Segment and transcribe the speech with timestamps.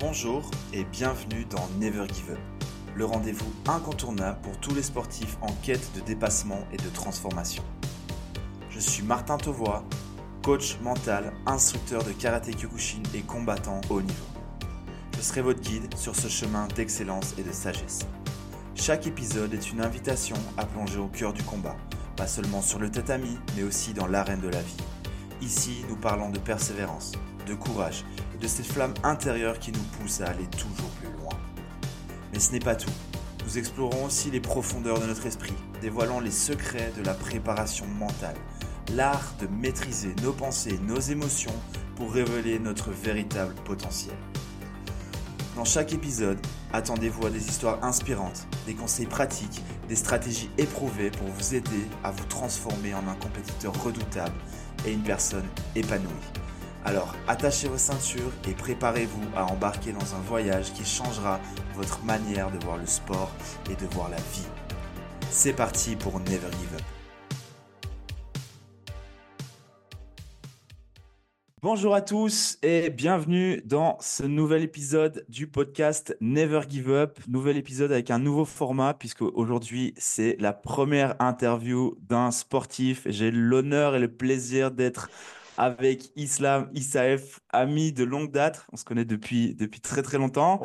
[0.00, 2.38] Bonjour et bienvenue dans Never Give Up,
[2.96, 7.62] le rendez-vous incontournable pour tous les sportifs en quête de dépassement et de transformation.
[8.70, 9.84] Je suis Martin Tovois,
[10.42, 14.24] coach mental, instructeur de karaté Kyokushin et combattant haut niveau.
[15.18, 18.06] Je serai votre guide sur ce chemin d'excellence et de sagesse.
[18.74, 21.76] Chaque épisode est une invitation à plonger au cœur du combat,
[22.16, 24.78] pas seulement sur le tatami, mais aussi dans l'arène de la vie.
[25.42, 27.12] Ici, nous parlons de persévérance,
[27.46, 28.06] de courage
[28.40, 31.38] de cette flamme intérieure qui nous pousse à aller toujours plus loin.
[32.32, 32.90] Mais ce n'est pas tout.
[33.44, 38.36] Nous explorons aussi les profondeurs de notre esprit, dévoilant les secrets de la préparation mentale,
[38.94, 41.54] l'art de maîtriser nos pensées, nos émotions
[41.96, 44.16] pour révéler notre véritable potentiel.
[45.56, 46.38] Dans chaque épisode,
[46.72, 52.12] attendez-vous à des histoires inspirantes, des conseils pratiques, des stratégies éprouvées pour vous aider à
[52.12, 54.36] vous transformer en un compétiteur redoutable
[54.86, 56.08] et une personne épanouie.
[56.82, 61.38] Alors attachez vos ceintures et préparez-vous à embarquer dans un voyage qui changera
[61.74, 63.30] votre manière de voir le sport
[63.70, 64.48] et de voir la vie.
[65.30, 66.82] C'est parti pour Never Give Up.
[71.60, 77.18] Bonjour à tous et bienvenue dans ce nouvel épisode du podcast Never Give Up.
[77.28, 83.02] Nouvel épisode avec un nouveau format puisque aujourd'hui c'est la première interview d'un sportif.
[83.04, 85.10] J'ai l'honneur et le plaisir d'être
[85.60, 88.64] avec Islam Isaef, ami de longue date.
[88.72, 90.62] On se connaît depuis, depuis très très longtemps.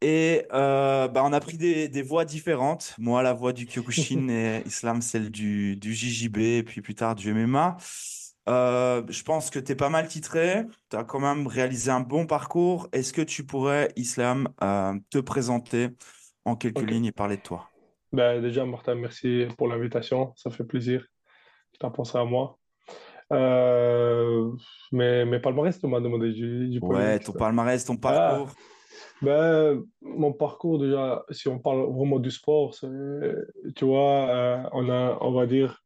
[0.00, 2.94] Et euh, bah, on a pris des, des, voix différentes.
[2.96, 7.14] Moi, la voix du Kyokushin et Islam, celle du, du JJB et puis plus tard
[7.14, 7.76] du MMA.
[8.48, 10.62] Euh, je pense que tu es pas mal titré.
[10.88, 12.88] Tu as quand même réalisé un bon parcours.
[12.92, 15.90] Est-ce que tu pourrais, Islam, euh, te présenter
[16.46, 16.90] en quelques okay.
[16.90, 17.68] lignes et parler de toi?
[18.10, 20.32] Ben, Déjà, Martin, merci pour l'invitation.
[20.34, 21.06] Ça fait plaisir.
[21.78, 22.58] Tu as pensé à moi.
[23.34, 24.52] Euh,
[24.92, 26.32] mais, mais palmarès, tu m'as demandé.
[26.32, 28.50] Du, du ouais, ton palmarès, ton parcours.
[28.50, 28.60] Ah,
[29.22, 32.74] ben, mon parcours, déjà, si on parle vraiment du sport,
[33.76, 35.82] tu vois, euh, on a, on va dire,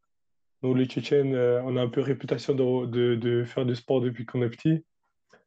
[0.62, 4.00] nous, les Tchétchènes, euh, on a un peu réputation de, de, de faire du sport
[4.00, 4.84] depuis qu'on est petit.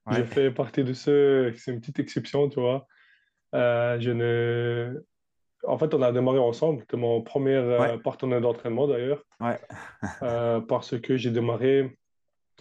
[0.06, 0.16] Ouais.
[0.16, 2.88] Je fais partie de ceux, c'est une petite exception, tu vois.
[3.54, 5.04] Je ne...
[5.68, 6.80] En fait, on a démarré ensemble.
[6.80, 8.00] C'était mon premier ouais.
[8.00, 9.24] partenaire d'entraînement, d'ailleurs.
[9.40, 9.60] Ouais.
[10.24, 11.98] euh, parce que j'ai démarré...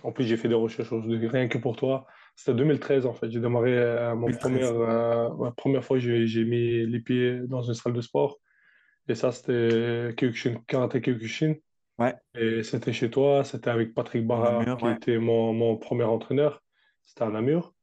[0.02, 2.06] En plus, j'ai fait des recherches rien que pour toi.
[2.36, 3.30] C'était 2013, en fait.
[3.30, 4.30] J'ai démarré euh, mon
[5.56, 8.38] première, fois que j'ai mis les pieds dans une salle de sport.
[9.08, 11.54] Et ça, c'était Kyokushin, Karate Kyokushin.
[11.98, 12.14] Ouais.
[12.34, 14.94] Et c'était chez toi, c'était avec Patrick Barra, Namur, qui ouais.
[14.94, 16.62] était mon, mon, premier entraîneur.
[17.02, 17.74] C'était à Namur.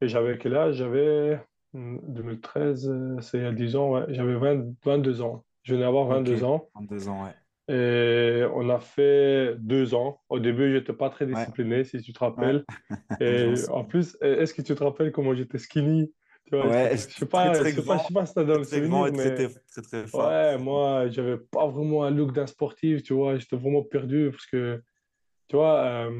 [0.00, 0.76] Et j'avais quel âge?
[0.76, 1.38] J'avais
[1.74, 4.04] 2013, c'est il y a 10 ans, ouais.
[4.08, 4.36] J'avais
[4.84, 5.44] 22 ans.
[5.62, 6.44] Je venais avoir 22 okay.
[6.44, 6.68] ans.
[6.74, 7.34] 22 ans, ouais.
[7.72, 10.20] Et on a fait deux ans.
[10.28, 11.84] Au début, j'étais pas très discipliné, ouais.
[11.84, 12.64] si tu te rappelles.
[13.20, 16.12] Et en plus, est-ce que tu te rappelles comment j'étais skinny?
[16.46, 18.44] Tu vois, ouais, je sais pas, très, je sais pas, je sais pas si t'as
[18.44, 20.28] dans le souvenir, mais très, très, très fort.
[20.28, 24.46] ouais, moi, j'avais pas vraiment un look d'un sportif, tu vois, j'étais vraiment perdu parce
[24.46, 24.82] que,
[25.48, 26.10] tu vois, euh,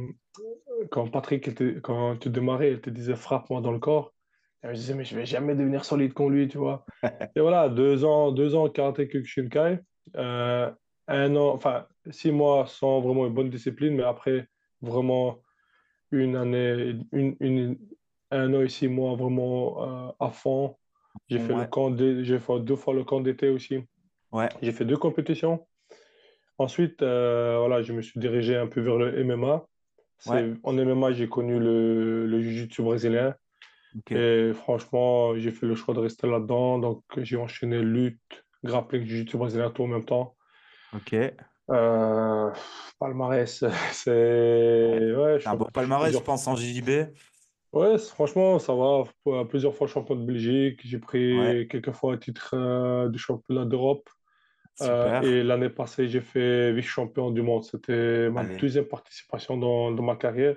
[0.91, 4.15] quand Patrick, était, quand tu démarrais, il te disait frappe-moi dans le corps,
[4.63, 6.87] je disais, mais je vais jamais devenir solide comme lui, tu vois.
[7.37, 9.81] et voilà, deux ans, deux ans karaté Kyokushinkai,
[10.17, 10.71] euh,
[11.13, 14.49] un an, enfin, six mois sans vraiment une bonne discipline, mais après,
[14.81, 15.39] vraiment
[16.11, 17.79] une année, une, une
[18.31, 20.77] un an et six mois vraiment euh, à fond.
[21.29, 21.61] J'ai fait, ouais.
[21.61, 23.85] le camp j'ai fait deux fois le camp d'été aussi.
[24.33, 24.49] Ouais.
[24.63, 25.67] J'ai fait deux compétitions.
[26.59, 29.67] Ensuite, euh, voilà, je me suis dirigé un peu vers le MMA.
[30.27, 30.55] Ouais.
[30.63, 33.35] En MMA, j'ai connu le, le jiu-jitsu brésilien.
[33.99, 34.15] Okay.
[34.15, 36.79] Et franchement, j'ai fait le choix de rester là-dedans.
[36.79, 40.35] Donc, j'ai enchaîné lutte, grappling, jiu-jitsu brésilien tout en même temps.
[40.95, 41.15] Ok.
[41.71, 42.51] Euh,
[42.99, 45.15] palmarès, c'est.
[45.15, 47.15] Ouais, un bon palmarès, je pense, en JJB.
[47.73, 49.05] Ouais, franchement, ça va.
[49.45, 50.81] Plusieurs fois champion de Belgique.
[50.85, 51.67] J'ai pris ouais.
[51.71, 54.09] quelques fois un titre euh, du championnat d'Europe.
[54.81, 57.65] Euh, et l'année passée, j'ai fait vice-champion du monde.
[57.65, 58.57] C'était ma Allez.
[58.57, 60.57] deuxième participation dans, dans ma carrière.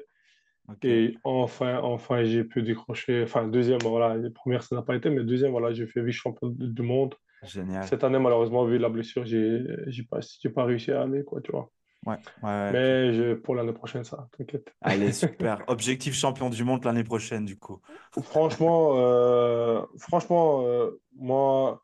[0.68, 0.90] Okay.
[0.90, 3.24] Et enfin, enfin j'ai pu décrocher.
[3.24, 4.16] Enfin, deuxième, voilà.
[4.16, 7.15] La première, ça n'a pas été, mais deuxième, voilà, j'ai fait vice-champion du monde.
[7.47, 7.83] Génial.
[7.86, 10.19] Cette année, malheureusement, vu la blessure, j'ai pas,
[10.53, 11.69] pas réussi à aller, quoi, tu vois.
[12.06, 14.71] Ouais, ouais, Mais je, pour l'année prochaine, ça, t'inquiète.
[14.81, 15.63] Allez, super.
[15.68, 17.81] Objectif champion du monde l'année prochaine, du coup.
[18.21, 21.83] Franchement, euh, franchement euh, moi,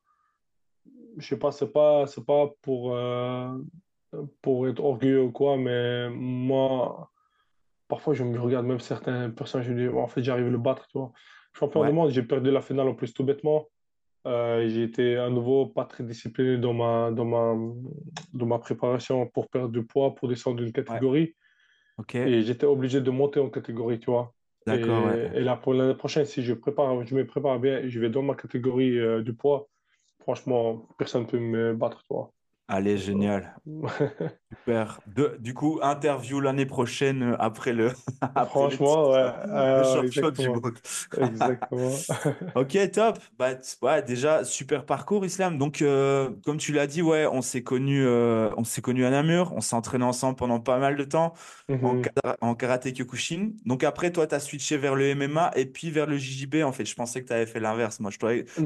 [1.18, 3.58] je sais pas, c'est pas, c'est pas pour, euh,
[4.44, 7.10] pour être orgueilleux ou quoi, mais moi,
[7.88, 10.60] parfois, je me regarde même certaines personnes, je me dis, en fait, j'arrive à le
[10.60, 11.12] battre, tu vois.
[11.54, 11.88] Champion ouais.
[11.88, 13.68] du monde, j'ai perdu la finale en plus tout bêtement.
[14.28, 17.56] Euh, j'ai été à nouveau pas très discipliné dans ma, dans ma,
[18.34, 21.22] dans ma préparation pour perdre du poids, pour descendre d'une catégorie.
[21.22, 21.36] Ouais.
[21.98, 22.20] Okay.
[22.20, 24.34] Et j'étais obligé de monter en catégorie, tu vois.
[24.68, 25.32] Et, ouais.
[25.34, 28.22] et là, pour l'année prochaine, si je prépare, je me prépare bien je vais dans
[28.22, 29.68] ma catégorie euh, du poids,
[30.20, 32.06] franchement, personne ne peut me battre,
[32.72, 33.60] Allez, génial.
[34.52, 35.02] Super.
[35.06, 37.92] De- du coup, interview l'année prochaine euh, après le,
[38.36, 40.78] après le Franchement, titre ouais, de euh, champion du monde.
[41.16, 42.06] Exactement.
[42.54, 43.18] Ok, top.
[43.40, 43.52] Bah,
[43.82, 45.58] ouais, déjà, super parcours, Islam.
[45.58, 49.10] Donc, euh, comme tu l'as dit, ouais, on s'est connus, euh, on s'est connus à
[49.10, 49.54] Namur.
[49.54, 51.34] On s'est entraîné ensemble pendant pas mal de temps
[51.82, 52.12] en, Mhm.
[52.42, 53.52] en karaté Kyokushin.
[53.66, 56.64] Donc, après, toi, tu as switché vers le MMA et puis vers le JJB.
[56.64, 58.00] En fait, je pensais que tu avais fait l'inverse.
[58.02, 58.18] Moi, je,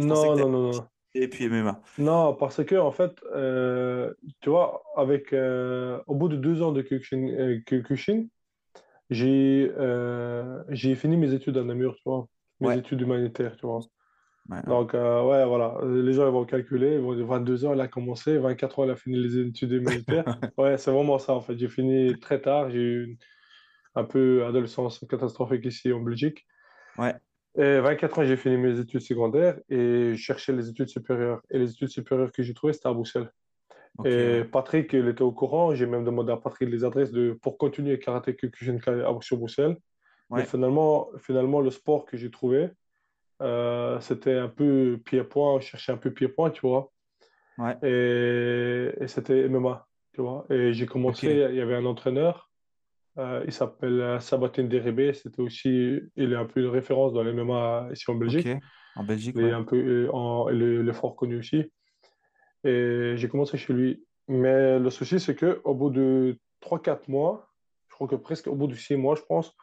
[0.07, 0.89] pensais que Non, non, non.
[1.15, 1.81] Et puis MMA.
[1.97, 6.73] Non, parce que, en fait, euh, tu vois, avec, euh, au bout de deux ans
[6.73, 8.27] de Kyokushin, euh, Kyokushin,
[9.09, 9.71] j'ai
[10.69, 12.27] j'ai fini mes études à Namur, tu vois,
[12.61, 13.79] mes Ouais, études humanitaires, tu vois.
[14.49, 14.79] ouais, ouais.
[14.79, 17.87] Donc, ouais, voilà, les gens ils vont calculer, ils vont dire 22 ans, elle a
[17.89, 20.25] commencé, 24 ans, elle a fini les études humanitaires.
[20.57, 21.57] Ouais, c'est vraiment ça, en fait.
[21.57, 23.17] J'ai fini très tard, j'ai eu une-
[23.95, 26.45] un peu adolescence catastrophique ici en Belgique.
[26.97, 27.19] Ouais,
[27.57, 31.41] Et 24 ans, j'ai fini mes études secondaires et je cherchais les études supérieures.
[31.49, 33.31] Et les études supérieures que j'ai trouvées, c'était à Bruxelles.
[34.05, 34.43] Et.
[34.51, 35.73] Patrick, il était au courant.
[35.73, 39.77] J'ai même demandé à Patrick les adresses de, pour continuer karaté Kyokushin à- sur Bruxelles.
[40.35, 42.69] Mais Ouais, finalement, finalement le sport que j'ai trouvé,
[43.41, 45.59] euh, c'était un peu pied-point.
[45.61, 46.91] Je cherchais un peu pied-point, tu vois.
[47.57, 50.45] ouais, Et, et c'était MMA, tu vois.
[50.49, 52.49] Et j'ai commencé, il y avait un entraîneur,
[53.17, 55.13] euh, il s'appelle euh, Sabatine Deribé.
[55.13, 58.15] C'était aussi, il est un peu une référence dans les MMA ici en.
[58.15, 58.47] Belgique.
[58.97, 61.71] En Belgique, Il est un peu, euh, en, il est, fort connu aussi.
[62.63, 64.05] Et j'ai commencé chez lui.
[64.27, 67.49] Mais le souci, c'est que au bout de trois quatre mois,
[67.89, 69.55] je crois que presque au bout de 6 mois, je pense,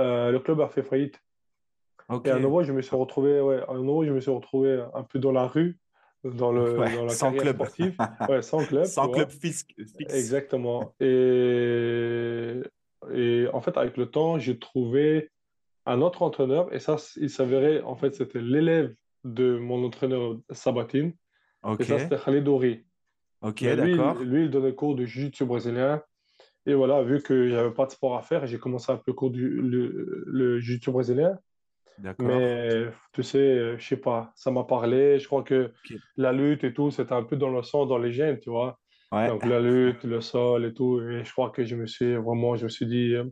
[0.00, 1.20] euh, le club a fait faillite.
[2.10, 2.26] Et Ok.
[2.28, 5.18] à nouveau, je me suis retrouvé, ouais, à nouveau, je me suis retrouvé un peu
[5.18, 5.78] dans la rue,
[6.24, 7.56] dans le, Ouais, dans la sans carrière club.
[7.56, 7.96] sportive.
[8.28, 9.64] Ouais, sans club, Sans club fixe.
[10.10, 10.94] Exactement.
[11.00, 12.60] Et,
[13.12, 15.30] et en fait, avec le temps, j'ai trouvé
[15.86, 16.72] un autre entraîneur.
[16.74, 18.94] Et ça, il s'avérait, en fait, c'était l'élève
[19.24, 21.14] de mon entraîneur Sabatine.
[21.78, 22.86] Et Ok, ça, c'était Khalid Ouri.
[23.40, 24.18] ok, lui, d'accord.
[24.20, 26.02] lui, il donnait cours de jiu-jitsu brésilien.
[26.66, 29.12] Et voilà, vu qu'il n'y avait pas de sport à faire, j'ai commencé un peu
[29.14, 31.38] cours du le, le jiu-jitsu brésilien.
[31.98, 32.26] D'accord.
[32.28, 35.18] Mais tu sais, euh, je sais pas, ça m'a parlé.
[35.18, 35.72] Je crois que
[36.16, 38.80] la lutte et tout, c'était un peu dans le sang, dans les gènes, tu vois.
[39.12, 39.30] Ouais.
[39.30, 41.00] Donc la lutte, le sol et tout.
[41.02, 43.24] Et je crois que je me suis vraiment, je me suis dit, euh,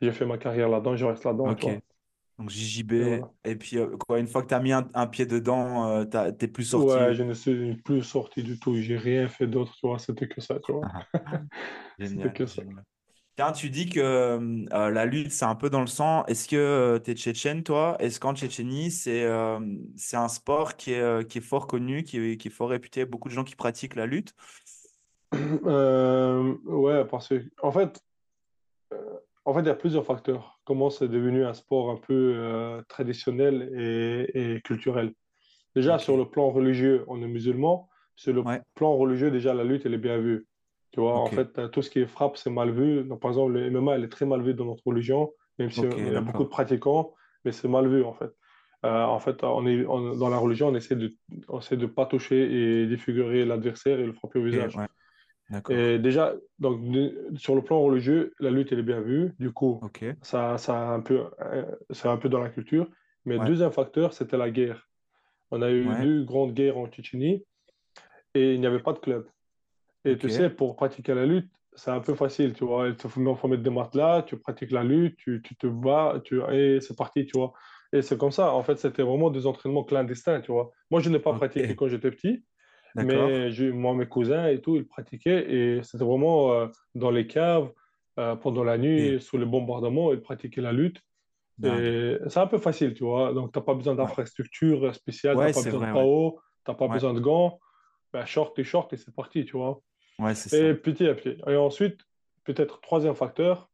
[0.00, 1.66] j'ai fait ma carrière là-dedans, je reste là-dedans, Ok.
[2.38, 2.50] Donc
[2.98, 3.02] Et JJB.
[3.04, 3.32] voilà.
[3.44, 6.04] Et puis, euh, quoi, une fois que tu as mis un, un pied dedans, euh,
[6.32, 7.14] t'es plus Ouais, sorti.
[7.14, 8.76] je ne suis plus sorti du tout.
[8.76, 9.98] J'ai rien fait d'autre, tu vois.
[9.98, 10.88] C'était que ça, tu vois.
[12.02, 12.62] C'était Génial, que ça.
[12.62, 12.84] génial.
[13.36, 16.24] Tiens, tu dis que euh, la lutte, c'est un peu dans le sang.
[16.26, 17.96] Est-ce que tu es tchétchène, toi?
[18.00, 19.60] Est-ce qu'en Tchétchénie, c'est euh,
[20.14, 23.06] un sport qui est, euh, qui est fort connu, qui est, qui est fort réputé?
[23.06, 24.34] Beaucoup de gens qui pratiquent la lutte.
[25.66, 28.00] Euh, ouais, parce que, en fait,
[29.44, 30.60] en fait, il y a plusieurs facteurs.
[30.64, 35.12] Comment c'est devenu un sport un peu euh, traditionnel et, et culturel.
[35.74, 37.88] Déjà, sur le plan religieux, on est musulman.
[38.16, 38.60] Sur le Ouais.
[38.74, 40.46] plan religieux, déjà, la lutte, elle est bien vue.
[40.92, 43.04] Tu vois, en fait, euh, tout ce qui est frappe, c'est mal vu.
[43.04, 45.84] Donc, par exemple, le MMA, elle est très mal vu dans notre religion, même s'il
[45.84, 47.14] Ok, y a beaucoup de pratiquants,
[47.44, 48.30] mais c'est mal vu, en fait.
[48.84, 51.12] Euh, en fait, on est, on- dans la religion, on essaie de,
[51.48, 54.76] on essaie de pas toucher et défigurer l'adversaire et le frapper au visage.
[54.76, 54.86] ouais.
[55.70, 59.32] Et déjà, donc, de- sur le plan religieux, la lutte, elle est bien vue.
[59.38, 59.80] Du coup,
[60.22, 62.88] ça, ça a un peu, euh, c'est un peu dans la culture.
[63.24, 64.88] Mais ouais, deuxième facteur, c'était la guerre.
[65.50, 67.44] On a eu ouais, deux grandes guerres en Tchétchénie
[68.34, 69.26] et il n'y avait pas de club.
[70.04, 72.88] Et tu sais, pour pratiquer la lutte, c'est un peu facile, tu vois.
[72.88, 76.40] Il te faut, mettre des matelas, tu pratiques la lutte, tu, tu te bats, tu,
[76.52, 77.52] et c'est parti, tu vois.
[77.92, 78.52] Et c'est comme ça.
[78.52, 80.70] En fait, c'était vraiment des entraînements clandestins, tu vois.
[80.90, 82.44] Moi, je n'ai pas pratiqué quand j'étais petit.
[83.04, 87.70] Mais moi, mes cousins et tout, ils pratiquaient et c'était vraiment euh, dans les caves,
[88.18, 91.02] euh, pendant la nuit, sous les bombardements, ils pratiquaient la lutte.
[91.64, 93.32] Et c'est un peu facile, tu vois.
[93.32, 95.92] Donc, tu n'as pas besoin Ouais, d'infrastructure spéciale, tu n'as ouais, pas besoin de vrai,
[95.92, 96.00] ouais.
[96.00, 97.58] PAO, tu n'as pas Ouais, besoin de gants.
[98.12, 99.80] Ben, short et short et c'est parti, tu vois.
[100.18, 101.36] ouais, c'est Et petit à petit.
[101.46, 102.00] Et ensuite,
[102.44, 103.70] peut-être troisième facteur,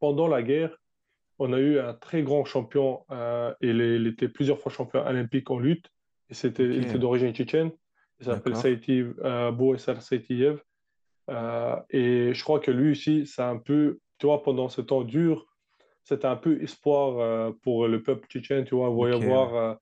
[0.00, 0.76] pendant la guerre,
[1.38, 5.58] on a eu un très grand champion, euh, il, était plusieurs fois champion olympique en
[5.58, 5.90] lutte,
[6.30, 7.70] et c'était, il était d'origine tchétchène,
[8.20, 8.62] il s'appelle d'accord.
[8.62, 10.60] Saïti, euh, Saïtiev,
[11.30, 15.02] Euh, et je crois que lui aussi, c'est un peu, tu vois, pendant ce temps
[15.02, 15.46] dur,
[16.04, 19.28] c'était un peu espoir euh, pour le peuple tchétchène, tu vois, voyait Ok, ouais.
[19.28, 19.74] voir euh,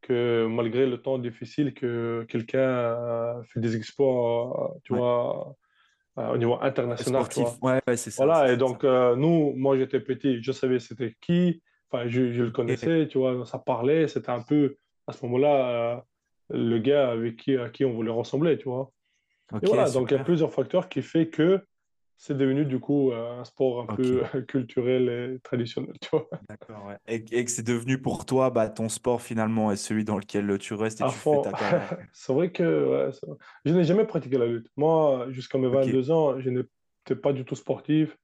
[0.00, 4.98] que malgré le temps difficile, que quelqu'un fait des exploits, tu Ouais.
[4.98, 5.54] vois,
[6.16, 8.56] au niveau international, Sportif, ouais, ouais, c'est ça, Voilà, et ça.
[8.56, 13.18] donc nous, moi j'étais petit, je savais c'était qui, enfin je, je le connaissais, tu
[13.18, 14.76] vois, ça parlait, c'était un peu
[15.06, 16.04] à ce moment-là
[16.50, 18.92] le gars avec qui, à qui on voulait ressembler, tu vois.
[19.62, 21.60] Et voilà, donc il y a plusieurs facteurs qui fait que
[22.18, 26.28] c'est devenu du coup un sport un peu culturel et traditionnel, tu vois.
[26.48, 26.96] D'accord, ouais.
[27.06, 30.58] Et, et que c'est devenu pour toi bah, ton sport finalement et celui dans lequel
[30.58, 31.96] tu restes et tu fais ta carrière.
[32.12, 34.68] c'est vrai que ouais, je n'ai jamais pratiqué la lutte.
[34.76, 38.18] Moi, jusqu'à mes 22 ans, je n'étais pas du tout sportif.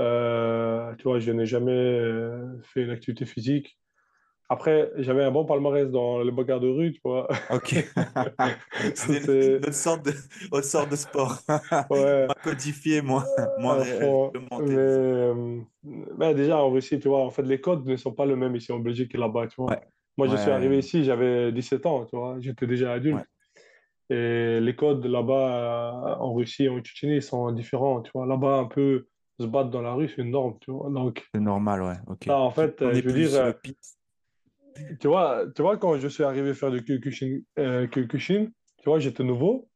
[0.00, 3.78] Euh, tu vois, je n'ai jamais euh, fait une activité physique.
[4.48, 7.26] Après, j'avais un bon palmarès dans les bagarres de rue, tu vois.
[7.50, 7.84] Ok.
[8.94, 9.26] C'est
[9.66, 10.12] une, sorte de,
[10.50, 11.38] autre sorte de sport.
[11.90, 12.26] Ouais.
[12.26, 13.24] moins codifié, moins,
[13.58, 13.78] moins
[14.60, 18.36] euh, ben, déjà, en Russie, tu vois, en fait, les codes ne sont pas les
[18.36, 19.80] mêmes ici en Belgique et là-bas, tu vois.
[20.18, 22.36] Moi, je suis arrivé ici, j'avais 17 ans, tu vois.
[22.40, 23.24] J'étais déjà adulte.
[24.10, 28.26] Et les codes là-bas, en Russie, en Tchétchénie, sont différents, tu vois.
[28.26, 29.06] Là-bas, un peu
[29.40, 30.90] se battre dans la rue, c'est une norme, tu vois.
[30.90, 31.96] Donc, c'est normal, ouais.
[32.06, 32.28] Ok.
[32.28, 33.52] en fait, je veux dire, euh,
[35.00, 38.48] tu vois, tu vois, quand je suis arrivé faire du Kyokushin, euh, tu
[38.86, 39.68] vois, j'étais nouveau,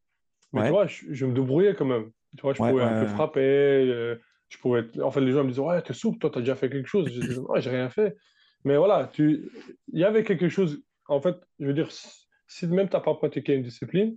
[0.52, 2.10] mais tu vois, je, me débrouillais quand même.
[2.36, 4.16] Tu vois, je pouvais un peu frapper, euh,
[4.48, 4.84] je pouvais...
[5.00, 7.08] En fait, les gens me disaient, ouais, t'es souple, toi, t'as déjà fait quelque chose.
[7.12, 8.16] Je disais, ouais, j'ai rien fait.
[8.64, 9.50] Mais voilà, tu...
[9.92, 13.54] il y avait quelque chose, en fait, je veux dire, si même t'as pas pratiqué
[13.54, 14.16] une discipline,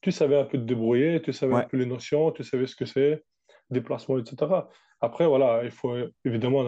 [0.00, 2.76] tu savais un peu te débrouiller, tu savais un peu les notions, tu savais ce
[2.76, 3.24] que c'est
[3.70, 4.36] déplacement, etc.
[5.00, 6.66] Après, voilà, il faut évidemment un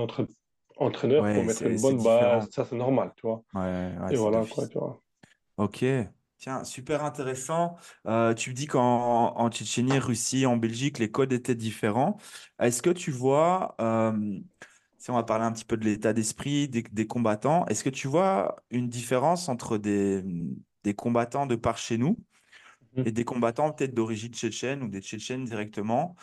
[0.76, 2.48] entraîneur pour mettre une bonne base.
[2.50, 3.42] Ça, c'est normal, tu vois.
[4.10, 5.00] Et voilà, quoi, tu vois.
[5.56, 5.84] Ok.
[6.38, 7.76] Tiens, super intéressant.
[8.06, 12.18] Euh, tu me dis qu'en en Tchétchénie, Russie, en Belgique, les codes étaient différents.
[12.60, 14.38] Est-ce que tu vois, euh,
[14.98, 17.88] si on va parler un petit peu de l'état d'esprit des, des, combattants, est-ce que
[17.88, 20.22] tu vois une différence entre des,
[20.84, 22.18] des combattants de par chez nous
[22.96, 23.02] mmh.
[23.06, 26.16] et des combattants peut-être d'origine tchétchène ou des tchétchènes directement?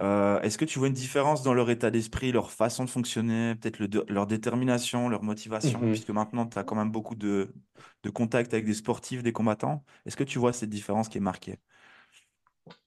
[0.00, 3.54] Euh, est-ce que tu vois une différence dans leur état d'esprit, leur façon de fonctionner,
[3.56, 5.90] peut-être leur détermination, leur motivation, mhm.
[5.90, 7.52] puisque maintenant tu as quand même beaucoup de,
[8.02, 9.84] de contact avec des sportifs, des combattants.
[10.06, 11.58] Est-ce que tu vois cette différence qui est marquée?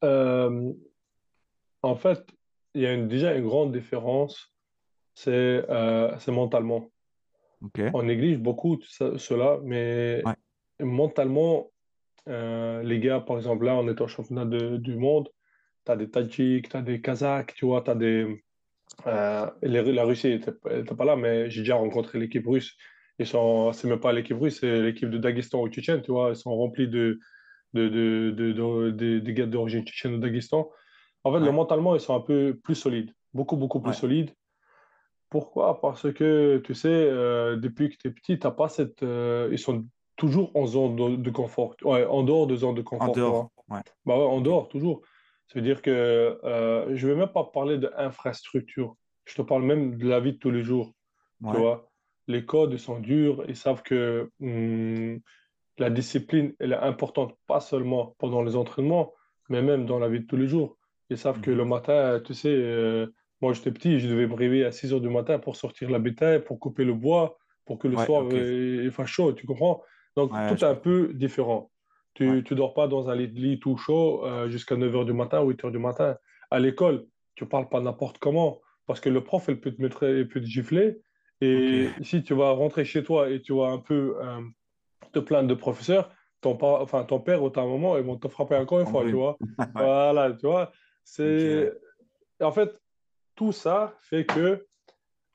[0.04, 0.74] Euh,
[1.84, 2.26] En fait,
[2.74, 4.52] il y a déjà une grande différence,
[5.14, 5.32] c'est
[5.70, 6.90] euh, mentalement.
[7.94, 10.24] On néglige beaucoup cela, mais
[10.80, 11.70] mentalement,
[12.26, 15.30] les gars, par exemple, là, on est au championnat du monde
[15.86, 18.44] tu as des Tadjiks, tu as des Kazakhs, tu vois, tu as des.
[19.08, 22.76] Euh, la Russie n'était pas là, mais j'ai déjà rencontré l'équipe russe.
[23.20, 26.30] Ils sont, c'est même pas l'équipe russe, c'est l'équipe de Daghestan ou Tchétchène, tu vois.
[26.30, 27.20] Ils sont remplis de,
[27.74, 30.70] de, de, de, de gars d'origine tchétchène ou Daghestan.
[31.24, 34.32] En fait, mentalement, ils sont un peu plus solides, beaucoup, beaucoup plus solides.
[35.30, 35.82] Pourquoi?
[35.82, 39.02] Parce que, tu sais, euh, depuis que tu es petit, t'as pas cette.
[39.02, 39.86] Euh, ils sont
[40.16, 41.76] toujours en zone de, confort.
[41.84, 43.10] Ouais, en dehors de zone de confort.
[43.10, 43.52] En dehors.
[43.70, 43.80] Ouais.
[44.06, 45.02] Bah ouais, en dehors, toujours.
[45.48, 48.96] C'est-à-dire que euh, je ne vais même pas parler d'infrastructure.
[49.26, 50.94] Je te parle même de la vie de tous les jours.
[51.52, 51.92] Tu vois,
[52.28, 53.44] les codes sont durs.
[53.50, 55.20] Ils savent que hum,
[55.78, 59.14] la discipline elle est importante, pas seulement pendant les entraînements,
[59.50, 60.78] mais même dans la vie de tous les jours.
[61.10, 61.70] Ils savent que le mhm.
[61.70, 63.08] matin, tu sais, euh,
[63.42, 66.00] moi j'étais petit, je devais me réveiller à 6 heures du matin pour sortir la
[66.00, 69.84] bétail, pour couper le bois, pour que le soir il fasse chaud, tu comprends?
[70.16, 71.72] Donc tout est un peu différent.
[72.14, 75.72] Tu ne dors pas dans un lit, tout chaud euh, jusqu'à 9h du matin, 8h
[75.72, 76.18] du matin.
[76.52, 77.06] À l'école,
[77.36, 80.28] tu ne parles pas n'importe comment parce que le prof, il peut te, mettre, il
[80.28, 81.02] peut te gifler.
[81.42, 84.42] Et si tu vas rentrer chez toi et tu vas un peu euh,
[85.12, 86.10] te plaindre de professeur,
[86.42, 89.14] ton, enfin, ton père ou ta maman, ils vont te frapper encore une fois, tu
[89.14, 89.38] vois.
[89.76, 90.72] voilà, tu vois.
[91.04, 91.72] C'est...
[92.40, 92.80] En fait,
[93.36, 94.66] tout ça fait que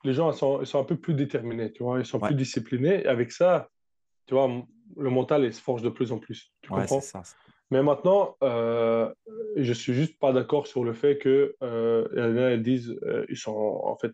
[0.03, 1.99] les gens sont, ils sont un peu plus déterminés, tu vois.
[1.99, 3.01] Ils sont plus disciplinés.
[3.01, 3.69] Et avec ça,
[4.25, 4.49] tu vois,
[4.97, 6.51] le mental il se forge de plus en plus.
[6.61, 7.01] Tu comprends?
[7.01, 7.23] ça.
[7.71, 9.13] Mais maintenant, euh,
[9.55, 12.07] je suis juste pas d'accord sur le fait que euh,
[12.51, 14.11] elles disent euh, ils sont en fait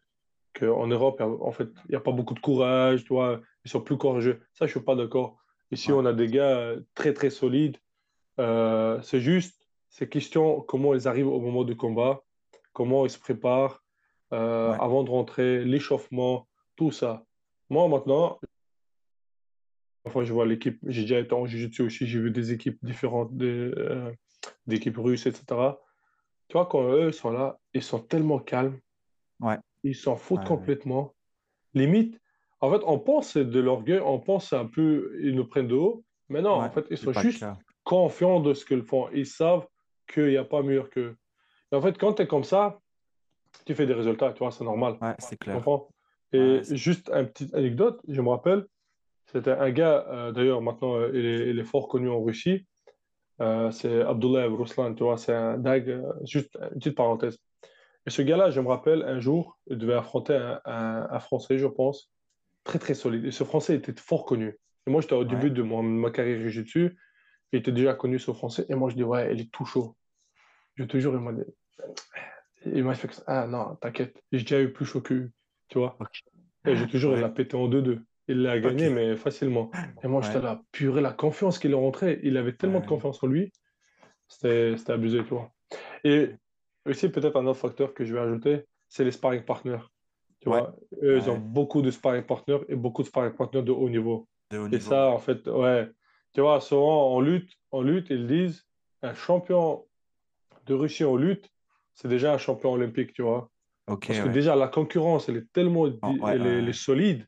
[0.53, 3.81] qu'en Europe en fait il n'y a pas beaucoup de courage, tu vois, ils sont
[3.81, 4.41] plus courageux.
[4.53, 5.37] Ça je suis pas d'accord.
[5.71, 7.77] Ici on a des gars très très solides.
[8.39, 12.23] Euh, c'est juste ces questions comment ils arrivent au moment du combat,
[12.73, 13.81] comment ils se préparent
[14.31, 17.23] avant de rentrer, l'échauffement, tout ça.
[17.69, 18.37] Moi maintenant
[20.05, 23.31] Parfois, je vois l'équipe, j'ai déjà été en Jiu-Jitsu aussi, j'ai vu des équipes différentes,
[23.41, 24.11] euh,
[24.67, 25.43] d'équipes russes, etc.
[26.47, 28.77] Tu vois, quand eux sont là, ils sont tellement calmes.
[29.39, 29.57] Ouais.
[29.83, 31.15] Ils s'en foutent complètement.
[31.73, 32.21] Limite,
[32.61, 36.03] en fait, on pense de l'orgueil, on pense un peu, ils nous prennent de haut.
[36.29, 37.43] Mais non, en fait, ils sont juste
[37.83, 39.09] confiants de ce qu'ils font.
[39.11, 39.65] Ils savent
[40.07, 41.17] qu'il n'y a pas mieux qu'eux.
[41.71, 42.79] Et en fait, quand tu es comme ça,
[43.65, 44.97] tu fais des résultats, tu vois, c'est normal.
[45.01, 45.63] Ouais, c'est clair.
[46.31, 48.67] Et juste une petite anecdote, je me rappelle,
[49.35, 52.65] c'était un gars, euh, d'ailleurs, maintenant, euh, il, est, fort connu en Russie.
[53.41, 57.37] Euh, c'est Abdullah Ruslan, tu vois, c'est un dag, juste une petite parenthèse.
[58.05, 62.13] Et ce gars-là, je me rappelle, un jour, il devait affronter un, Français, je pense,
[62.63, 63.25] très très solide.
[63.25, 64.57] Et ce Français était fort connu.
[64.87, 66.97] Et moi, j'étais au début de mon, ma carrière jiu-jitsu.
[67.51, 68.65] Il était déjà connu, ce Français.
[68.69, 69.97] Et moi, je dis, ouais, il est tout chaud.
[70.75, 71.43] Je te jure, il m'a dit,
[72.67, 75.29] il m'a fait Ah non, t'inquiète, j'ai déjà eu plus chaud que
[75.67, 75.97] tu vois.
[76.65, 77.99] Et j'ai toujours, il a pété en 2-2.
[78.27, 79.69] Il l'a gagné, mais facilement.
[80.03, 82.19] Et moi, j'étais là, purée, la confiance qu'il est rentré.
[82.23, 83.51] Il avait tellement de confiance en lui.
[84.27, 85.51] C'était abusé, tu vois.
[86.03, 86.31] Et
[86.85, 89.83] aussi, peut-être un autre facteur que je vais ajouter, c'est les sparring partners.
[90.39, 93.71] Tu vois, eux, ils ont beaucoup de sparring partners et beaucoup de sparring partners de
[93.71, 94.27] haut niveau.
[94.71, 95.89] et ça, en fait, ouais.
[96.33, 98.65] Tu vois, souvent en lutte, en lutte, ils disent
[99.01, 99.85] un champion
[100.65, 101.49] de Russie en lutte,
[101.93, 103.49] c'est déjà un champion olympique, tu vois.
[103.85, 107.25] Parce que déjà, la concurrence, elle est tellement oh, elle est, solide.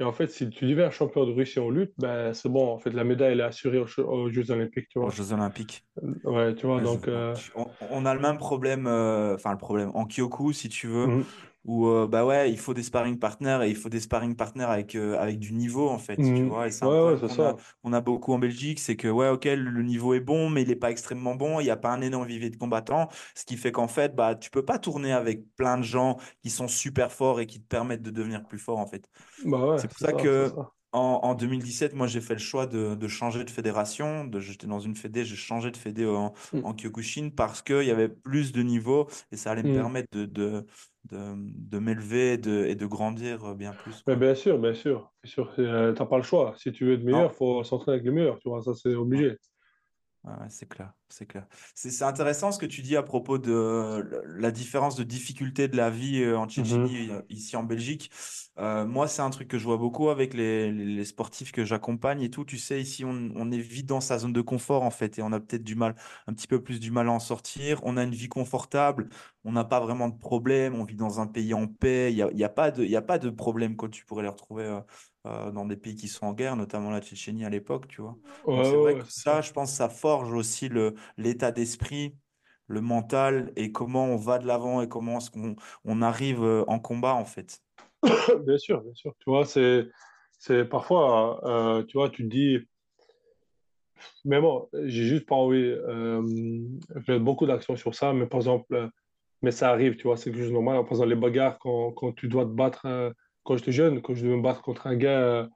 [0.00, 2.68] Et en fait, si tu deviens champion de Russie en lutte, ben, c'est bon.
[2.68, 5.08] En fait, la médaille, elle est assurée aux, Jeux Olympiques, tu vois.
[5.08, 5.86] Aux Jeux Olympiques.
[6.24, 7.08] Ouais, tu vois, donc...
[7.08, 7.34] Euh,
[7.90, 11.06] on, a le même problème, euh, enfin, le problème en Kyoku, si tu veux.
[11.06, 11.24] Mhm
[11.68, 14.64] où euh, bah ouais, il faut des sparring partners et il faut des sparring partners
[14.64, 16.48] avec, euh, avec du niveau en fait, tu mmh.
[16.48, 16.66] vois.
[16.66, 16.86] Et c'est
[17.84, 20.68] on, a, beaucoup en Belgique, c'est que ouais, ok, le, niveau est bon, mais il
[20.68, 23.58] n'est pas extrêmement bon, il n'y a pas un énorme vivier de combattants, ce qui
[23.58, 27.12] fait qu'en fait, bah, tu peux pas tourner avec plein de gens qui sont super
[27.12, 29.06] forts et qui te permettent de devenir plus fort en fait.
[29.44, 30.50] Bah c'est pour ça, que
[30.92, 34.30] en, 2017, moi, j'ai fait le choix de, changer de fédération.
[34.38, 36.64] J'étais dans une fédé, j'ai changé de fédé en, mmh.
[36.64, 39.74] en Kyokushin parce qu'il y avait plus de niveau et ça allait me mmh.
[39.74, 40.66] permettre de, de,
[41.10, 44.02] de, m'élever et de, et de grandir bien plus.
[44.06, 45.12] Mais bien sûr, bien sûr.
[45.24, 45.52] sûr.
[45.58, 46.54] Euh, tu n'as pas le choix.
[46.56, 48.38] Si tu veux être meilleur, il faut s'entraîner avec les meilleurs.
[48.38, 49.36] Tu vois, ça, c'est obligé
[50.48, 51.46] c'est clair, c'est clair.
[51.74, 55.90] C'est intéressant ce que tu dis à propos de la différence de difficulté de la
[55.90, 58.10] vie euh, en mmh Tchétchénie, euh, ici en Belgique.
[58.58, 62.30] Euh, moi, c'est un truc que je vois beaucoup avec les, sportifs que j'accompagne et
[62.30, 62.44] tout.
[62.44, 65.32] Tu sais, ici, on, est vite dans sa zone de confort, en fait, et on
[65.32, 65.94] a peut-être du mal,
[66.26, 67.80] un petit peu plus du mal à en sortir.
[67.84, 69.08] On a une vie confortable,
[69.44, 72.12] on n'a pas vraiment de problème, on vit dans un pays en paix.
[72.12, 74.28] Il n'y a, y a, pas de, a pas de problème quand tu pourrais les
[74.28, 74.80] retrouver
[75.26, 78.16] euh, dans des pays qui sont en guerre, notamment la Tchétchénie à l'époque, tu vois.
[78.46, 82.16] c'est vrai que ça, je pense, ça forge aussi le, l'état d'esprit,
[82.66, 86.64] le mental et comment on va de l'avant et comment est-ce qu'on on arrive euh,
[86.68, 87.62] en combat, en fait.
[88.46, 89.14] bien sûr, bien sûr.
[89.20, 89.88] Tu vois, c'est,
[90.68, 92.58] parfois, euh, tu vois, tu te dis,
[94.24, 96.22] mais bon, j'ai juste pas envie, euh,
[97.06, 98.90] j'ai beaucoup d'actions sur ça, mais par exemple,
[99.42, 100.82] mais ça arrive, tu vois, c'est quelque chose de normal.
[100.82, 103.14] Par exemple, les bagarres, quand, quand tu dois te battre
[103.48, 105.46] quand j'étais jeune, quand je devais me battre contre un gars euh,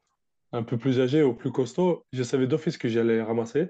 [0.52, 3.68] un peu plus âgé ou plus costaud, je savais d'office que j'allais ramasser.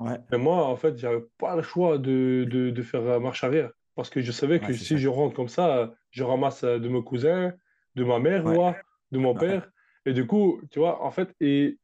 [0.00, 0.18] Ouais.
[0.32, 3.70] Mais moi, en fait, j'avais pas le choix de, de, de, faire marche arrière.
[3.94, 7.52] Parce que je savais que si je rentre comme ça, je ramasse de mes cousins,
[7.96, 8.76] de ma mère, moi,
[9.12, 9.70] de mon père.
[10.06, 11.78] Et du coup, tu vois, en fait, et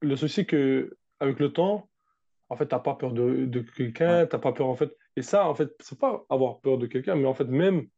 [0.00, 1.88] le souci que avec le temps,
[2.48, 4.96] en fait, tu n'as pas peur de, de quelqu'un, tu n'as pas peur, en fait.
[5.16, 7.88] Et ça, en fait, c'est pas avoir peur de quelqu'un, mais en fait, même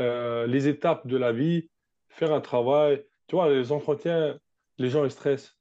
[0.00, 1.68] euh, les étapes de la vie,
[2.08, 3.04] faire un travail.
[3.26, 4.38] Tu vois, les entretiens,
[4.78, 5.53] les gens, ils stressent.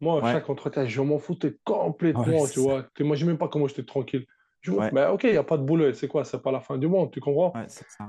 [0.00, 2.84] Moi, chaque entretien, je m'en foutais complètement, tu vois.
[2.94, 4.26] Tu n'imagines même pas comment j'étais tranquille.
[4.60, 6.24] Je mais ok, il n'y a pas de boulot, c'est quoi?
[6.24, 7.52] C'est pas la fin du monde, tu comprends?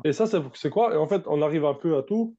[0.04, 0.94] Et ça, c'est quoi?
[0.94, 2.36] Et en fait, on arrive un peu à tout.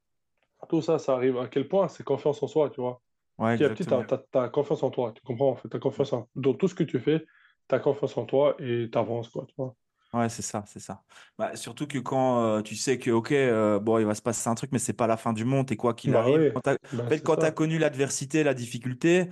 [0.69, 1.89] Tout ça, ça arrive à quel point?
[1.89, 3.01] C'est confiance en soi, tu vois.
[3.39, 6.29] Ouais, petit tu as, confiance en toi, tu comprends En fait, tu as confiance en...
[6.35, 7.25] dans tout ce que tu fais,
[7.69, 9.77] tu as confiance en toi et tu avances, quoi, tu vois.
[10.15, 11.03] Ouais, c'est ça, c'est ça.
[11.37, 14.49] Bah, surtout que quand euh, tu sais que, ok, euh, bon, il va se passer
[14.49, 16.51] un truc, mais c'est pas la fin du monde, et quoi qu'il bah arrive.
[16.55, 19.29] Quand bah, en fait, quand tu as connu l'adversité, la difficulté,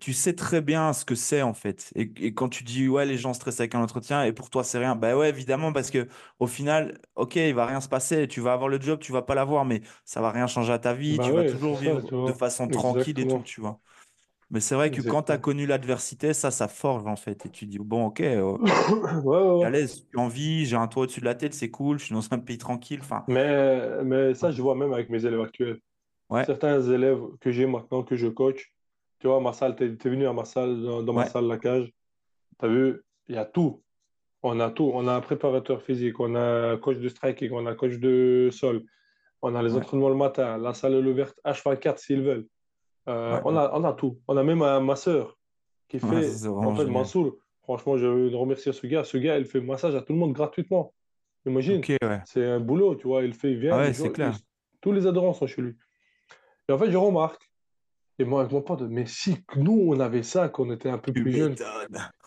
[0.00, 1.92] tu sais très bien ce que c'est, en fait.
[1.96, 4.64] Et, et, quand tu dis, ouais, les gens stressent avec un entretien, et pour toi,
[4.64, 8.28] c'est rien, bah ouais, évidemment, parce que au final, ok, il va rien se passer,
[8.28, 10.78] tu vas avoir le job, tu vas pas l'avoir, mais ça va rien changer à
[10.80, 13.80] ta vie, tu vas toujours vivre de façon tranquille et tout, tu vois.
[14.52, 17.46] Mais c'est vrai que quand tu as connu l'adversité, ça, ça forge en fait.
[17.46, 18.58] Et tu dis, bon, ok, euh,
[19.24, 22.04] ouais, à l'aise, j'ai envie, j'ai un toit au-dessus de la tête, c'est cool, je
[22.04, 22.98] suis dans un pays tranquille.
[23.00, 25.80] Enfin, mais, mais ça, je vois même avec mes élèves actuels.
[26.44, 28.72] Certains élèves que j'ai maintenant, que je coach,
[29.20, 31.90] tu vois, ma salle, tu es, venu à ma salle, dans, ma salle, la cage,
[32.58, 33.82] tu as vu, il y a tout.
[34.42, 34.90] On a tout.
[34.92, 37.94] On a un préparateur physique, on a un coach de striking, on a un coach
[37.94, 38.82] de sol,
[39.40, 42.46] on a les entraînements le matin, la salle est ouverte H24 s'ils veulent.
[43.08, 44.18] Euh, on, a, on a tout.
[44.28, 45.38] On a même ma soeur
[45.88, 47.36] qui fait, en fait, Mansour.
[47.62, 49.04] Franchement, je veux remercier ce gars.
[49.04, 50.92] Ce gars, il fait massage à tout le monde gratuitement.
[51.46, 51.82] Imagine,
[52.24, 53.22] c'est un boulot, tu vois.
[53.22, 53.92] Il fait, il vient.
[53.92, 54.34] clair.
[54.80, 55.74] tous les adhérents sont chez lui.
[56.68, 57.50] Et en fait, je remarque,
[58.18, 60.98] et moi, avec mon pote, mais si nous, on avait ça quand on était un
[60.98, 61.54] peu plus jeune.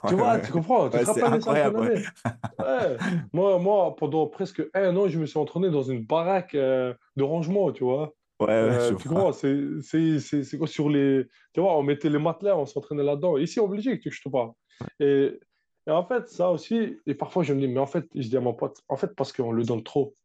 [0.07, 2.97] Tu vois, tu comprends Tu te rappelles ça ouais.
[3.33, 7.23] moi, moi, pendant presque un an, je me suis entraîné dans une baraque euh, de
[7.23, 8.13] rangement, tu vois.
[8.39, 11.25] Ouais, euh, tu vois, c'est quoi sur les.
[11.53, 13.37] Tu vois, on mettait les matelas, on s'entraînait là-dedans.
[13.37, 14.51] Ici, en Belgique, tu je te parle.
[14.99, 15.39] Et,
[15.87, 18.35] et, en fait, ça aussi, et parfois je me dis, mais en fait, je dis
[18.35, 20.15] à mon pote, en fait, parce qu'on le donne trop.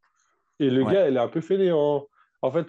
[0.59, 2.05] Et le gars, il est un peu fainéant.
[2.41, 2.67] En fait,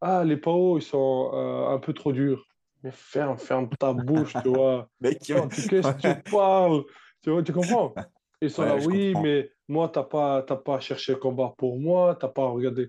[0.00, 2.46] ah, les PAO, ils sont euh, un peu trop durs.
[2.82, 4.88] Mais ferme, ferme ta bouche, tu vois.
[5.00, 6.82] Mec, qu'est-ce que tu parles
[7.22, 7.94] Tu vois, tu comprends?
[8.40, 12.16] Ils sont là, oui, mais moi, tu n'as pas, t'as pas cherché combat pour moi,
[12.18, 12.88] tu n'as pas regardé.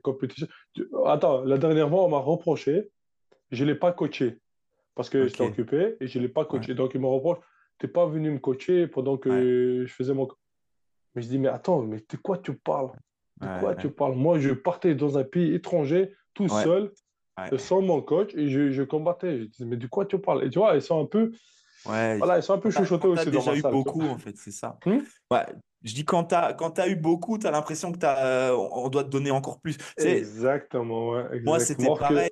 [0.73, 2.89] Tu- Attends, la dernière fois, on m'a reproché,
[3.51, 4.39] je ne l'ai pas coaché
[4.93, 5.51] parce que j'étais Ok.
[5.51, 6.47] occupé et je ne l'ai pas Ouais.
[6.47, 6.75] coaché.
[6.75, 7.39] Donc, il me reproche,
[7.79, 9.19] tu n'es pas venu me coacher pendant Ouais.
[9.19, 10.27] que je faisais mon.
[11.15, 12.91] Mais je dis, mais attends, mais de quoi tu parles?
[13.39, 13.59] De Ouais.
[13.59, 14.15] quoi tu parles?
[14.15, 16.91] Moi, je partais dans un pays étranger, tout seul,
[17.57, 19.39] sans mon coach, et je, je combattais.
[19.39, 20.43] Je disais, mais de quoi tu parles?
[20.45, 21.31] Et tu vois, ils sont un peu,
[21.85, 22.17] Ouais.
[22.17, 24.17] voilà, ils sont un peu t'as, chuchotés t'as aussi dans déjà eu salle, beaucoup, en
[24.17, 24.77] fait, c'est ça.
[24.85, 24.99] Hmm?
[25.31, 25.45] Ouais.
[25.83, 29.03] Je dis quand t'as, quand t'as eu beaucoup, t'as l'impression que t'as, euh, on doit
[29.03, 29.77] te donner encore plus.
[29.97, 32.31] Exactement, ouais, moi, c'était que, pareil.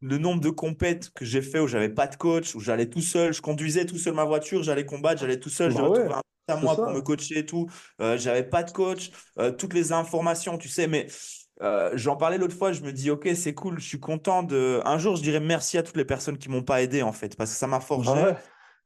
[0.00, 3.00] Le nombre de compètes que j'ai fait où j'avais pas de coach, où j'allais tout
[3.00, 6.12] seul, je conduisais tout seul ma voiture, j'allais combattre, j'allais tout seul, bah trouver ouais,
[6.12, 7.70] un à moi pour me coacher et tout.
[8.02, 11.06] Euh, j'avais pas de coach, euh, toutes les informations, tu sais, mais
[11.62, 14.80] euh, j'en parlais l'autre fois, je me dis, ok, c'est cool, je suis content de.
[14.84, 17.36] Un jour, je dirais merci à toutes les personnes qui m'ont pas aidé, en fait,
[17.36, 18.36] parce que ça m'a forgé, ouais,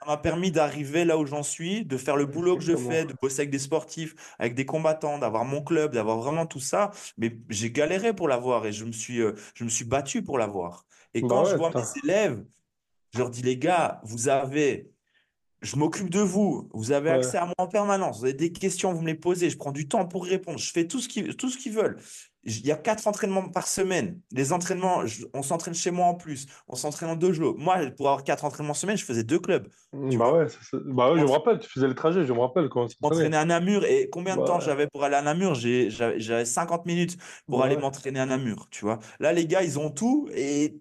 [0.01, 3.05] ça m'a permis d'arriver là où j'en suis, de faire le boulot que je fais,
[3.05, 6.91] de bosser avec des sportifs, avec des combattants, d'avoir mon club, d'avoir vraiment tout ça.
[7.17, 10.39] Mais j'ai galéré pour l'avoir et je me suis, euh, je me suis battu pour
[10.39, 10.87] l'avoir.
[11.15, 12.45] Et Bah quand je vois mes élèves,
[13.13, 14.91] je leur dis, les gars, vous avez,
[15.63, 17.17] je m'occupe de vous, vous avez ouais.
[17.17, 19.73] accès à moi en permanence, vous avez des questions, vous me les posez, je prends
[19.73, 21.99] du temps pour répondre, je fais tout ce qu'ils, tout ce qu'ils veulent.
[22.49, 24.21] Il y a quatre entraînements par semaine.
[24.33, 27.55] Les entraînements, je- on s'entraîne chez moi en plus, on s'entraîne en deux jours.
[27.59, 29.69] Moi, pour avoir quatre entraînements semaine, je faisais deux clubs.
[29.93, 32.89] Bah ouais, bah ouais, je me rappelle, tu faisais le trajet, je me rappelle quand
[33.03, 33.85] m'entraîner à Namur.
[33.85, 35.55] Et combien de Bah temps j'avais pour aller à Namur?
[35.55, 38.99] J'avais j'avais 50 minutes pour aller m'entraîner à Namur, tu vois.
[39.21, 40.81] Là, les gars, ils ont tout et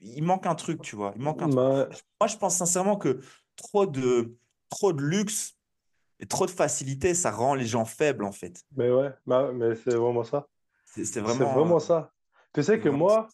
[0.00, 1.12] il manque un truc, tu vois.
[1.16, 1.56] Il manque un truc.
[1.56, 1.88] Bah.
[2.20, 3.20] Moi, je pense sincèrement que
[3.56, 4.36] trop de,
[4.68, 5.56] trop de luxe
[6.20, 8.62] et trop de facilité, ça rend les gens faibles, en fait.
[8.76, 10.46] Mais ouais, mais c'est vraiment ça.
[11.02, 12.12] C'est vraiment, ça.
[12.54, 13.28] Tu sais que moi,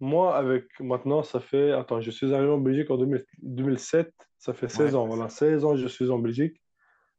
[0.00, 1.72] moi, avec maintenant, ça fait.
[1.72, 5.06] Attends, je suis arrivé en Belgique en 2000 2007, ça fait 16 Ouais, ans.
[5.06, 6.60] Voilà, 16 ans, je suis en Belgique.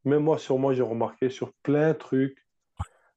[0.03, 2.37] Même moi, sur moi, j'ai remarqué sur plein de trucs.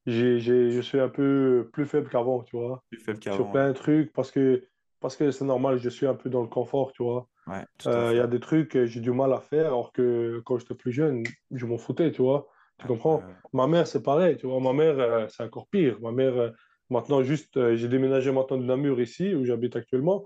[0.06, 2.82] J'ai, j'ai, je suis un peu plus faible qu'avant, tu vois.
[2.90, 3.52] plus faible Sur qu'avant.
[3.52, 4.62] plein de trucs, parce que,
[5.00, 7.26] parce que c'est normal, je suis un peu dans le confort, tu vois.
[7.46, 10.42] Ouais, Euh, Il y a des trucs que j'ai du mal à faire, alors que
[10.44, 12.48] quand j'étais plus jeune, je m'en foutais, tu vois.
[12.84, 13.22] Tu comprends?
[13.52, 14.60] Ma mère, c'est pareil, tu vois.
[14.60, 15.98] Ma mère, euh, c'est encore pire.
[16.00, 16.50] Ma mère, euh,
[16.90, 20.24] maintenant, juste, euh, j'ai déménagé maintenant de Namur ici, où j'habite actuellement.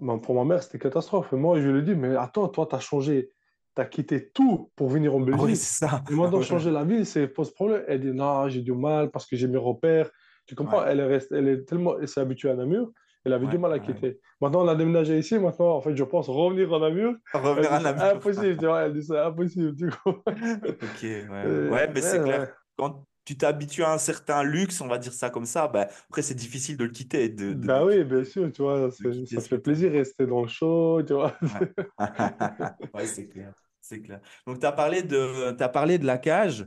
[0.00, 1.32] Mais pour ma mère, c'était catastrophe.
[1.32, 3.30] Et moi, je lui ai dit, mais attends, toi, tu as changé,
[3.76, 5.20] tu as quitté tout pour venir en.
[5.20, 5.56] Oui, Belgique.
[5.56, 6.02] c'est ça.
[6.10, 7.84] Et maintenant, Ouais, changer la ville, c'est pose problème.
[7.86, 10.10] Elle dit, non, j'ai du mal parce que j'ai mes repères.
[10.46, 10.80] Tu comprends?
[10.82, 12.90] ouais, Elle est, restée- elle est tellement, elle s'est habituée à Namur,
[13.24, 13.80] elle avait du ouais, mal à ouais.
[13.80, 14.18] quitter.
[14.40, 15.38] Maintenant, on a déménagé ici.
[15.38, 17.14] Maintenant, en fait, je pense revenir en Namur.
[17.32, 18.02] Revenir à Namur.
[18.04, 18.82] impossible, tu vois.
[18.82, 20.22] Elle dit, c'est impossible, tu comprends?
[20.82, 21.28] Ok, ouais.
[21.32, 22.54] Euh, Ouais, mais c'est clair.
[22.76, 26.22] Quand tu t'habitues à un certain luxe, on va dire ça comme ça, bah, après,
[26.22, 29.40] c'est difficile de le quitter, de, de, Ben oui, bien sûr, tu vois, ça ce
[29.40, 31.32] fait plaisir de rester dans le show, tu vois.
[32.92, 33.54] Ouais, c'est clair.
[33.86, 34.20] C'est clair.
[34.46, 36.66] Donc, tu as parlé de, t'as parlé de la cage.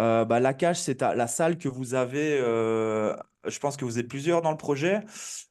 [0.00, 2.38] Euh, bah, la cage, c'est la salle que vous avez.
[2.40, 3.14] euh,
[3.46, 5.00] je pense que vous êtes plusieurs dans le projet.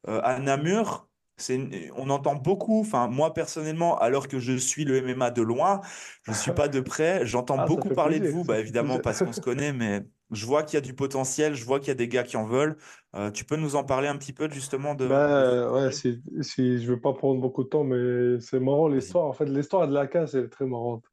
[0.10, 1.08] euh, à Namur.
[1.50, 5.82] Une- on entend beaucoup, enfin moi personnellement, alors que je suis le MMA de loin,
[6.24, 9.22] je ne suis pas de près, j'entends Ah, beaucoup parler de vous, bah, évidemment parce
[9.22, 11.92] qu'on se connaît, mais je vois qu'il y a du potentiel, je vois qu'il y
[11.92, 12.78] a des gars qui en veulent.
[13.16, 16.80] Euh, tu peux nous en parler un petit peu justement de, Ben ouais, si, si
[16.82, 19.26] je veux pas prendre beaucoup de temps, mais c'est marrant l'histoire.
[19.26, 21.06] En fait, l'histoire de la elle est très marrante.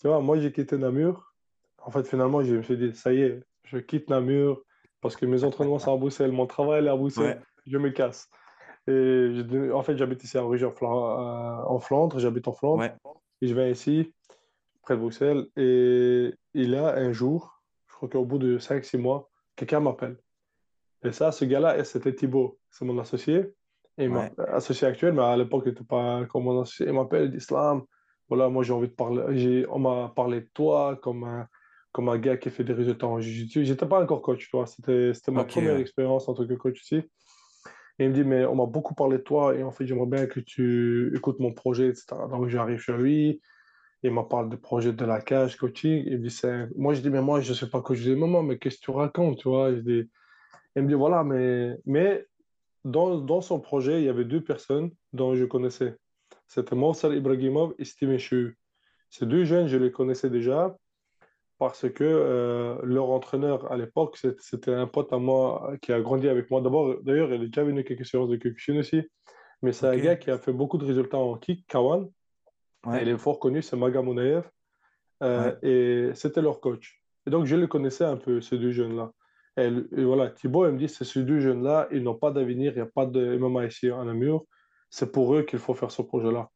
[0.00, 1.34] Tu vois, moi, j'ai quitté Namur.
[1.82, 4.62] En fait, finalement, je me suis dit, ça y est, je quitte Namur
[5.00, 7.90] parce que mes entraînements sont à Bruxelles, mon travail est à Bruxelles, Ouais, je me
[7.90, 8.28] casse.
[8.86, 12.94] Et je- en fait, j'habite ici région Fla- euh, en Flandre, j'habite en Flandre, ouais,
[13.42, 14.14] et je viens ici,
[14.82, 17.53] près de Bruxelles, et il y a un jour,
[17.94, 20.16] je crois qu'au bout de cinq six mois, quelqu'un m'appelle.
[21.04, 23.52] Et ça, ce gars-là, c'était Thibaut, c'est mon associé,
[23.98, 26.86] et ouais, associé actuel, mais à l'époque, il n'était pas comme mon associé.
[26.86, 27.82] Il m'appelle, il dit Islam,
[28.28, 31.46] voilà, moi j'ai envie de parler, on m'a parlé de toi comme un,
[31.92, 33.64] comme un gars qui fait des résultats en jiu-jitsu.
[33.64, 36.82] J'étais pas encore coach, tu vois, c'était, c'était ma première expérience en tant que coach
[36.82, 36.96] ici.
[38.00, 40.08] Et il me dit, mais on m'a beaucoup parlé de toi, et en fait, j'aimerais
[40.08, 42.06] bien que tu écoutes mon projet, etc.
[42.28, 43.40] Donc j'arrive chez lui,
[44.04, 46.50] il m'a parlé du projet de la cage, coaching, me c'est...
[46.50, 47.98] un- moi je dis, mais moi je sais pas coach.
[47.98, 49.74] Je dis, maman, mais qu'est-ce que tu racontes, tu vois?
[49.74, 50.10] Je dis,
[50.76, 52.26] il me dit, voilà, mais, mais
[52.84, 55.96] dans, dans son projet, il y avait deux personnes dont je connaissais.
[56.46, 58.58] C'était Moussal Ibrahimov et Steven Chu.
[59.08, 60.76] Ces deux jeunes, je les connaissais déjà
[61.58, 66.28] parce que euh, leur entraîneur à l'époque, c'était un pote à moi qui a grandi
[66.28, 66.60] avec moi.
[66.60, 69.02] D'abord, d'ailleurs, il est déjà venu quelques séances de Kyokushin aussi,
[69.62, 72.10] mais c'est un gars qui a fait beaucoup de résultats en kick, Kawan,
[72.92, 74.44] et il ouais, est fort connu, c'est Maga Monaev,
[75.22, 75.68] euh, ouais,
[76.10, 77.00] et c'était leur coach.
[77.26, 79.12] Et donc, je les connaissais un peu, ces deux jeunes-là.
[79.56, 82.72] Et, et voilà, Thibaut, il me dit, c'est ces deux jeunes-là, ils n'ont pas d'avenir,
[82.72, 84.44] il n'y a pas de MMA ici à Namur,
[84.90, 86.50] c'est pour eux qu'il faut faire ce projet-là.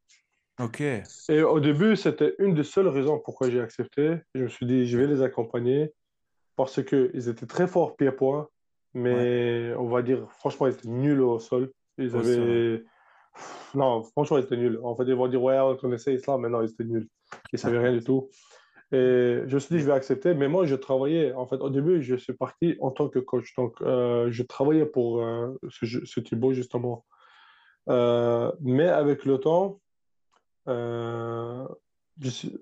[0.60, 0.82] ok,
[1.28, 4.16] Et au début, c'était une des seules raisons pourquoi j'ai accepté.
[4.34, 5.92] Je me suis dit, je vais les accompagner.
[6.56, 8.48] parce qu'ils étaient très forts pied-point,
[8.94, 11.70] mais on va dire, franchement, ils étaient nuls au sol.
[11.98, 12.18] Ils ouais.
[12.18, 12.84] avaient.
[13.74, 14.80] Non, franchement, ils étaient nuls.
[14.82, 17.08] En fait, ils vont dire, ouais, on connaissait Islam, mais non, ils étaient nuls.
[17.34, 18.28] Ils ne savaient rien du tout.
[18.90, 20.32] Et je me suis dit, je vais accepter.
[20.34, 21.32] Mais moi, je travaillais.
[21.34, 23.54] En fait, au début, je suis parti en tant que coach.
[23.56, 27.04] Donc, euh, je travaillais pour euh, ce, ce Thibaut, justement.
[27.90, 29.80] Euh, mais avec le temps,
[30.66, 32.58] je suis-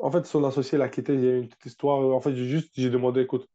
[0.00, 1.14] en fait, son associé l'a quitté.
[1.14, 1.98] Il y a une petite histoire.
[2.00, 3.46] En fait, j'ai juste j'ai demandé, écoute,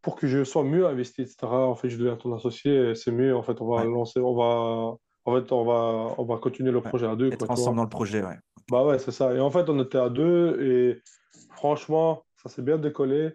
[0.00, 1.36] pour que je sois mieux investi, etc.
[1.44, 2.94] En fait, je deviens ton associé.
[2.94, 3.36] C'est mieux.
[3.36, 4.96] En fait, on va Ouais, lancer, on va,
[5.28, 6.88] en fait, on va, on va continuer le ouais.
[6.88, 8.38] projet à deux, Être ensemble dans le projet, ouais.
[8.70, 9.34] Bah ouais, c'est ça.
[9.34, 11.02] Et en fait, on était à deux et
[11.50, 13.32] franchement, ça s'est bien décollé.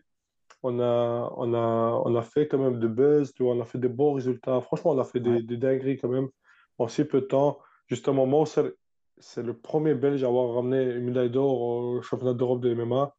[0.64, 3.66] On a, on a, on a fait quand même de buzz, tu vois, on a
[3.66, 4.62] fait des bons résultats.
[4.62, 5.42] Franchement, on a fait Ouais.
[5.42, 6.30] des, des dingueries quand même
[6.78, 7.60] en si peu de temps.
[7.88, 8.46] Justement, moi,
[9.18, 13.14] c'est le premier Belge à avoir ramené une médaille d'or au championnat d'Europe de MMA.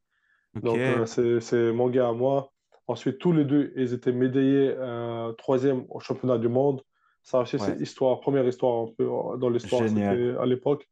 [0.63, 2.51] Donc, euh, c'est, c'est mon gars à moi.
[2.87, 6.83] Ensuite, tous les deux, ils étaient médaillés euh, troisième au championnat du monde.
[7.25, 7.83] Ça aussi, c'est ouais.
[7.83, 10.87] histoire, première histoire un peu euh, dans l'histoire, à l'époque.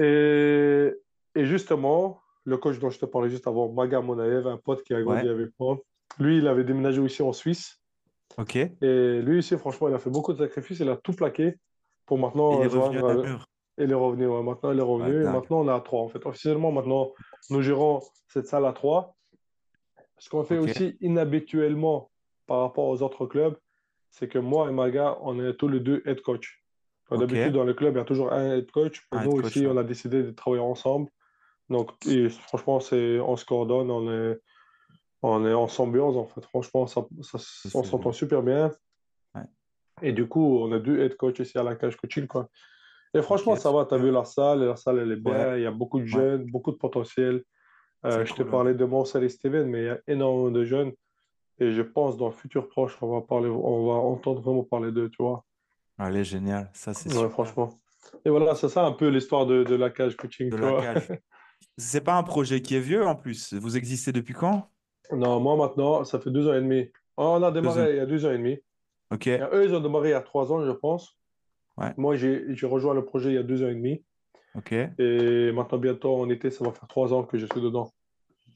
[0.00, 0.92] Et,
[1.34, 4.94] et justement, le coach dont je te parlais juste avant, Maga Monaev, un pote qui
[4.94, 5.30] a grandi Ouais.
[5.30, 5.78] avec moi,
[6.18, 7.78] lui, il avait déménagé aussi en Suisse.
[8.36, 8.56] Ok.
[8.56, 10.80] Et lui aussi, franchement, il a fait beaucoup de sacrifices.
[10.80, 11.54] Il a tout plaqué
[12.06, 13.24] pour maintenant il est revenu à joindre.
[13.26, 13.36] euh.
[13.78, 14.26] Il est revenu.
[14.26, 14.42] ouais.
[14.42, 15.20] Maintenant, il est revenu.
[15.20, 15.32] Et dingue.
[15.32, 16.00] maintenant, on est à trois.
[16.02, 17.12] En fait, officiellement, maintenant,
[17.50, 19.14] nous gérons cette salle à trois.
[20.18, 22.10] Ce qu'on fait aussi inhabituellement
[22.46, 23.56] par rapport aux autres clubs,
[24.12, 26.62] c'est que moi et Maga, on est tous les deux head coach.
[27.10, 29.06] D'habitude, dans le club, il y a toujours un head coach.
[29.10, 29.72] Pour Un nous, coach, ici, ouais.
[29.72, 31.10] on a décidé de travailler ensemble.
[31.68, 34.40] Donc, et franchement, on se coordonne, on est,
[35.22, 36.44] on est en symbiose, en fait.
[36.46, 37.38] Franchement, ça, ça-
[37.74, 38.70] on s'entend super bien.
[39.34, 39.42] Ouais.
[40.00, 42.48] Et du coup, on a deux head coach ici à la cage coaching, quoi.
[43.14, 45.56] Et franchement, ça va, tu as vu la salle, et la salle, elle est bien,
[45.56, 47.42] il y a beaucoup de jeunes, beaucoup de potentiel.
[48.04, 48.50] Euh, je te cool, ouais.
[48.50, 50.92] parlais de Marcel et Steven, mais il y a énormément de jeunes.
[51.62, 54.90] Et je pense dans le futur proche, on va parler, on va entendre vraiment parler
[54.90, 55.44] d'eux, tu vois.
[55.98, 56.70] Allez, génial.
[56.72, 57.78] Ça, c'est Ouais, franchement.
[58.24, 60.68] Et voilà, c'est ça un peu l'histoire de, de la cage coaching, De tu la
[60.70, 60.82] vois.
[60.82, 61.08] cage.
[61.78, 63.54] C'est pas un projet qui est vieux en plus.
[63.54, 64.68] Vous existez depuis quand?
[65.12, 66.90] Non, moi maintenant, ça fait deux ans et demi.
[67.16, 68.58] Oh, On a démarré il y a deux ans et demi.
[69.12, 69.28] Ok.
[69.28, 71.16] Et eux, ils ont démarré il y a trois ans, je pense.
[71.78, 71.94] Ouais.
[71.96, 74.04] Moi, j'ai j'ai rejoint le projet il y a deux ans et demi.
[74.56, 74.72] Ok.
[74.72, 77.90] Et maintenant, bientôt, en été, ça va faire trois ans que je suis dedans.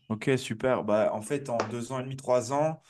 [0.09, 0.85] Ok, super.
[0.85, 2.81] Bah, en fait, en deux ans et demi, trois ans,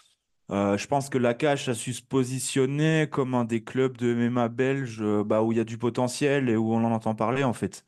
[0.50, 4.12] euh, je pense que la Cage a su se positionner comme un des clubs de
[4.12, 7.14] MMA belge euh, bah, où il y a du potentiel et où on en entend
[7.14, 7.84] parler, en fait.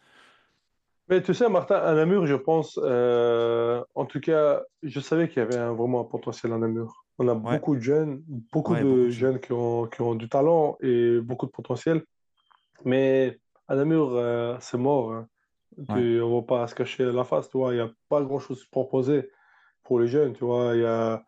[1.08, 5.38] Mais tu sais, Martin, à Namur, je pense, euh, en tout cas, je savais qu'il
[5.38, 7.04] y avait un- vraiment un potentiel à Namur.
[7.18, 9.40] On a Ouais, beaucoup de jeunes, beaucoup ouais, de jeunes.
[9.40, 12.04] qui ont, qui ont du talent et beaucoup de potentiel.
[12.84, 14.20] Mais à Namur,
[14.62, 15.12] c'est mort.
[15.14, 15.28] hein.
[15.88, 17.72] Ouais, on ne va pas se cacher la face, tu vois.
[17.74, 19.30] Il n'y a pas grand-chose à proposer
[19.84, 20.74] pour les jeunes, tu vois.
[20.76, 21.24] Il y a...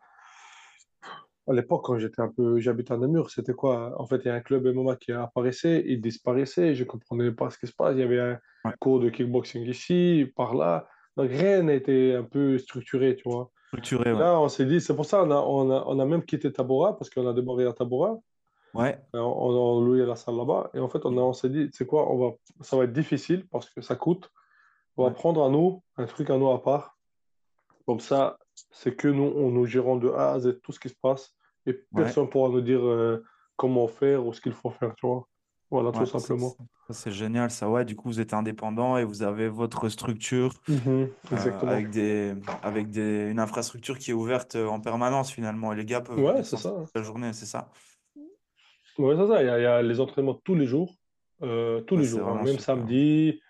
[1.47, 3.99] À l'époque, quand j'étais un peu, j'habitais à Namur, c'était quoi?
[3.99, 7.31] En fait, il y a un club MMA qui apparaissait, il disparaissait, je ne comprenais
[7.31, 7.95] pas ce qui se passe.
[7.95, 8.73] Il y avait un ouais.
[8.79, 10.87] cours de kickboxing ici, par là.
[11.17, 13.51] Donc, rien n'était un peu structuré, tu vois.
[13.67, 14.19] Structuré, ouais.
[14.19, 16.51] là, on s'est dit, c'est pour ça on a, on a, on a même quitté
[16.53, 18.17] Tabora, parce qu'on a démarré à Tabora.
[18.73, 20.69] Ouais, On, on a loué la salle là-bas.
[20.73, 22.93] Et en fait, on, a- on s'est dit, c'est quoi, on va, ça va être
[22.93, 24.31] difficile parce que ça coûte.
[24.95, 26.97] On va ouais, prendre à nous, un truc à nous à part.
[27.85, 28.37] Comme ça,
[28.71, 31.35] c'est que nous, on nous gérons de A à Z tout ce qui se passe
[31.65, 33.23] et personne ne pourra nous dire euh,
[33.55, 35.27] comment faire ou ce qu'il faut faire, tu vois.
[35.69, 36.53] Voilà, tout Ouais, simplement.
[36.89, 37.69] c'est génial, ça.
[37.69, 42.33] Ouais, du coup, vous êtes indépendant et vous avez votre structure Mhm, euh, avec des,
[42.61, 45.71] avec des, une infrastructure qui est ouverte euh, en permanence, finalement.
[45.71, 46.73] Et les gars peuvent Ouais, c'est ça.
[46.93, 47.69] la journée, c'est ça?
[48.97, 49.41] Ouais, c'est ça.
[49.41, 50.93] Il y, a, il y a les entraînements tous les jours.
[51.41, 52.35] Euh, tous les jours, hein.
[52.43, 52.63] Même super.
[52.65, 53.41] samedi,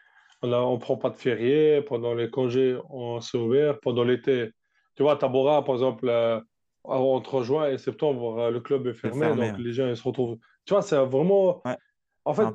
[0.44, 1.82] on on prend pas de férié.
[1.82, 3.80] Pendant les congés, on s'est ouvert.
[3.80, 4.52] Pendant l'été,
[4.96, 6.40] tu vois, Tabora, par exemple, euh,
[6.84, 9.20] entre juin et septembre, euh, le club est fermé.
[9.28, 9.50] fermé.
[9.52, 10.38] Donc, les gens, ils se retrouvent.
[10.66, 11.62] Tu vois, c'est vraiment.
[11.66, 11.78] Ouais,
[12.26, 12.46] En fait,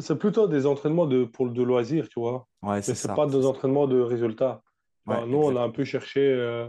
[0.00, 2.46] c'est plutôt des entraînements de, pour de loisirs, tu vois.
[2.62, 3.14] Ouais, Mais c'est c'est ça.
[3.14, 4.62] pas des entraînements de résultats.
[5.06, 6.68] Enfin, nous, on a un peu cherché euh,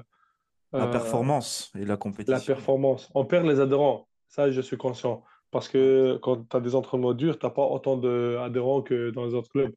[0.72, 2.54] La performance et la la compétition.
[2.54, 3.10] performance.
[3.16, 4.08] On perd les adhérents.
[4.28, 5.24] Ça, je suis conscient.
[5.50, 9.26] Parce que quand tu as des entraînements durs, tu n'as pas autant d'adhérents que dans
[9.26, 9.74] les autres clubs.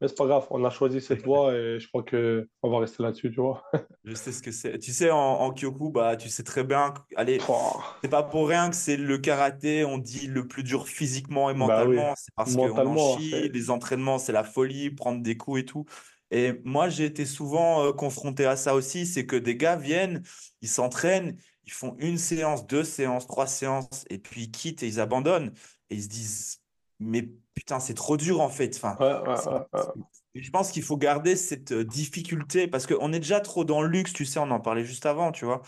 [0.00, 3.02] Mais c'est pas grave, on a choisi cette voie et je crois qu'on va rester
[3.02, 3.64] là-dessus, tu vois.
[4.04, 4.78] Je sais ce que c'est.
[4.78, 6.92] Tu sais, en, en Kyoku, bah, tu sais très bien.
[6.92, 7.82] que- Allez, Pouah.
[8.02, 11.54] c'est pas pour rien que c'est le karaté, on dit le plus dur physiquement et
[11.54, 12.14] Bah oui, mentalement.
[12.16, 15.84] C'est parce qu'on en chie, les entraînements, c'est la folie, prendre des coups et tout.
[16.30, 19.06] Et moi, j'ai été souvent euh, confronté à ça aussi.
[19.06, 20.22] C'est que des gars viennent,
[20.62, 24.86] ils s'entraînent, ils font une séance, deux séances, trois séances, et puis ils quittent et
[24.88, 25.52] ils abandonnent.
[25.90, 26.58] Et ils se disent,
[27.00, 28.76] mais putain, c'est trop dur en fait.
[28.76, 29.80] Enfin, Ouais, ouais, c'est ouais, ouais.
[30.34, 33.88] je pense qu'il faut garder cette euh, difficulté parce qu'on est déjà trop dans le
[33.88, 35.62] luxe, tu sais, on en parlait juste avant, tu vois.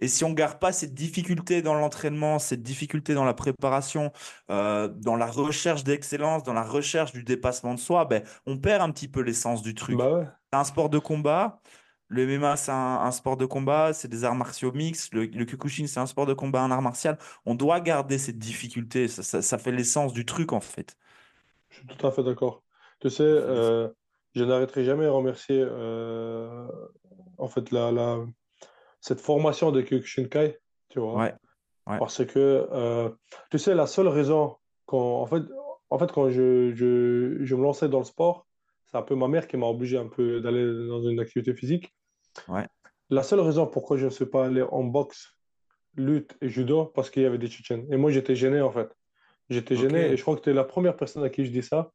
[0.00, 4.10] Et si on garde pas cette difficulté dans l'entraînement, cette difficulté dans la préparation,
[4.50, 8.82] euh, dans la recherche d'excellence, dans la recherche du dépassement de soi, ben, on perd
[8.82, 9.96] un petit peu l'essence du truc.
[9.96, 10.36] Bah.
[10.52, 11.60] C'est un sport de combat.
[12.08, 15.12] Le MMA, c'est un, sport de combat, c'est des arts martiaux mixtes.
[15.12, 17.18] Le, le Kyokushin, c'est un sport de combat, un art martial.
[17.46, 19.08] On doit garder cette difficulté.
[19.08, 20.96] Ça, ça, fait l'essence du truc, en fait.
[21.76, 22.62] Je suis tout à fait d'accord.
[23.00, 23.88] Tu sais, euh,
[24.34, 26.66] je n'arrêterai jamais à remercier euh,
[27.36, 28.24] en fait la, la,
[29.00, 30.58] cette formation de Kyokushinkai,
[30.88, 31.14] tu vois.
[31.14, 31.34] Ouais,
[31.98, 33.10] Parce que, euh,
[33.50, 35.42] tu sais, la seule raison, quand, en, fait,
[35.90, 38.46] en fait, quand je, je, je me lançais dans le sport,
[38.90, 41.94] c'est un peu ma mère qui m'a obligé un peu d'aller dans une activité physique.
[42.48, 42.66] Ouais.
[43.10, 45.36] La seule raison pourquoi je ne suis pas allé en boxe,
[45.94, 47.86] lutte et judo, parce qu'il y avait des Tchétchènes.
[47.92, 48.88] Et moi, j'étais gêné, en fait.
[49.48, 51.62] J'étais gêné et je crois que tu es la première personne à qui je dis
[51.62, 51.92] ça.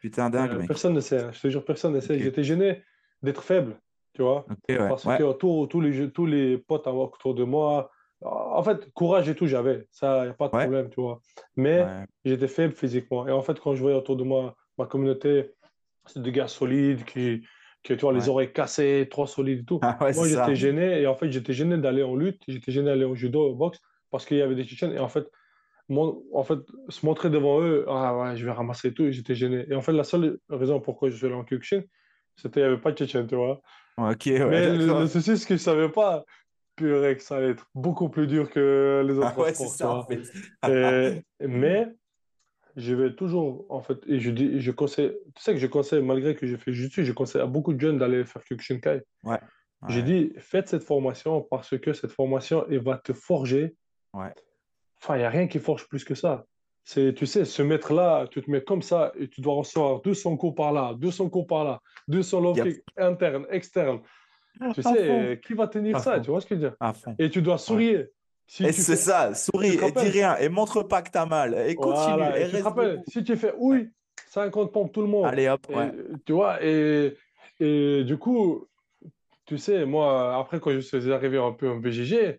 [0.00, 1.30] Putain, dingue, euh, Personne ne sait, hein.
[1.32, 2.18] je te jure, personne ne sait.
[2.18, 2.82] J'étais gêné
[3.22, 3.78] d'être faible,
[4.14, 4.46] tu vois.
[4.68, 7.90] Parce que autour, tous, les, tous les potes autour de moi,
[8.22, 9.86] en fait, courage et tout, j'avais.
[9.90, 11.20] Ça, il n'y a pas de problème, tu vois.
[11.56, 11.86] Mais
[12.24, 13.26] j'étais faible physiquement.
[13.26, 15.52] Et en fait, quand je voyais autour de moi ma communauté,
[16.06, 17.42] c'est des gars solides qui,
[17.82, 19.80] qui tu vois, les oreilles cassées, trop solides et tout.
[19.82, 21.02] Ah moi, j'étais gêné.
[21.02, 22.42] Et en fait, j'étais gêné d'aller en lutte.
[22.48, 24.92] J'étais gêné d'aller au judo, au boxe, parce qu'il y avait des Tchétchènes.
[24.92, 25.30] Et en fait,
[25.90, 29.66] en fait, se montrer devant eux, ah ouais, je vais ramasser tout, j'étais gêné.
[29.68, 31.82] Et en fait, la seule raison pourquoi je suis allé en Kyokushin,
[32.36, 33.60] c'était qu'il n'y avait pas de Tchétchène, tu vois.
[33.96, 36.24] Ok, Mais le, souci, c'est que je ne savais pas
[36.76, 39.90] purée, que ça allait être beaucoup plus dur que les autres ah ouais, c'est ça,
[39.90, 40.22] en fait.
[41.40, 41.88] mais
[42.76, 46.02] je vais toujours, en fait, et je dis, je conseille, tu sais que je conseille,
[46.02, 49.02] malgré que j'ai fait juste, je conseille à beaucoup de jeunes d'aller faire Kyokushinkai.
[49.24, 49.32] Ouais.
[49.32, 49.38] ouais.
[49.88, 53.74] J'ai dit, faites cette formation parce que cette formation, elle va te forger.
[54.14, 54.32] Ouais
[55.02, 56.44] Enfin, il n'y a rien qui forge plus que ça.
[56.84, 60.00] C'est, tu sais, se mettre là, tu te mets comme ça et tu dois recevoir
[60.00, 64.00] 200 coups par là, 200 coups par là, 200 low kicks internes, externes.
[64.74, 66.76] Tu sais, qui va tenir ça Tu vois ce que je veux dire?
[67.18, 68.06] Et tu dois sourire.
[68.58, 71.74] et c'est ça, souris et dis rien et montre pas que tu as mal et
[71.74, 72.24] continue.
[72.36, 73.88] et tu te rappelles, si tu fais oui,
[74.28, 75.26] 50 pompes tout le monde.
[75.26, 75.66] Allez hop,
[76.26, 77.16] Tu vois, et,
[77.60, 78.66] et du coup,
[79.46, 82.38] tu sais, moi, après, quand je suis arrivé un peu en BGG,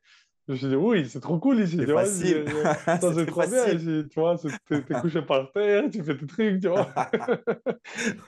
[0.52, 1.78] je me suis dit, oui, c'est trop cool ici.
[1.78, 2.46] C'est facile.
[2.86, 4.04] Ça, c'est trop bien ici.
[4.10, 4.36] Tu vois,
[4.68, 6.90] t'es couché par terre, tu fais tes trucs, tu vois.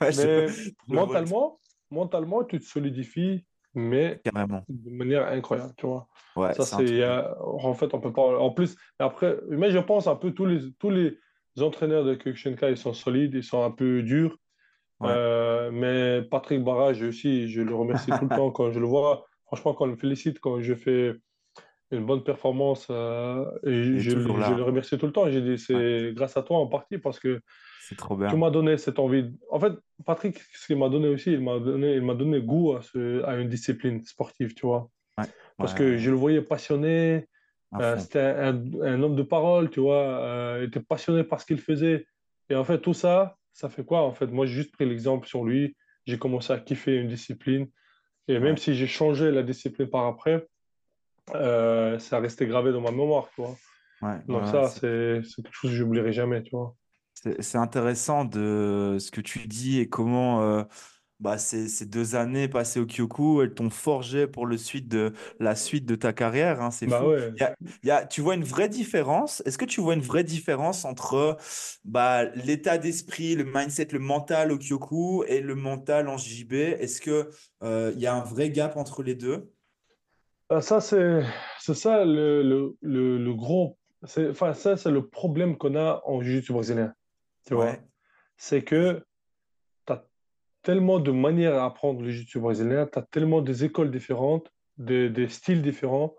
[0.00, 0.46] mais
[0.88, 1.60] mentalement,
[1.90, 6.08] mentalement, tu te solidifies, mais de manière incroyable, tu vois.
[6.34, 7.04] Ouais, ça, c'est.
[7.40, 8.38] En fait, on peut pas.
[8.38, 11.18] En plus, après, mais je pense un peu tous les, tous les
[11.60, 14.38] entraîneurs de Kyokushinkai, ils sont solides, ils sont un peu durs.
[15.02, 19.26] Euh, mais Patrick Barrage aussi, je le remercie tout le temps quand je le vois.
[19.44, 21.12] Franchement, quand on me félicite, quand je fais
[21.90, 22.86] une bonne performance.
[22.90, 25.30] Euh, et, je, le remercie tout le temps.
[25.30, 27.40] J'ai dit, c'est grâce à toi en partie parce que
[27.80, 28.28] c'est trop bien.
[28.28, 29.30] tu m'as donné cette envie.
[29.50, 29.72] En fait,
[30.04, 33.22] Patrick, ce qu'il m'a donné aussi, il m'a donné, il m'a donné goût à, ce,
[33.24, 34.90] à, une discipline sportive, tu vois.
[35.58, 37.28] Parce que je le voyais passionné.
[37.80, 40.02] Euh, c'était un, un, homme de parole, tu vois.
[40.20, 42.06] Euh, il était passionné par ce qu'il faisait.
[42.48, 45.26] Et en fait, tout ça, ça fait quoi En fait, moi, j'ai juste pris l'exemple
[45.26, 45.76] sur lui.
[46.06, 47.68] J'ai commencé à kiffer une discipline.
[48.28, 50.46] Et même si j'ai changé la discipline par après,
[51.34, 53.56] euh, ça a resté gravé dans ma mémoire, tu vois.
[54.26, 56.74] Donc ça, c'est quelque chose que j'oublierai jamais, tu vois.
[57.40, 60.64] C'est intéressant de ce que tu dis et comment euh,
[61.20, 65.14] bah, ces, ces, deux années passées au Kyoku, elles t'ont forgé pour le suite de,
[65.38, 66.60] la suite de ta carrière.
[66.60, 67.06] Hein, c'est bah fou.
[67.06, 67.32] Ouais.
[67.82, 69.42] Y a, tu vois une vraie différence?
[69.46, 71.38] Est-ce que tu vois une vraie différence entre
[71.84, 77.00] bah, l'état d'esprit, le mindset, le mental au Kyoku et le mental en JB Est-ce
[77.00, 77.26] qu'il
[77.62, 79.53] euh, y a un vrai gap entre les deux?
[80.52, 81.22] Euh, ça, c'est
[81.58, 83.78] ça le, le, le, gros.
[84.02, 86.94] Enfin, ça, c'est le problème qu'on a en jiu-jitsu brésilien.
[87.46, 87.76] Tu vois?
[88.36, 89.04] C'est que
[89.86, 90.04] tu as
[90.62, 95.08] tellement de manières à apprendre le jiu-jitsu brésilien, tu as tellement des écoles différentes, des,
[95.08, 96.14] des styles différents,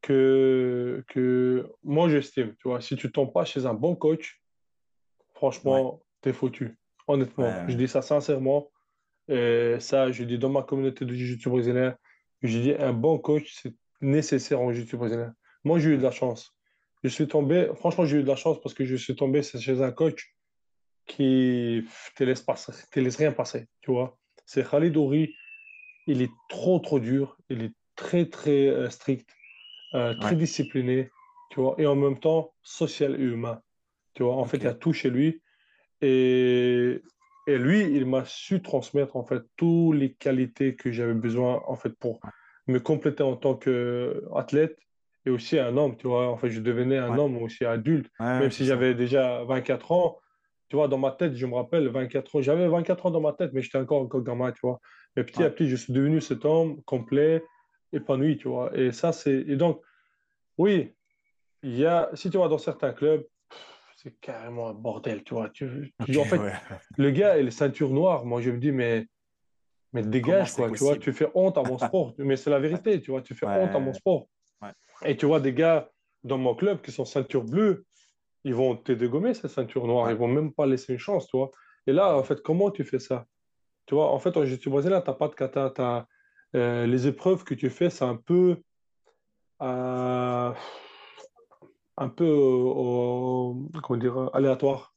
[0.00, 2.54] que, que moi, j'estime.
[2.56, 4.42] Tu vois, si tu tombes pas chez un bon coach,
[5.34, 6.76] franchement, tu es foutu.
[7.06, 8.70] Honnêtement, je dis ça sincèrement.
[9.28, 11.96] Et ça, je dis dans ma communauté de jiu-jitsu brésilien,
[12.42, 15.34] j'ai dit, un bon coach, c'est nécessaire en jiu-jitsu brésilien.
[15.64, 16.54] Moi, j'ai eu de la chance.
[17.02, 19.82] Je suis tombé, franchement, j'ai eu de la chance parce que je suis tombé chez
[19.82, 20.34] un coach
[21.06, 21.84] qui
[22.16, 24.18] te laisse, passer, te laisse rien passer, tu vois.
[24.46, 25.34] C'est Khalid Ouri,
[26.06, 29.28] il est trop, trop dur, il est très, très euh, strict,
[29.94, 31.10] euh, très discipliné,
[31.50, 33.60] tu vois, et en même temps, social et humain,
[34.14, 34.36] tu vois.
[34.36, 35.42] En fait, il y a tout chez lui.
[36.00, 37.02] Et,
[37.46, 41.76] et lui, il m'a su transmettre en fait toutes les qualités que j'avais besoin en
[41.76, 42.20] fait pour
[42.68, 44.78] me compléter en tant qu'athlète
[45.26, 46.28] et aussi un homme, tu vois.
[46.28, 50.18] En fait, je devenais un homme aussi adulte, même si j'avais déjà 24 ans.
[50.68, 53.32] tu vois, dans ma tête, je me rappelle, 24 ans, j'avais 24 ans dans ma
[53.32, 54.80] tête, mais j'étais encore encore gamin, tu vois.
[55.16, 57.44] Mais petit à petit, je suis devenu cet homme complet,
[57.92, 58.76] épanoui, tu vois.
[58.76, 59.44] Et ça, c'est.
[59.48, 59.82] Et donc,
[60.58, 60.94] oui,
[61.62, 62.08] il y a.
[62.14, 63.24] Si tu vois, dans certains clubs,
[64.02, 65.48] c'est carrément un bordel, tu vois.
[65.50, 66.40] Tu, en fait,
[66.96, 69.06] le gars et les ceintures noires, moi, je me dis, mais.
[69.92, 72.14] Mais dégage, quoi, tu vois, tu fais honte à mon sport.
[72.18, 74.26] mais c'est la vérité, tu vois, tu fais honte à mon sport.
[75.04, 75.90] Et tu vois des gars
[76.24, 77.84] dans mon club qui sont ceinture bleue,
[78.44, 81.36] ils vont te dégommer ces ceintures noires, ils vont même pas laisser une chance, tu
[81.36, 81.50] vois.
[81.86, 83.26] Et là, en fait, comment tu fais ça?
[83.86, 85.72] Tu vois, en fait, en jiu-jitsu brésilien, tu n'as pas de kata.
[85.76, 86.06] As,
[86.54, 88.56] euh, les épreuves que tu fais, c'est un peu.
[89.60, 90.52] Euh,
[92.02, 92.26] un peu
[93.82, 94.94] comment dire, aléatoire.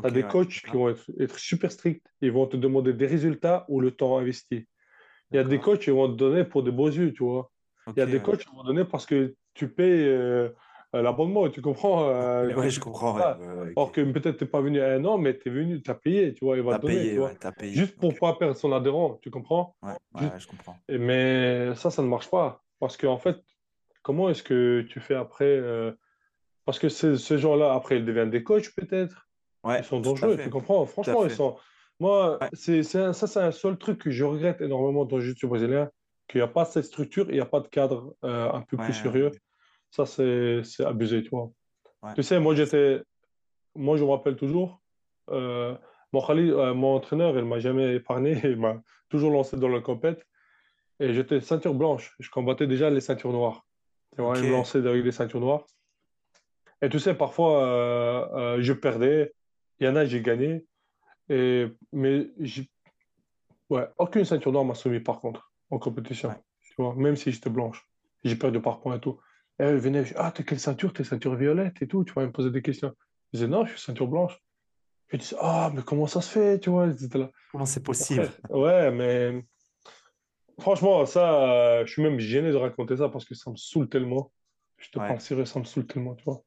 [0.00, 2.06] tu as des coachs qui vont être, super stricts.
[2.20, 4.66] Ils vont te demander des résultats ou le temps investi.
[5.30, 7.50] Il y a des coachs qui vont te donner pour de beaux yeux, tu vois.
[7.88, 10.06] Il y a des coachs qui vont te donner parce que tu payes.
[10.06, 10.50] Euh,
[10.94, 13.18] euh, l'abonnement, tu comprends euh, Oui, je comprends.
[13.76, 15.90] Or que peut-être tu n'es pas venu à un an, mais tu es venu, tu
[15.90, 17.18] as payé, tu vois, il va te donner.
[17.56, 20.76] Payé, Juste pour ne pas perdre son adhérent, tu comprends Ouais, je comprends.
[20.90, 22.62] Mais ça, ça ne marche pas.
[22.78, 23.36] Parce qu'en fait,
[24.02, 25.92] comment est-ce que tu fais après euh,
[26.64, 29.28] Parce que ces gens-là, après, ils deviennent des coachs peut-être.
[29.64, 30.84] Ouais, ils sont dangereux, tu comprends?
[30.86, 31.56] Franchement, ils sont.
[32.00, 35.90] Moi, c'est, ça, c'est un seul truc que je regrette énormément dans le jiu brésilien,
[36.28, 38.92] qu'il n'y a pas cette structure, il n'y a pas de cadre un peu plus
[38.92, 39.30] sérieux.
[39.90, 41.50] Ça, c'est abusé, tu vois.
[42.14, 43.02] Tu sais, moi, j'étais.
[43.74, 44.82] Moi, je me rappelle toujours.
[45.30, 45.74] Euh,
[46.12, 48.32] mon, euh, mon entraîneur, il ne m'a jamais épargné.
[48.44, 50.26] Il m'a toujours lancé dans la compète.
[51.00, 52.14] Et j'étais ceinture blanche.
[52.18, 53.64] Je combattais déjà les ceintures noires.
[54.14, 55.64] Tu vois, il me lançait avec les ceintures noires.
[56.82, 59.32] Et tu sais, parfois, euh, je perdais.
[59.78, 60.66] Il y en a, j'ai gagné.
[61.28, 62.26] Et, mais
[63.70, 66.34] ouais, aucune ceinture noire m'a soumis, par contre, en compétition.
[66.62, 67.88] Tu vois, même si j'étais blanche.
[68.24, 69.18] J'ai perdu par points et tout.
[69.60, 70.92] Et elle venait, ah, t'es quelle ceinture?
[70.92, 72.04] T'es ceinture violette et tout.
[72.04, 72.92] Tu vas me poser des questions.
[73.32, 74.36] Je disais, non, je suis ceinture blanche.
[75.08, 77.30] Je disais, ah, mais comment ça se fait Tu vois, là.
[77.52, 78.28] Comment c'est possible?
[78.50, 79.44] Ouais, mais
[80.58, 83.88] franchement, ça, euh, je suis même gêné de raconter ça parce que ça me saoule
[83.88, 84.32] tellement.
[84.78, 86.42] Je te parle sérieux, ça me saoule tellement, tu vois.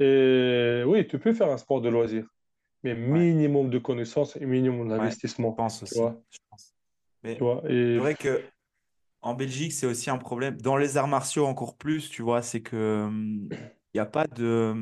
[0.00, 2.26] Et oui, tu peux faire un sport de loisir,
[2.82, 5.50] mais minimum de connaissances et minimum d'investissement.
[5.50, 6.00] je pense aussi.
[6.30, 6.74] Je pense.
[7.22, 7.94] Mais tu vois, et...
[7.94, 8.42] C'est vrai que
[9.22, 10.60] en Belgique, c'est aussi un problème.
[10.60, 13.48] Dans les arts martiaux, encore plus, tu vois, c'est que il hum,
[13.94, 14.74] n'y a pas de.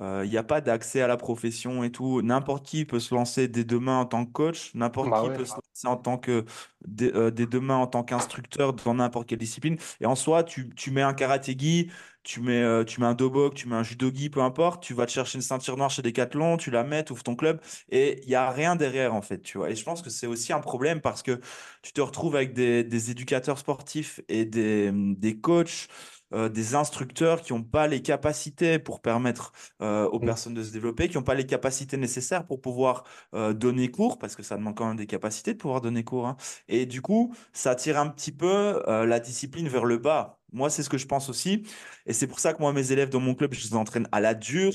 [0.00, 2.22] Il hum, n'y a pas d'accès à la profession et tout.
[2.22, 5.44] N'importe qui peut se lancer dès demain en tant que coach, n'importe bah qui peut
[5.44, 6.44] se lancer en tant que
[6.86, 9.76] dès, euh, demain en tant qu'instructeur dans n'importe quelle discipline.
[10.00, 11.90] Et en soi, tu, tu mets un karatégi,
[12.26, 15.06] tu mets, euh, tu mets un dobok, tu mets un judogi, peu importe, tu vas
[15.06, 18.20] te chercher une ceinture noire chez Decathlon, tu la mets, tu ouvres ton club et
[18.24, 19.70] il n'y a rien derrière en fait, tu vois.
[19.70, 21.40] Et je pense que c'est aussi un problème parce que
[21.82, 25.88] tu te retrouves avec des, des éducateurs sportifs et des, des coachs
[26.34, 30.24] euh, des instructeurs qui n'ont pas les capacités pour permettre euh, aux mmh.
[30.24, 33.04] personnes de se développer, qui n'ont pas les capacités nécessaires pour pouvoir
[33.34, 36.26] euh, donner cours, parce que ça demande quand même des capacités de pouvoir donner cours.
[36.26, 36.36] Hein.
[36.66, 40.35] Et du coup, ça tire un petit peu la discipline vers le bas.
[40.52, 41.64] Moi, c'est ce que je pense aussi.
[42.06, 44.20] Et c'est pour ça que moi, mes élèves dans mon club, je les entraîne à
[44.20, 44.74] la dure,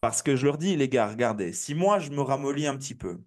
[0.00, 2.94] parce que je leur dis, les gars, regardez, si moi, je me ramollis un petit
[2.94, 3.18] peu,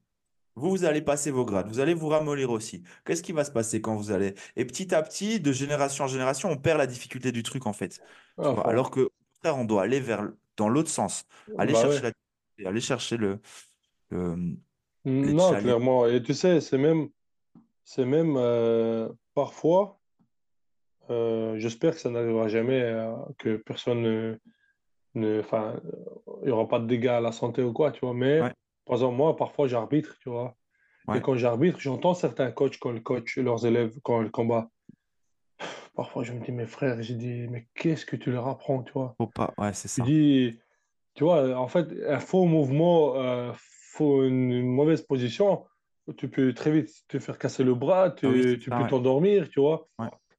[0.56, 2.84] vous, vous allez passer vos grades, vous allez vous ramollir aussi.
[3.06, 4.36] Qu'est-ce qui va se passer quand vous allez?
[4.56, 7.74] Et petit à petit, de génération en génération, on perd la difficulté du truc en
[7.74, 8.02] fait.
[8.38, 10.28] Ah, Alors que, contraire, on doit aller vers
[10.58, 11.26] dans l'autre sens,
[11.58, 12.14] aller bah chercher
[12.58, 12.70] la...
[12.70, 13.40] aller chercher le.
[14.12, 16.08] non, clairement.
[16.08, 17.10] Et tu sais, c'est même,
[17.84, 20.00] c'est même euh, parfois.
[21.10, 24.40] Euh, j'espère que ça n'arrivera jamais, euh, que personne ne,
[25.16, 25.80] ne, enfin,
[26.42, 28.14] il n'y aura pas de dégâts à la santé ou quoi, tu vois.
[28.14, 28.40] Mais
[28.86, 30.56] par exemple, moi, parfois, j'arbitre, tu vois.
[31.14, 34.70] Et quand j'arbitre, j'entends certains coachs quand ils coachent leurs élèves quand ils combattent.
[35.96, 38.92] Parfois, je me dis, mes frères, j'ai dit, mais qu'est-ce que tu leur apprends, tu
[38.94, 39.16] vois?
[39.18, 40.04] Faut pas, ouais, c'est ça.
[40.04, 40.60] Je dis,
[41.14, 43.54] tu vois, en fait, un faux mouvement, euh,
[43.92, 45.66] faut une, mauvaise position,
[46.18, 49.60] tu peux très vite te faire casser le bras, tu, ah tu peux t'endormir, tu
[49.60, 49.88] vois.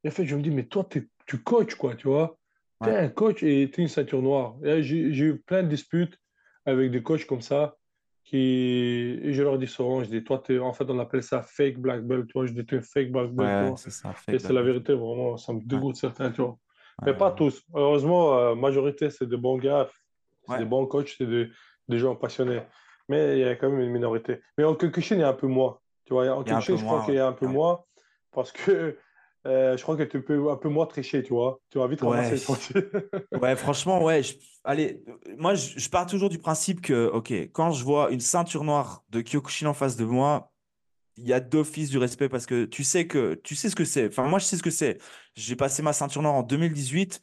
[0.07, 2.39] Et en fait, je me dis, mais toi, tu coaches, quoi, tu vois.
[2.81, 4.55] Tu es un coach et tu es une ceinture noire.
[4.63, 6.17] J'ai eu plein de disputes
[6.65, 7.77] avec des coachs comme ça
[8.23, 11.79] qui, je leur dis souvent, je dis, toi, es, en fait, on appelle ça fake
[11.79, 14.53] black belt, tu vois, je dis, tu es fake black belt, c'est ça, et c'est
[14.53, 16.57] la vérité, vraiment, ça me dégoûte certains, tu vois.
[17.05, 17.65] Mais pas tous.
[17.75, 19.89] Heureusement, la euh, majorité, c'est de bons gars,
[20.49, 21.49] c'est des bons coachs, c'est des,
[21.89, 22.63] des, gens passionnés.
[23.09, 24.41] Mais il y a quand même une minorité.
[24.57, 25.79] Mais en Kyokushin, il y a un peu moins.
[26.05, 27.85] Tu vois, en Kyokushin, je crois qu'il y a un peu moins
[28.33, 28.97] parce que
[29.47, 31.61] euh, je crois que tu peux un peu moins tricher, tu vois.
[31.71, 32.35] Tu vas vite ouais.
[33.41, 34.23] ouais, franchement, ouais.
[34.65, 35.03] Allez,
[35.39, 35.89] moi, je...
[35.89, 39.75] pars toujours du principe que, OK, quand je vois une ceinture noire de Kyokushin en
[39.75, 40.53] face de moi,
[41.17, 43.85] il y a d'office du respect parce que tu sais que tu sais ce que
[43.85, 44.09] c'est.
[44.09, 44.99] Enfin, moi, je sais ce que c'est.
[45.37, 47.21] J'ai passé ma ceinture noire en 2018.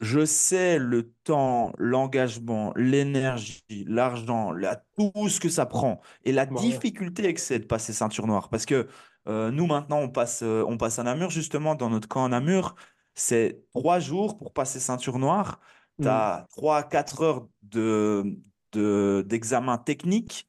[0.00, 6.46] je sais le temps, l'engagement, l'énergie, l'argent, la- tout ce que ça prend et la
[6.50, 8.48] Bah difficulté que c'est de passer ceinture noire.
[8.50, 8.88] Parce que
[9.28, 12.28] euh, nous, maintenant, on passe, euh, on passe à Namur, justement, dans notre camp à
[12.28, 12.76] Namur.
[13.14, 15.60] C'est trois jours pour passer ceinture noire.
[16.02, 18.38] Tu Mm, as trois, quatre heures de,
[18.72, 20.48] de, d'examen technique.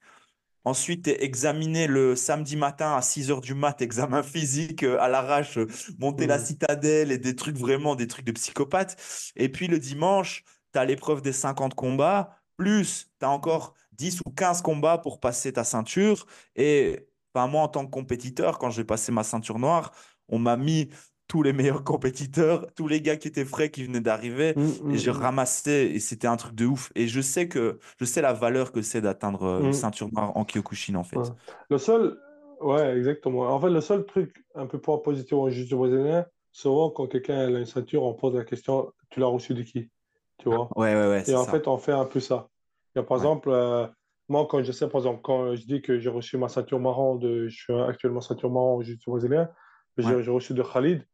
[0.66, 5.00] Ensuite, tu es examiné le samedi matin à 6 heures du mat, examen physique euh,
[5.02, 5.60] à l'arrache,
[6.00, 8.98] monter la mm, citadelle et des trucs vraiment, des trucs de psychopathe.
[9.36, 14.22] Et puis le dimanche, tu as l'épreuve des 50 combats, plus tu as encore 10
[14.26, 16.28] ou 15 combats pour passer ta ceinture.
[16.56, 19.92] Et enfin, moi, en tant que compétiteur, quand j'ai passé ma ceinture noire,
[20.28, 20.90] on m'a mis
[21.28, 24.98] tous les meilleurs compétiteurs, tous les gars qui étaient frais, qui venaient d'arriver, mm, et
[24.98, 26.92] j'ai mm, ramassé, et c'était un truc de ouf.
[26.96, 30.36] Et je sais que je sais la valeur que c'est d'atteindre euh, une ceinture noire
[30.38, 31.24] en Kyokushin, en Ouais.
[31.24, 31.34] fait.
[31.70, 32.20] Le seul,
[32.62, 33.42] ouais, exactement.
[33.54, 37.40] En fait, le seul truc un peu point positif en jiu-jitsu brésilien, souvent quand quelqu'un
[37.40, 39.90] a une ceinture, on pose la question, tu l'as reçu de qui?
[40.38, 40.76] Tu vois?
[40.76, 41.48] Ouais, ouais, ouais, Et en ça.
[41.48, 42.50] fait, on fait un peu ça.
[42.96, 43.88] Il y a, par Ouais, exemple, euh,
[44.30, 47.16] moi, quand je sais, par exemple, quand je dis que j'ai reçu ma ceinture marron,
[47.16, 49.50] de, je suis actuellement ceinture marron au jiu-jitsu brésilien,
[49.98, 51.06] ouais, j'ai reçu de Khalid,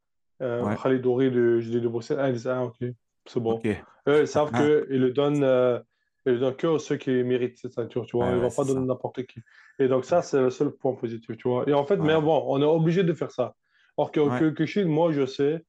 [0.41, 0.75] euh, ouais.
[0.81, 2.17] Khalid Ouri de, de Bruxelles.
[2.19, 2.77] Ah, ils disent, ah, ok,
[3.25, 3.61] c'est bon.
[4.07, 5.79] Eux, ils savent qu'ils le donnent, euh,
[6.25, 8.27] ils donnent que ceux qui méritent cette ceinture, tu vois.
[8.27, 9.39] Ils ouais, vont pas donner n'importe qui.
[9.79, 11.63] Et donc, ça, c'est le seul point positif, tu vois.
[11.67, 13.55] Et en fait, mais bon, on est obligé de faire ça.
[13.97, 15.63] Or que, que, que Chine, moi, je sais,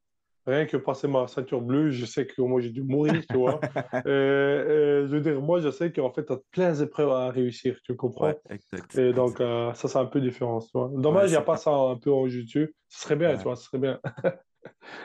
[0.46, 3.64] rien que passer ma ceinture bleue, je sais que moi, j'ai dû mourir, tu vois.
[4.06, 7.30] Euh, euh, je veux dire, moi, je sais qu'en fait, tu as plein d'épreuves à
[7.30, 8.42] réussir, tu Ouais, comprends?
[8.50, 10.90] exact, Et donc, euh, ça, c'est un peu différent, tu vois.
[11.08, 12.74] Ouais, Dommage, il n'y a pas ça un peu en jiu-jitsu.
[12.88, 13.48] Ce serait bien, tu Ouais.
[13.48, 14.00] vois, ce serait bien.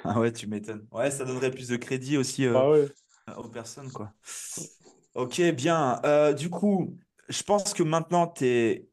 [0.04, 0.88] Ah ouais, tu m'étonnes.
[0.92, 2.92] Ouais, ça donnerait plus de crédit aussi euh, ouais.
[3.38, 4.16] aux personnes, quoi.
[5.14, 6.00] Ok, bien.
[6.38, 6.98] Du coup,
[7.30, 8.88] je pense que maintenant, t'es...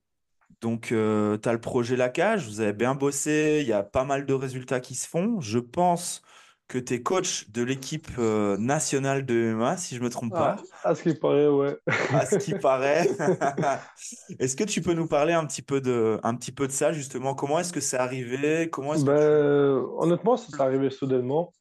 [0.62, 4.05] Donc, tu as le projet La Cage, vous avez bien bossé, il y a pas
[4.05, 5.40] mal de résultats qui se font.
[5.40, 6.22] Je pense
[6.68, 10.56] que tu es coach de l'équipe euh, nationale de MMA, si je me trompe Ah,
[10.82, 10.90] pas.
[10.90, 11.76] à ce qui paraît, ouais.
[12.12, 13.08] À ce qui paraît.
[14.38, 16.92] Est-ce que tu peux nous parler un petit peu de, un petit peu de ça,
[16.92, 17.34] justement?
[17.34, 18.68] Comment est-ce que c'est arrivé?
[18.68, 19.16] Comment est-ce que tu...
[19.16, 21.54] Ben, honnêtement, ça s'est arrivé soudainement.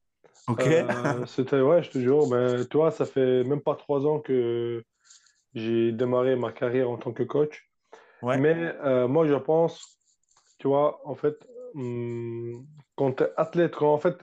[0.49, 0.67] Ok.
[0.67, 4.19] Euh, c'était, ouais, je te jure, ben, tu vois, ça fait même pas trois ans
[4.19, 4.83] que
[5.53, 7.69] j'ai démarré ma carrière en tant que coach.
[8.21, 8.37] Ouais.
[8.37, 9.99] Mais euh, moi, je pense,
[10.59, 11.35] tu vois, en fait,
[11.75, 14.17] hum, quand tu es athlète, quand en fait,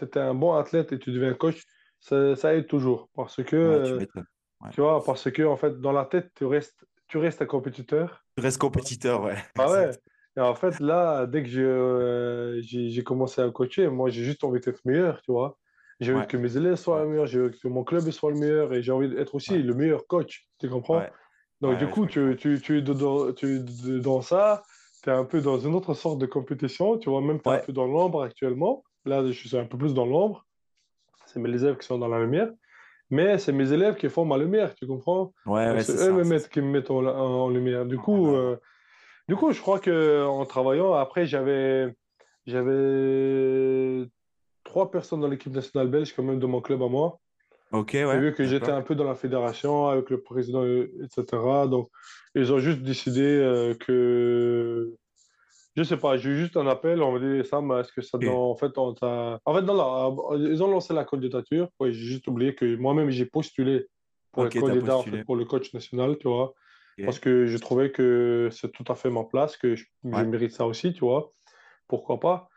[0.00, 1.62] tu étais un bon athlète et tu deviens coach,
[2.00, 3.08] ça, ça aide toujours.
[3.14, 4.22] Parce que, Ouais, tu euh.
[4.62, 4.70] Ouais.
[4.72, 8.24] tu vois, parce que, en fait, dans la tête, tu restes, tu restes un compétiteur.
[8.36, 9.36] Tu restes compétiteur, ouais.
[9.58, 9.90] Ah ouais.
[10.36, 14.60] Et en fait, là, dès que euh, j'ai commencé à coacher, moi, j'ai juste envie
[14.60, 15.58] d'être meilleur, tu vois.
[15.98, 16.26] J'ai envie Ouais.
[16.26, 17.02] que mes élèves soient Ouais.
[17.04, 19.62] le meilleur, j'ai envie que mon club soit le meilleur et j'ai envie d'être aussi
[19.62, 21.04] le meilleur coach, tu comprends?
[21.60, 23.58] Donc, du coup, tu, tu, tu es dedans, tu es
[24.00, 24.62] dans ça,
[25.02, 27.52] tu es un peu dans une autre sorte de compétition, tu vois, même tu es
[27.52, 28.82] un peu dans l'ombre actuellement.
[29.04, 30.46] Là, je suis un peu plus dans l'ombre,
[31.26, 32.50] c'est mes élèves qui sont dans la lumière,
[33.08, 35.32] mais c'est mes élèves qui font ma lumière, tu comprends?
[35.46, 36.12] Ouais, Donc, ouais, c'est eux ça.
[36.12, 37.86] me mettent, qui me mettent en, en lumière.
[37.86, 38.56] Du En coup, euh,
[39.28, 41.94] du coup, je crois que en travaillant, après, j'avais
[42.46, 44.06] j'avais
[44.64, 47.18] trois personnes dans l'équipe nationale belge, quand même, de mon club à moi.
[47.72, 48.18] Ok, Et ouais.
[48.18, 51.24] vu que j'étais un peu dans la fédération avec le président, etc.,
[51.68, 51.88] donc
[52.34, 54.92] ils ont juste décidé euh, que,
[55.76, 58.18] je sais pas, j'ai eu juste un appel, on m'a dit, Sam, est-ce que ça
[58.18, 59.38] donne, en fait, on t'a...
[59.44, 62.76] En fait, non, non, euh, ils ont lancé la candidature, ouais, j'ai juste oublié que
[62.76, 63.86] moi-même, j'ai postulé
[64.32, 65.24] pour être Ok, t'as candidat, en fait, postulé.
[65.24, 66.54] pour le coach national, tu vois
[67.04, 70.66] parce que je trouvais que c'est tout à fait ma place, que je, mérite ça
[70.66, 71.32] aussi, tu vois.
[71.88, 72.48] Pourquoi pas?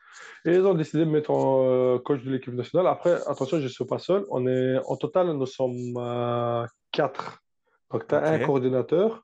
[0.45, 2.87] Et ils ont décidé de me mettre en euh, coach de l'équipe nationale.
[2.87, 4.25] Après, attention, je ne suis pas seul.
[4.29, 7.41] On est, en total, nous sommes euh, quatre.
[7.91, 9.23] Donc, tu as un coordinateur,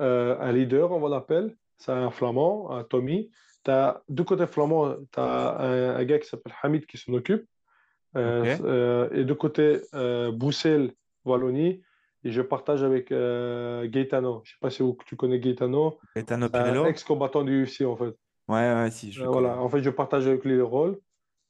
[0.00, 1.56] euh, un leader, on l'appelle.
[1.78, 3.30] C'est un flamand, un Tommy.
[3.66, 7.44] As, du côté flamand, tu as un, un gars qui s'appelle Hamid qui s'en occupe.
[8.16, 10.92] Euh, euh, et de côté euh, Bruxelles,
[11.24, 11.82] Wallonie,
[12.24, 14.42] et je partage avec euh, Gaetano.
[14.44, 15.98] Je ne sais pas si vous- tu connais Gaetano.
[16.14, 16.86] Gaetano Pirello?
[16.86, 18.14] ex-combattant du UFC en fait.
[18.48, 19.58] Ouais, ouais, si, je Euh, le voilà.
[19.58, 20.98] En fait, je partage avec lui les rôles.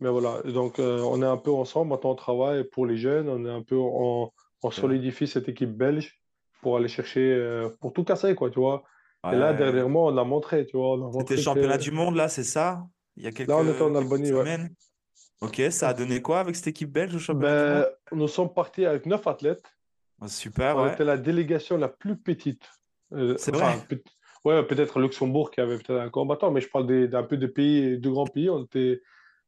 [0.01, 0.41] Mais voilà.
[0.45, 1.91] Et donc, on est un peu ensemble.
[1.91, 3.29] Maintenant, on travaille pour les jeunes.
[3.29, 4.73] On est un peu en, on Ok.
[4.75, 6.21] solidifie cette équipe belge
[6.61, 8.85] pour aller chercher, pour tout casser, quoi, tu vois.
[9.25, 12.17] Ouais, Et là, dernièrement, on a montré, tu vois, C'était le championnat que du monde,
[12.17, 12.89] là, c'est ça?
[13.17, 14.47] Il y a là, on était en quelques, quelques Albanie, ouais.
[14.47, 14.75] semaines.
[15.41, 17.51] Ok, ça a donné quoi avec cette équipe belge au championnat?
[17.67, 19.67] Ben, nous sommes partis avec neuf athlètes.
[20.21, 20.89] Oh, Super, On ouais.
[20.89, 22.69] était la délégation la plus petite.
[23.13, 23.89] Euh, C'est enfin, vrai?
[24.45, 27.99] ouais, peut-être Luxembourg qui avait peut-être un combattant, mais je parle d'un peu de pays,
[27.99, 28.51] de grands pays.
[28.51, 29.03] On était,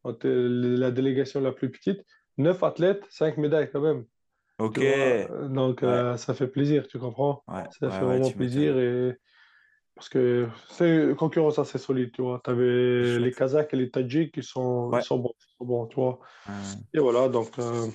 [0.04, 2.04] on était la délégation la plus petite.
[2.38, 4.06] Neuf athlètes, cinq médailles quand même.
[4.58, 4.78] Ok.
[4.78, 7.44] Ouais, donc ouais, euh, ça fait plaisir, tu comprends?
[7.48, 8.70] ouais, Ça fait ouais, vraiment tu m'étonnes.
[8.70, 9.18] plaisir et
[9.94, 12.40] parce que c'est une concurrence assez solide, tu vois.
[12.44, 13.32] Tu avais les.
[13.32, 15.02] Kazakhs et les Tadjiks qui sont, Ouais.
[15.02, 16.18] sont bons, sont bons, tu vois.
[16.48, 16.52] ouais.
[16.94, 17.58] Et voilà, donc.
[17.58, 17.86] euh,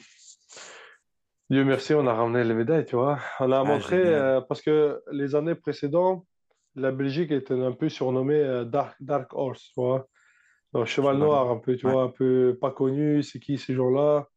[1.49, 3.19] Dieu merci, on a ramené les médailles, tu vois.
[3.39, 6.25] On a Ah, montré, euh, parce que les années précédentes,
[6.75, 10.07] la Belgique était un peu surnommée euh, Dark, Dark Horse, tu vois.
[10.73, 11.91] Donc, cheval noir, un peu, tu Ouais.
[11.91, 14.27] vois, un peu pas connu, c'est qui ces gens-là?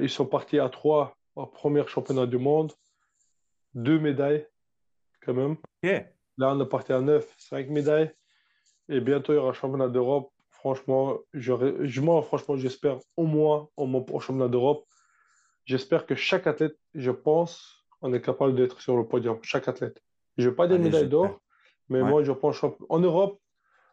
[0.00, 2.72] Ils sont partis à trois au premier championnat du monde,
[3.74, 4.48] deux médailles
[5.20, 5.56] quand même.
[6.38, 8.10] Là, on est parti à neuf, cinq médailles.
[8.88, 10.30] Et bientôt, il y aura un championnat d'Europe.
[10.50, 14.84] Franchement, je, moi, franchement, j'espère au moins au, moins au championnat d'Europe.
[15.66, 19.38] J'espère que chaque athlète, je pense, on est capable d'être sur le podium.
[19.42, 20.00] Chaque athlète.
[20.38, 21.10] Je veux pas dire Allez, médaille j'espère.
[21.10, 21.40] d'or,
[21.88, 22.08] mais Ouais.
[22.10, 23.40] moi, je pense en Europe,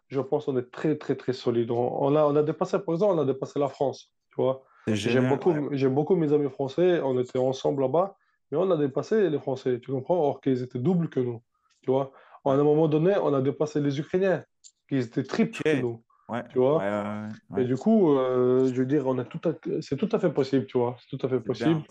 [0.08, 1.72] je pense qu'on est très, très, très solide.
[1.72, 4.12] On, a, on a dépassé, par exemple, on a dépassé la France.
[4.30, 4.64] Tu vois.
[4.88, 5.24] J'aime.
[5.24, 5.30] Ouais.
[5.30, 7.02] beaucoup, j'aime beaucoup mes amis français.
[7.02, 8.16] On était ensemble là-bas,
[8.52, 9.80] mais on a dépassé les Français.
[9.80, 10.18] Tu comprends?
[10.18, 11.42] Or qu'ils étaient doubles que nous.
[11.82, 12.12] Tu vois.
[12.46, 14.44] À un moment donné, on a dépassé les Ukrainiens,
[14.88, 15.82] qui étaient triples que Ok.
[15.82, 16.04] nous.
[16.28, 16.44] Ouais.
[16.52, 16.78] Tu vois.
[16.78, 20.10] ouais, ouais, Et du coup, euh, je veux dire, on a tout à- c'est tout
[20.12, 20.98] à fait possible, tu vois.
[21.00, 21.82] C'est tout à fait possible.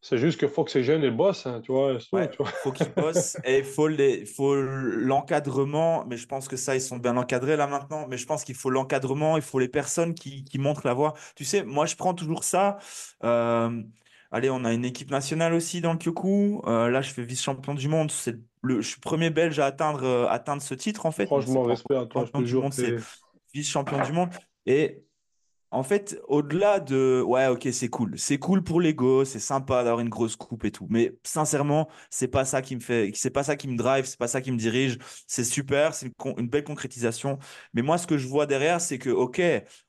[0.00, 2.72] c'est juste qu'il faut que ces jeunes ils bossent, hein, tu vois, tout, tu faut
[2.72, 6.04] qu'ils bossent et il faut les, faut l'encadrement.
[6.06, 8.06] Mais je pense que ça, ils sont bien encadrés là maintenant.
[8.08, 11.14] Mais je pense qu'il faut l'encadrement, il faut les personnes qui, qui montrent la voie.
[11.36, 12.78] Tu sais, moi, je prends toujours ça.
[13.24, 13.82] Euh,
[14.30, 16.62] allez, on a une équipe nationale aussi dans le Kyoku.
[16.66, 18.10] Euh, là, je fais vice-champion du monde.
[18.10, 21.26] C'est le, je suis premier Belge à atteindre, euh, atteindre ce titre en fait.
[21.26, 22.96] Franchement, respect à toi, je te jure, c'est
[23.52, 24.30] vice-champion du monde.
[24.66, 25.04] Et
[25.70, 30.00] en fait, au-delà de ouais, ok, c'est cool, c'est cool pour l'ego, c'est sympa d'avoir
[30.00, 30.86] une grosse coupe et tout.
[30.88, 34.18] Mais sincèrement, c'est pas ça qui me fait, c'est pas ça qui me drive, c'est
[34.18, 34.98] pas ça qui me dirige.
[35.26, 37.38] C'est super, c'est une, con- une belle concrétisation.
[37.72, 39.42] Mais moi, ce que je vois derrière, c'est que ok,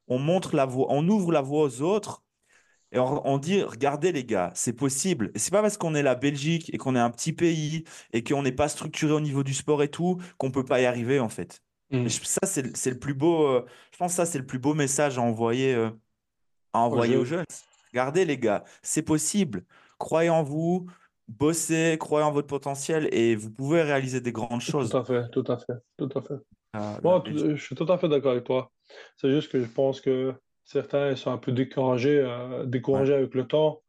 [0.07, 2.23] on montre la voie, on ouvre la voie aux autres.
[2.91, 5.31] Et on, dit, regardez les gars, c'est possible.
[5.35, 7.83] Et c'est pas parce qu'on est la Belgique et qu'on est un petit pays
[8.13, 10.85] et qu'on n'est pas structuré au niveau du sport et tout qu'on peut pas y
[10.85, 11.61] arriver en fait.
[11.91, 12.61] Je- ça, c'est,
[12.91, 13.47] le- plus beau.
[13.47, 15.89] euh, je pense que ça, c'est le plus beau message à envoyer, euh,
[16.73, 17.45] à Aux envoyer aux jeunes.
[17.91, 19.65] Regardez les gars, c'est possible.
[19.97, 20.85] Croyez en vous,
[21.27, 24.95] bossez, croyez en votre potentiel et vous pouvez réaliser des grandes Tout choses.
[24.95, 26.35] à fait, tout à fait, tout à fait.
[27.01, 27.55] Tout- Belgique.
[27.55, 28.71] je suis tout à fait d'accord avec toi.
[29.17, 30.33] C'est juste que je pense que
[30.65, 33.81] certains sont un peu découragés, euh, Ouais, découragés avec le temps.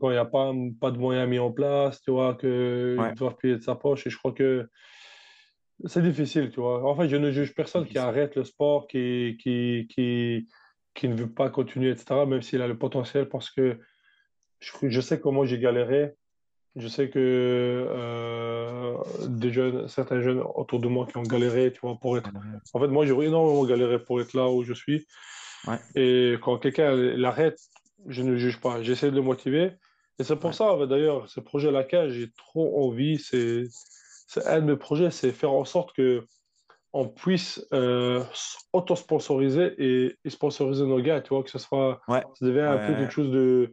[0.00, 3.14] Quand il n'y a pas, pas de moyens mis en place, tu vois, qu'ils ouais,
[3.14, 4.06] doivent payer de sa poche.
[4.06, 4.68] Et je crois que
[5.86, 6.84] c'est difficile, tu vois.
[6.84, 10.46] En fait, je ne juge personne qui arrête le sport, qui, qui, qui,
[10.94, 13.78] qui ne veut pas continuer, etc., même s'il a le potentiel, parce que
[14.60, 16.16] je, je sais comment j'ai galéré.
[16.78, 21.80] Je sais que euh, des jeunes, certains jeunes autour de moi qui ont galéré, tu
[21.80, 22.30] vois, pour être.
[22.72, 25.06] En fait, moi, j'ai énormément galéré pour être là où je suis.
[25.66, 27.58] Ouais, Et quand quelqu'un l'arrête,
[28.06, 28.80] je ne juge pas.
[28.82, 29.72] J'essaie de le motiver.
[30.20, 33.66] Et c'est pour ouais, ça, d'ailleurs, ce projet laquelle j'ai trop envie, c'est
[34.46, 36.24] un de mes projets, c'est faire en sorte que
[36.92, 38.24] on puisse euh,
[38.72, 42.78] auto-sponsoriser et, et sponsoriser nos gars, tu vois, que ce soit, ouais, ça devient un
[42.78, 43.72] peu quelque chose de,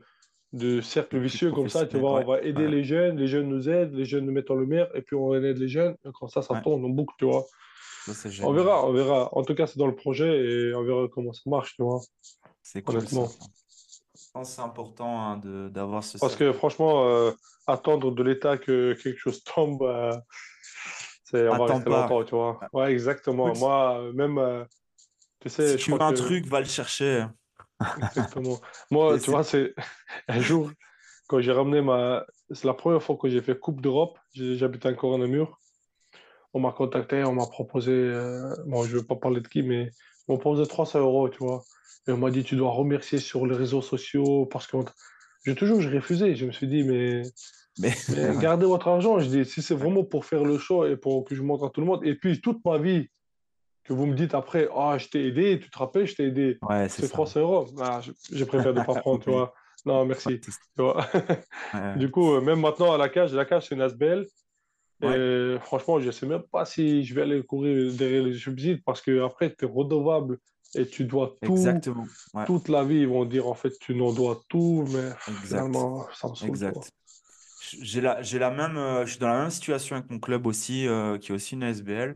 [0.54, 3.50] de cercle vicieux comme ça, tu vois, on va aider ouais, les jeunes, les jeunes
[3.50, 6.10] nous aident, les jeunes nous mettent en lumière, et puis on aide les jeunes, et
[6.18, 6.62] comme ça, ça ouais.
[6.62, 7.46] tourne en boucle, tu vois.
[8.06, 9.30] Ça, On verra, on verra.
[9.36, 12.00] En tout cas, c'est dans le projet, et on verra comment ça marche, tu vois,
[12.62, 13.28] C'est cool honnêtement.
[13.28, 13.40] ça.
[14.16, 17.32] Je pense que c'est important hein, de, d'avoir ce Parce que franchement, euh,
[17.68, 20.16] attendre de l'État que quelque chose tombe, euh,
[21.24, 22.24] c'est, on va rester longtemps, pas.
[22.26, 22.60] tu vois.
[22.74, 23.48] Ouais, exactement.
[23.48, 24.64] Écoute, Moi, même, euh,
[25.40, 27.26] tu sais, si je tu veux crois un que, truc, va le chercher.
[27.98, 28.60] Exactement.
[28.92, 29.74] Moi, tu vois, c'est
[30.28, 30.72] un jour,
[31.28, 35.14] quand j'ai ramené ma, c'est la première fois que j'ai fait Coupe d'Europe, j'habitais encore
[35.14, 35.60] en Namur.
[36.54, 39.62] On m'a contacté, on m'a proposé, euh, bon, je ne vais pas parler de qui,
[39.62, 39.92] mais
[40.28, 41.64] on m'a proposé 300 euros, tu vois.
[42.08, 44.78] Et on m'a dit, tu dois remercier sur les réseaux sociaux parce que
[45.46, 46.36] j'ai toujours j'ai refusé.
[46.36, 47.24] Je me suis dit, mais,
[47.80, 47.94] Mais
[48.42, 49.20] gardez votre argent.
[49.20, 51.70] Je dis, si c'est vraiment pour faire le show et pour que je montre à
[51.70, 52.06] tout le monde.
[52.06, 53.10] Et puis, toute ma vie,
[53.86, 56.58] que vous me dites après, ah, je t'ai aidé, tu te rappelles, je t'ai aidé,
[56.64, 57.14] ouais, c'est c'est ça.
[57.14, 57.66] 300 euros.
[57.80, 59.54] Ah, je, je préfère ne pas prendre, tu vois.
[59.86, 60.40] Non, merci.
[60.44, 60.58] c'est ça.
[60.76, 61.08] Tu vois.
[61.74, 64.26] Ouais, Du coup, euh, même maintenant à la cage, la cage, c'est une ASBL.
[65.04, 68.34] ouais, Et franchement, je ne sais même pas si je vais aller courir derrière les
[68.38, 70.40] subsides parce que après tu es redevable
[70.74, 72.06] et tu dois tout, exactement.
[72.48, 73.02] Toute la vie.
[73.02, 75.46] Ils vont dire en fait, tu n'en dois tout, mais exact.
[75.46, 76.82] finalement, ça me saoule, quoi.
[77.82, 80.46] J'ai la, j'ai la même, euh, je suis dans la même situation avec mon club
[80.48, 82.16] aussi, euh, qui est aussi une ASBL.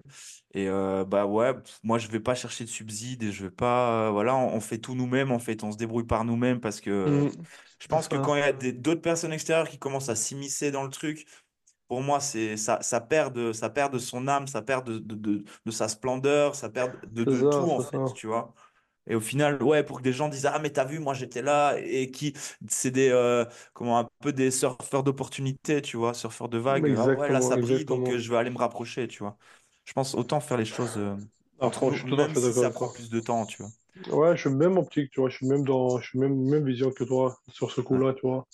[0.54, 3.52] Et euh, bah ouais, pff, moi je vais pas chercher de subsides et je vais
[3.52, 6.82] pas, voilà, on, on fait tout nous-mêmes en fait, on se débrouille par nous-mêmes parce
[6.82, 7.30] que Mm,
[7.80, 10.72] je pense que quand il y a des- d'autres personnes extérieures qui commencent à s'immiscer
[10.72, 11.26] dans le truc,
[11.88, 15.00] pour moi c'est ça, ça perd de, ça perd de son âme, ça perd de,
[15.00, 18.14] de, de, de sa splendeur, ça perd de, c'est de ça, tout en fait, ça.
[18.14, 18.54] tu vois.
[19.10, 21.42] Et au final, ouais, pour que des gens disent, ah, mais t'as vu, moi j'étais
[21.42, 22.34] là, et qui,
[22.68, 23.44] c'est des, euh,
[23.74, 26.94] comment, un peu des surfeurs d'opportunités, tu vois, surfeurs de vagues.
[26.98, 29.38] Ah ouais, là ça brille, donc euh, je vais aller me rapprocher, tu vois.
[29.86, 31.16] Je pense autant faire les choses euh,
[31.60, 33.72] Ah, entre nous, même si ça prend plus de temps, tu vois.
[34.12, 35.30] Ouais, je suis même optique, tu vois.
[35.30, 37.88] Je suis même dans, je suis même, même vision que toi sur ce Ouais.
[37.88, 38.48] coup-là, tu vois.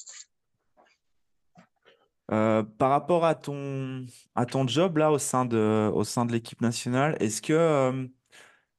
[2.31, 4.03] Euh, par rapport à ton,
[4.33, 8.09] à ton job là au sein de, au sein de l'équipe nationale, est-ce que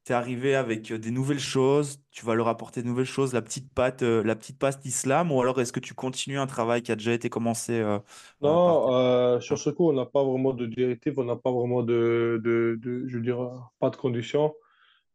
[0.06, 3.34] tu es arrivé avec euh, des nouvelles choses, tu vas leur apporter de nouvelles choses,
[3.34, 6.48] la petite patte, euh, la petite patte d'islam, ou alors est-ce que tu continues un
[6.48, 7.98] travail qui a déjà été commencé euh,
[8.40, 8.42] par.
[8.42, 11.82] Non, euh, sur ce coup, on n'a pas vraiment de directive, on n'a pas vraiment
[11.82, 14.54] de, de, de- je veux dire, pas de conditions.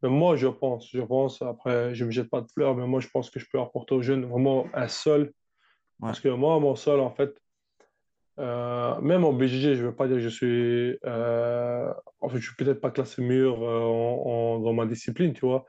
[0.02, 2.86] Mais moi, je pense, je pense, après, je ne me jette pas de fleurs, mais
[2.86, 5.32] moi, je pense que je peux apporter aux jeunes vraiment un sol.
[6.00, 7.34] Ouais, Parce que moi, mon sol, en fait,
[8.38, 12.38] euh, même en BJJ, je ne veux pas dire que je suis, euh, en fait,
[12.38, 15.64] je suis peut-être pas classé meilleur euh, en- en- dans ma discipline, tu vois.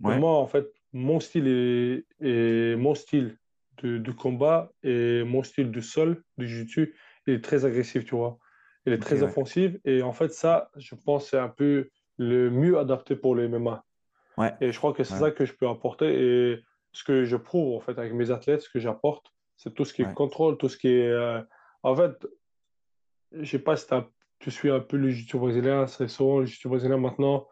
[0.00, 3.38] Mais moi, en fait, mon style est, est- mon style
[3.82, 6.96] de, de combat et mon style de sol, de jiu-jitsu,
[7.26, 8.38] il est très agressif, tu vois.
[8.86, 9.76] Il est très ouais, offensif.
[9.84, 11.88] Et en fait, ça, je pense, c'est un peu
[12.18, 13.84] le mieux adapté pour le MMA.
[14.36, 16.52] ouais, Et je crois que c'est ça que je peux apporter.
[16.52, 16.60] Et
[16.92, 19.94] ce que je prouve, en fait, avec mes athlètes, ce que j'apporte, c'est tout ce
[19.94, 21.12] qui est contrôle, tout ce qui est...
[21.84, 22.26] En fait,
[23.32, 23.86] je sais pas si
[24.40, 25.86] tu suis un peu le jiu-jitsu brésilien.
[25.86, 27.46] C'est souvent le jiu-jitsu brésilien maintenant,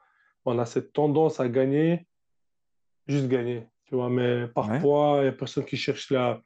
[0.44, 2.06] on a cette tendance à gagner
[3.08, 4.08] juste gagner, tu vois.
[4.08, 6.40] Mais parfois, il y a personne qui cherche la,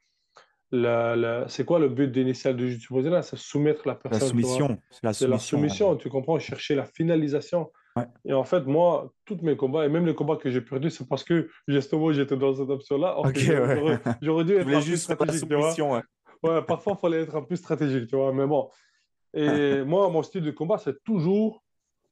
[0.71, 3.21] la, la- C'est quoi le but initial du jiu-jitsu brésilien?
[3.21, 4.29] C'est soumettre la La personne, vois.
[4.29, 5.95] soumission, c'est la la soumission.
[5.95, 6.39] tu comprends?
[6.39, 7.71] Chercher la finalisation.
[7.95, 10.89] Ouais, Et en fait, moi, tous mes combats, et même les combats que j'ai perdus,
[10.91, 13.17] c'est parce que justement, j'étais dans cette option-là.
[13.17, 13.99] Or ok, que j'aurais ouais.
[14.21, 15.61] j'aurais- dû être la stratégique, tu vois.
[15.71, 16.01] soumission, ouais.
[16.43, 18.33] Ouais, parfois, il fallait être un peu stratégique, tu vois.
[18.33, 18.69] Mais bon.
[19.33, 21.63] Et moi, mon style de combat, c'est toujours,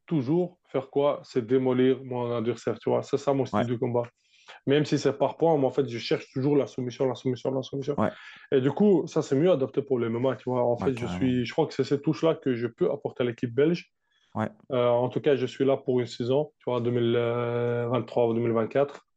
[0.07, 1.21] toujours faire quoi?
[1.23, 3.03] C'est démolir mon adversaire, tu vois.
[3.03, 4.03] C'est ça mon Ouais, style de combat.
[4.67, 7.51] Même si c'est par points, moi, en fait, je cherche toujours la soumission, la soumission,
[7.51, 7.97] la soumission.
[7.97, 8.11] ouais,
[8.51, 10.63] Et du coup, ça, c'est mieux adapté pour les MMA, tu vois.
[10.63, 13.27] En fait, je suis, je crois que c'est cette touche-là que je peux apporter à
[13.27, 13.91] l'équipe belge.
[14.35, 18.33] Ouais, Euh, en tout cas, je suis là pour une saison, tu vois, 2023 ou
[18.33, 19.07] 2024.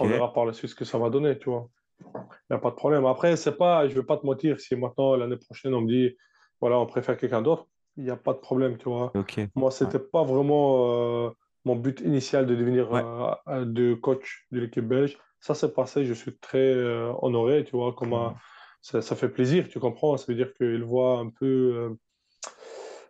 [0.00, 1.68] On verra par la suite ce que ça va donner, tu vois.
[2.00, 3.06] Il n'y a pas de problème.
[3.06, 6.16] Après, c'est pas, je vais pas te mentir, si maintenant, l'année prochaine, on me dit,
[6.60, 7.66] voilà, on préfère quelqu'un d'autre,
[7.96, 9.12] il n'y a pas de problème, tu vois.
[9.54, 9.74] Moi, Ouais.
[9.74, 11.30] c'était pas vraiment euh,
[11.64, 13.02] mon but initial de devenir Ouais.
[13.48, 15.18] euh, de coach de l'équipe belge.
[15.40, 18.34] Ça s'est passé, je suis très euh, honoré, tu vois, comme un-
[18.82, 20.16] ça, ça fait plaisir, tu comprends.
[20.16, 21.96] Ça veut dire qu'il voit un peu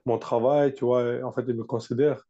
[0.07, 2.23] mon travail, tu vois, en fait, il me considère.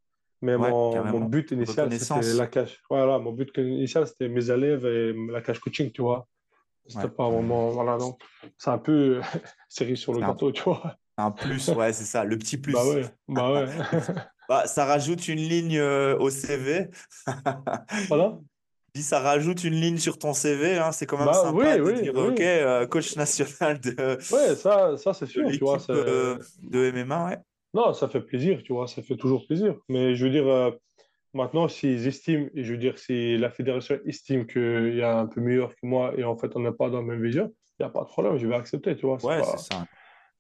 [0.43, 2.81] Mais Ouais, mon, but initial, c'était la cash.
[2.91, 6.27] Voilà, mon but initial, c'était mes élèves et la cash coaching, tu vois.
[6.87, 8.21] C'était Ouais, pas vraiment, voilà, donc
[8.59, 9.21] c'est un peu
[9.69, 10.97] cerise sur le un, gâteau, tu vois.
[11.19, 12.95] un plus, ouais, c'est ça, le petit Bah plus.
[12.95, 13.67] ouais, bah ouais.
[13.67, 14.13] Le petit-
[14.49, 16.91] Bah, ça rajoute une ligne euh, au CV.
[18.09, 18.39] Voilà.
[18.97, 20.79] Ça rajoute une ligne sur ton CV.
[20.79, 20.93] hein.
[20.93, 24.55] C'est quand même Bah sympa oui, de oui, dire, OK, euh, coach national de, Ouais,
[24.57, 25.79] ça, ça c'est sûr, tu vois.
[25.91, 27.39] euh, de MMA, ouais.
[27.75, 29.75] Non, ça fait plaisir, tu vois, ça fait toujours plaisir.
[29.89, 30.47] Mais je veux dire,
[31.35, 35.27] maintenant, s'ils estiment, et je veux dire, si la fédération estime qu'il y a un
[35.27, 37.83] peu meilleur que moi et en fait, on n'est pas dans la même vision, il
[37.83, 39.19] n'y a pas de problème, je vais accepter, tu vois.
[39.21, 39.87] C'est Ouais, c'est ça.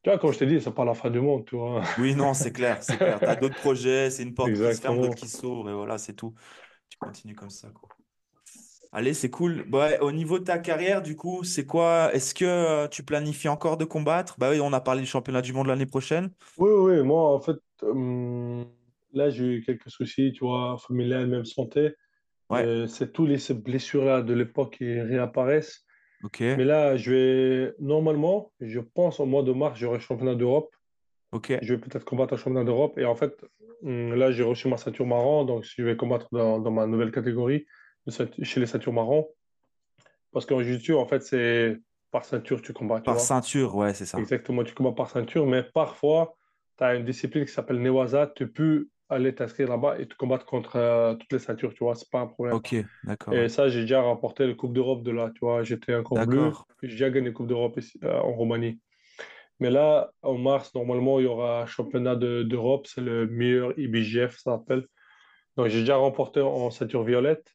[0.03, 1.82] Tu vois, comme je t'ai dit, c'est pas la fin du monde, tu vois.
[1.97, 3.22] Oui, non, c'est clair, c'est clair.
[3.22, 5.97] Tu as d'autres projets, c'est une porte qui se ferme, d'autres qui s'ouvrent, et voilà,
[5.99, 6.34] c'est tout.
[6.88, 7.90] Tu continues comme ça, quoi.
[8.92, 9.64] Allez, c'est cool.
[9.68, 12.14] Bah au niveau de ta carrière, du coup, c'est quoi?
[12.14, 14.36] Est-ce que euh, tu planifies encore de combattre?
[14.38, 16.30] Bah oui, on a parlé du championnat du monde l'année prochaine.
[16.57, 18.64] Oui, oui, oui, moi, en fait, euh,
[19.15, 21.95] là, j'ai eu quelques soucis, tu vois, familiales, même santé.
[22.49, 25.85] Ouais, Euh, c'est tous les, ces blessures-là de l'époque qui réapparaissent.
[26.23, 30.35] ok, Mais là, je vais, normalement, je pense au mois de mars, j'aurai le championnat
[30.37, 30.75] d'Europe.
[31.31, 32.99] ok, Je vais peut-être combattre au championnat d'Europe.
[32.99, 33.45] Et en fait,
[33.83, 37.12] hum, là, j'ai reçu ma ceinture marron, donc je vais combattre dans, dans ma nouvelle
[37.12, 37.67] catégorie
[38.43, 39.29] chez les ceintures marron.
[40.33, 41.77] Parce qu'en jiu-jitsu, en fait, c'est
[42.11, 43.29] par ceinture tu combats, tu par vois.
[43.29, 44.21] ceinture, ouais, c'est ça.
[44.21, 46.37] Exactement, tu combats par ceinture, mais parfois,
[46.79, 50.47] tu as une discipline qui s'appelle Newaza, tu peux aller t'inscrire là-bas et te combattre
[50.47, 52.61] contre euh, toutes les ceintures, tu vois, c'est pas un problème.
[52.61, 55.95] Ok, d'accord, Et ça, j'ai déjà remporté la Coupe d'Europe de là, tu vois, j'étais
[55.97, 58.81] encore bleu, j'ai déjà gagné la Coupe d'Europe euh, en Roumanie.
[59.61, 63.79] Mais là, en mars, normalement, il y aura un championnat de- d'Europe, c'est le meilleur
[63.79, 64.87] IBJF, ça s'appelle.
[65.57, 67.47] Donc, j'ai déjà remporté en ceinture violette.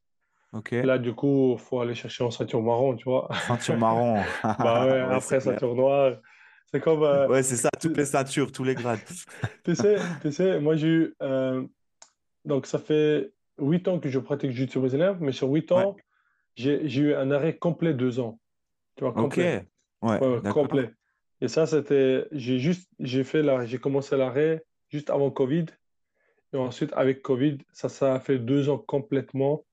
[0.82, 0.88] Et ok.
[0.88, 3.30] là, du coup, il faut aller chercher en ceinture marron, tu vois.
[3.38, 4.26] Ceinture marron.
[4.60, 5.42] Bah ouais, après clair.
[5.42, 6.18] ceinture noire,
[6.72, 9.00] c'est comme, euh, Ouais, c'est ça, toutes les ceintures, tous les grades.
[9.64, 11.66] tu sais, tu sais, moi j'ai eu, euh,
[12.46, 15.98] donc ça fait 8 ans que je pratique jiu-jitsu brésilien, mais sur 8 Ouais, ans,
[16.56, 18.40] j'ai j'ai eu un arrêt complet 2 ans,
[18.96, 19.38] tu vois, ok.
[19.40, 19.68] complet,
[20.02, 20.92] Ouais, ouais, complet.
[21.42, 25.66] Et ça, c'était, j'ai juste, j'ai fait l'arrêt, j'ai commencé l'arrêt juste avant Covid,
[26.54, 29.66] et ensuite avec Covid, ça, ça a fait 2 ans complètement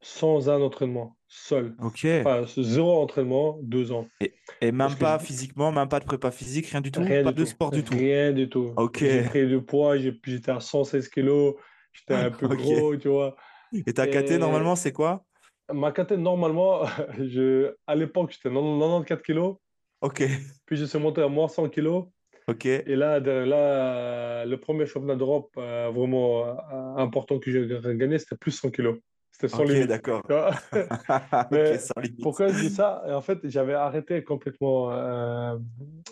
[0.00, 1.74] sans un entraînement, seul.
[1.82, 2.04] Ok.
[2.04, 4.08] Enfin, zéro entraînement, 2 ans.
[4.20, 7.02] Et, et Parce même que pas physiquement, même pas de prépa physique, rien du tout?
[7.02, 7.50] Rien Pas du de tout.
[7.50, 7.94] sport du tout?
[7.94, 8.72] Rien du tout.
[8.76, 11.54] Ok, J'ai pris du poids, j'étais à 116 kilos,
[11.92, 13.34] j'étais un peu gros, tu vois.
[13.72, 15.24] Et ta KT, Et normalement, c'est quoi?
[15.72, 16.84] ma KT, normalement,
[17.18, 19.56] je, à l'époque, j'étais 94 kilos.
[20.00, 20.22] Ok.
[20.66, 22.06] Puis je suis monté à moins 100 kilos.
[22.48, 22.66] Ok.
[22.66, 26.54] Et là, de- là le premier championnat d'Europe euh, vraiment euh,
[26.96, 28.98] important que j'ai gagné, c'était plus 100 kilos.
[29.32, 29.88] C'était sans Ok, limite.
[29.88, 30.22] d'accord.
[30.28, 30.50] tu vois.
[30.72, 32.22] Ok, Mais sans limite.
[32.22, 33.02] Pourquoi je dis ça?
[33.08, 35.56] En fait, j'avais arrêté complètement euh,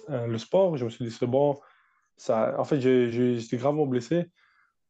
[0.08, 0.76] euh, le sport.
[0.76, 1.58] Je me suis dit, c'est bon.
[2.16, 2.54] Ça...
[2.58, 4.26] En fait, j'étais gravement blessé.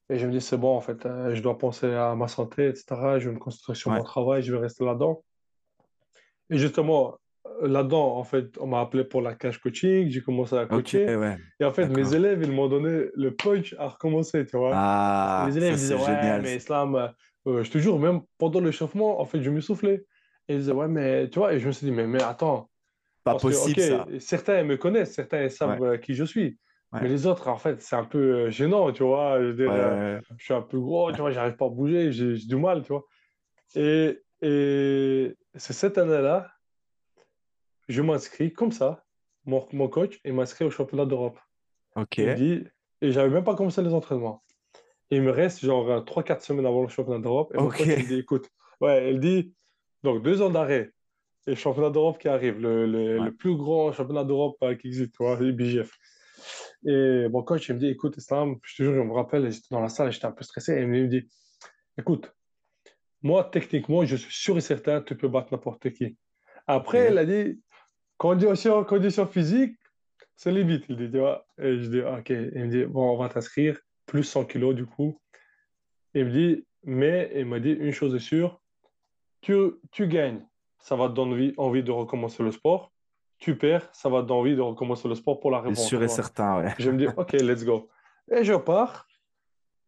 [0.09, 2.66] Et je me dis, c'est bon, en fait, euh, je dois penser à ma santé,
[2.68, 2.85] etc.
[3.18, 3.99] Je vais me concentrer sur Ouais.
[3.99, 5.22] mon travail, je vais rester là-dedans.
[6.51, 7.16] Et justement,
[7.62, 11.14] là-dedans, en fait, on m'a appelé pour la cage coaching, j'ai commencé à coacher.
[11.16, 11.37] ouais.
[11.61, 14.72] Et en fait, mes élèves, ils m'ont donné le punch à recommencer, tu vois.
[14.74, 16.43] Ah, les élèves ça disaient, ouais, génial.
[16.43, 17.12] mais Islam,
[17.47, 20.05] euh, je te jure, même pendant l'échauffement, en fait, je me soufflais.
[20.49, 22.70] Et ils disaient, ouais, mais tu vois, et je me suis dit, mais, mais attends,
[23.24, 24.03] Pas parce que, possible ça.
[24.03, 26.59] ok, certains me connaissent, certains savent euh, qui je suis.
[26.93, 27.03] Ouais.
[27.03, 29.41] Mais les autres, en fait, c'est un peu euh, gênant, tu vois.
[29.41, 32.34] Je Ouais, ouais, je suis un peu gros, tu vois, j'arrive pas à bouger, j'ai
[32.34, 33.05] du mal, tu vois.
[33.76, 36.51] Et, et c'est cette année-là,
[37.88, 39.05] je m'inscris comme ça,
[39.45, 41.38] mon, mon coach, il m'inscrit au championnat d'Europe.
[41.95, 42.18] Ok.
[42.18, 42.64] Il dit,
[43.01, 44.43] et j'avais même pas commencé les entraînements.
[45.11, 47.52] Il me reste genre 3-4 semaines avant le championnat d'Europe.
[47.54, 48.48] Et mon coach, il me dit, écoute,
[48.80, 49.52] ouais, il dit,
[50.02, 50.92] donc deux ans d'arrêt,
[51.46, 53.24] et le championnat d'Europe qui arrive, le, le- Ouais.
[53.26, 55.90] le plus grand championnat d'Europe euh, qui existe, tu vois, le BGF.
[56.86, 59.66] Et mon coach, il me dit, écoute, Islam, je te jure, je me rappelle, j'étais
[59.70, 61.28] dans la salle, j'étais un peu stressé, et il me dit,
[61.98, 62.32] écoute,
[63.22, 66.16] moi, techniquement, je suis sûr et certain tu peux battre n'importe qui.
[66.66, 67.61] Après, il a dit,
[68.16, 69.76] condition, condition physique,
[70.36, 71.44] c'est limite, il dit, tu vois.
[71.58, 72.30] Et je dis, ok.
[72.30, 73.78] Il me dit, bon, on va t'inscrire,
[74.11, 75.20] plus 100 kilos du coup.
[76.14, 78.61] Il me dit, mais il m'a dit une chose est sûre,
[79.40, 79.54] tu,
[79.92, 80.44] tu gagnes,
[80.80, 82.92] ça va te donner envie, envie de recommencer le sport.
[83.38, 85.86] Tu perds, ça va te donner envie de recommencer le sport pour la C'est revanche.
[85.86, 86.74] sûr et certain, ouais.
[86.78, 87.88] Je me dis, OK, let's go.
[88.30, 89.06] Et je pars.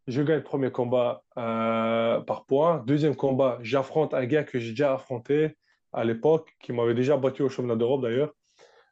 [0.06, 2.82] Je gagne le premier combat euh, par points.
[2.86, 5.56] Deuxième combat, j'affronte un gars que j'ai déjà affronté
[5.92, 8.32] à l'époque, qui m'avait déjà battu au championnat d'Europe d'ailleurs.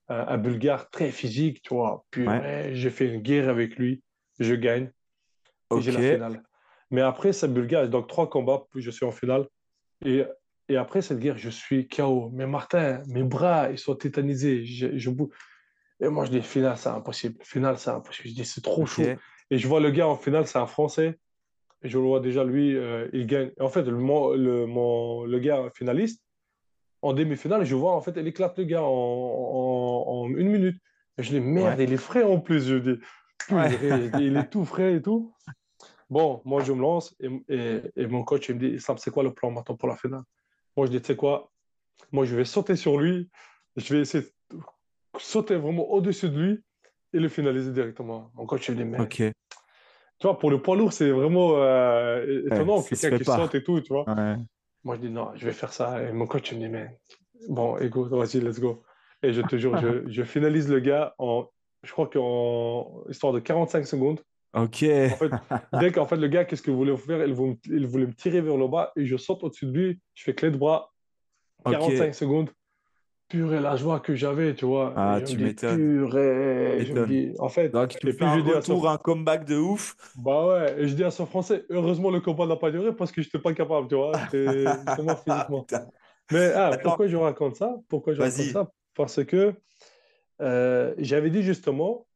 [0.09, 2.05] Un, un Bulgare très physique, tu vois.
[2.11, 4.03] Purée, j'ai fait une guerre avec lui.
[4.41, 4.91] Je gagne.
[5.77, 6.05] Et j'ai la Ok.
[6.05, 6.43] finale.
[6.91, 9.47] Mais après, ce Bulgare, donc trois combats, puis je suis en finale.
[10.05, 10.25] Et,
[10.69, 12.31] et après cette guerre, je suis KO.
[12.33, 14.65] Mais Martin, mes bras, ils sont tétanisés.
[14.65, 15.11] Je, je.
[16.01, 17.37] Et moi, je dis, finale, c'est impossible.
[17.45, 18.29] Finale, c'est impossible.
[18.31, 19.03] Je dis, c'est trop chaud.
[19.51, 21.19] Et je vois le gars en finale, c'est un Français.
[21.83, 23.53] Et je le vois déjà, lui, euh, il gagne.
[23.59, 26.23] Et en fait, le, mon- le, mon- le gars finaliste,
[27.03, 30.77] en demi-finale, je vois, en fait, il éclate le gars en, en- en une minute.
[31.19, 31.85] Et je dis, merde, Ouais.
[31.85, 32.67] il est frais en plus.
[32.67, 33.01] Je dis,
[33.51, 33.69] Ouais.
[33.69, 35.35] purée, je dis, il est tout frais et tout.
[36.11, 39.11] Bon, moi, je me lance et, et- et mon coach, il me dit, Islam, c'est
[39.13, 40.23] quoi le plan maintenant pour la finale?
[40.77, 41.51] Moi, je dis, tu sais quoi?
[42.13, 43.31] Moi, je vais sauter sur lui.
[43.77, 44.59] Je vais essayer de
[45.19, 46.61] sauter vraiment au-dessus de lui
[47.13, 48.31] et le finaliser directement.
[48.35, 48.99] Mon coach, il me dit, mais
[50.19, 53.37] tu vois, pour le poids lourd, c'est vraiment euh, étonnant, se quelqu'un qui pas.
[53.37, 54.05] saute et tout, tu vois.
[54.09, 54.37] Ouais.
[54.85, 56.03] Moi, je dis non, je vais faire ça.
[56.03, 56.99] Et mon coach il me dit, mais
[57.49, 58.83] bon, écoute, vas-y, let's go.
[59.23, 61.49] Et je te jure, je, je finalise le gars en,
[61.85, 64.21] je crois qu'en histoire de 45 secondes.
[64.55, 64.85] Ok.
[65.09, 65.31] En fait,
[65.81, 67.25] dès qu'en fait, le gars, qu'est-ce qu'il voulait faire?
[67.27, 70.01] Il voulait, il voulait me tirer vers le bas et je saute au-dessus de lui.
[70.15, 70.93] Je fais clé de bras,
[71.65, 71.73] Ok.
[71.73, 72.51] 45 secondes.
[73.29, 74.93] Purée, la joie que j'avais, tu vois.
[74.97, 75.77] Ah, tu m'étonnes.
[75.77, 76.85] purée.
[76.85, 79.57] Je me dis, en fait, Donc, tu et fais puis un à un comeback de
[79.57, 79.95] ouf.
[80.17, 83.13] bah ouais, et je dis à son français, heureusement le combat n'a pas duré parce
[83.13, 84.65] que je n'étais pas capable, tu vois, j'étais
[85.03, 85.65] mort physiquement.
[86.33, 87.77] Mais ah, pourquoi je raconte ça?
[87.89, 88.69] Pourquoi je raconte ça?
[88.95, 89.55] Parce que
[90.41, 92.07] euh, j'avais dit justement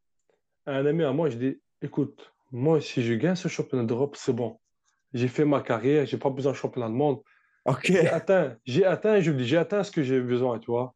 [0.66, 4.16] à un ami à moi, je dis, écoute, moi si je gagne ce championnat d'Europe,
[4.16, 4.58] c'est bon.
[5.12, 7.20] J'ai fait ma carrière, j'ai pas besoin de championnat de monde.
[7.66, 7.84] Ok.
[7.84, 10.94] J'ai atteint, j'ai atteint, je me dis, j'ai atteint ce que j'ai besoin, tu vois.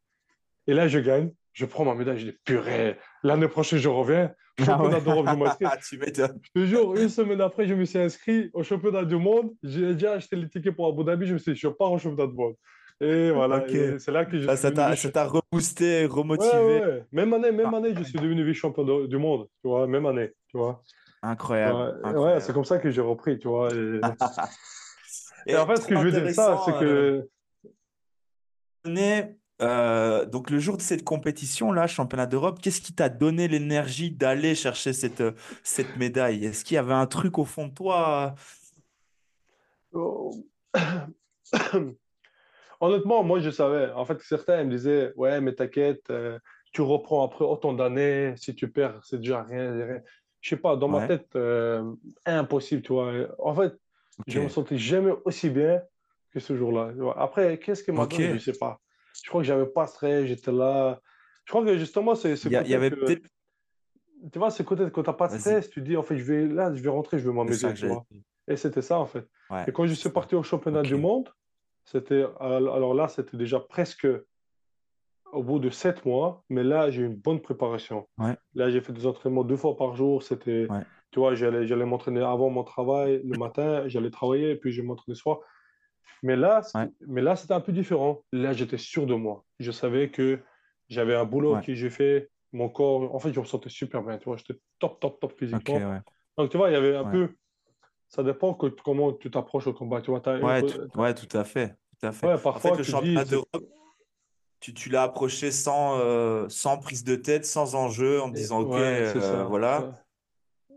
[0.67, 4.35] Et là, je gagne, je prends ma médaille, je dis, purée, l'année prochaine, je reviens.
[4.61, 5.05] Ah Championnat ouais.
[5.05, 5.65] d'Europe, je m'inscris.
[5.67, 6.41] Ah, tu m'étonnes.
[6.43, 9.55] Je te jure, une semaine après, je me suis inscrit au championnat du monde.
[9.63, 11.27] J'ai déjà acheté les tickets pour Abu Dhabi.
[11.27, 12.55] Je me suis dit, je pars au championnat du monde.
[13.01, 13.65] Et voilà,
[13.99, 16.51] c'est là que je Ah, suis ça t'a vice- ça t'a reboosté, remotivé.
[16.81, 17.07] ouais, ouais.
[17.13, 19.49] Même année, même Ah, année, je suis devenu vice-champion du monde.
[19.63, 20.33] Tu vois, même année.
[20.49, 20.83] Tu vois.
[21.23, 22.01] Incroyable.
[22.19, 23.39] Ouais, c'est comme ça que j'ai repris.
[23.39, 23.73] Tu vois.
[23.73, 24.01] Et, Et
[25.53, 27.71] et en fait, ce que je veux dire, ça, c'est euh, que.
[28.85, 34.11] donné, euh, donc le jour de cette compétition-là, championnat d'Europe, qu'est-ce qui t'a donné l'énergie
[34.11, 35.33] d'aller chercher cette, euh,
[35.63, 36.45] cette médaille?
[36.47, 38.35] Est-ce qu'il y avait un truc au fond de toi?
[39.93, 40.35] Oh.
[42.81, 43.91] Honnêtement, moi, je savais.
[43.93, 46.39] En fait, certains me disaient, ouais, mais t'inquiète, euh,
[46.73, 48.35] tu reprends après autant d'années.
[48.37, 49.73] Si tu perds, c'est déjà rien.
[49.73, 50.01] rien.
[50.41, 51.93] Je sais pas, dans ma tête, euh,
[52.25, 53.13] impossible, tu vois.
[53.41, 53.75] En fait,
[54.27, 55.83] je me sentais jamais aussi bien
[56.33, 56.93] que ce jour-là.
[57.17, 58.11] Après, qu'est-ce qui m'a ok.
[58.11, 58.39] donné?
[58.39, 58.81] Je sais pas.
[59.25, 61.01] Je crois que j'avais pas stress, j'étais là.
[61.45, 63.27] Je crois que justement, c'est ce Il y, avait que, peut-être.
[64.33, 66.47] tu vois, ce côté quand t'as pas de stress, tu dis, en fait, je vais
[66.47, 68.07] là, je vais rentrer, je vais c'est m'amuser, tu vois.
[68.47, 69.27] Et c'était ça, en fait.
[69.51, 71.31] Ouais, Et quand je c'est suis parti au championnat du monde,
[71.91, 74.07] c'était, alors là, c'était déjà presque
[75.33, 78.07] au bout de sept mois, mais là, j'ai eu une bonne préparation.
[78.19, 78.37] Ouais.
[78.55, 80.23] Là, j'ai fait des entraînements deux fois par jour.
[80.23, 80.83] C'était, Ouais.
[81.11, 84.83] tu vois, j'allais, j'allais m'entraîner avant mon travail le matin, j'allais travailler, et puis je
[84.83, 85.39] m'entraînais le soir.
[86.23, 86.91] Mais là, Ouais.
[87.07, 88.23] mais là, c'était un peu différent.
[88.33, 89.45] Là, j'étais sûr de moi.
[89.59, 90.41] Je savais que
[90.89, 92.31] j'avais un boulot que j'ai fait.
[92.53, 94.19] Mon corps, en fait, je me sentais super bien.
[94.19, 96.03] Tu vois, j'étais top, top, top physiquement.
[96.37, 97.31] Donc, tu vois, il y avait un peu.
[98.09, 100.01] Ça dépend que, comment tu t'approches au combat.
[100.01, 101.77] Tu vois, une Ouais, tout, t'as- ouais, tout à fait.
[102.01, 102.27] Tout à fait.
[102.27, 103.65] Ouais, En parfois, fait, le dis, championnat d'Europe,
[104.61, 108.63] tu, tu l'as approché sans, euh, sans prise de tête, sans enjeu, en te disant,
[108.63, 109.45] OK, euh, ça.
[109.45, 110.05] voilà.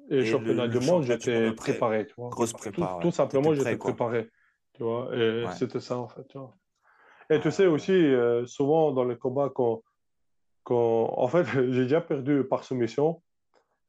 [0.10, 2.30] Et le Et championnat le du monde, championnat du monde j'étais préparé, tu vois.
[2.30, 4.30] grosse prépa, tout simplement, j'étais préparé,
[4.74, 5.10] tu vois.
[5.16, 6.54] Et c'était ça, en fait, tu vois.
[7.30, 9.84] Et tu sais aussi, euh, souvent dans les combats, quand,
[10.64, 11.14] quand...
[11.18, 13.22] En fait, j'ai déjà perdu par soumission,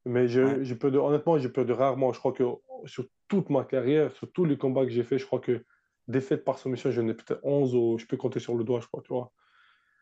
[0.05, 0.29] mais Ouais.
[0.29, 2.13] je- j'ai perdu, honnêtement, j'ai perdu rarement.
[2.13, 2.45] Je crois que
[2.87, 5.65] sur toute ma carrière, sur tous les combats que j'ai fait, je crois que
[6.09, 8.87] défaite par soumission, j'en ai peut-être 11 ou je peux compter sur le doigt, je
[8.89, 9.33] crois, tu vois.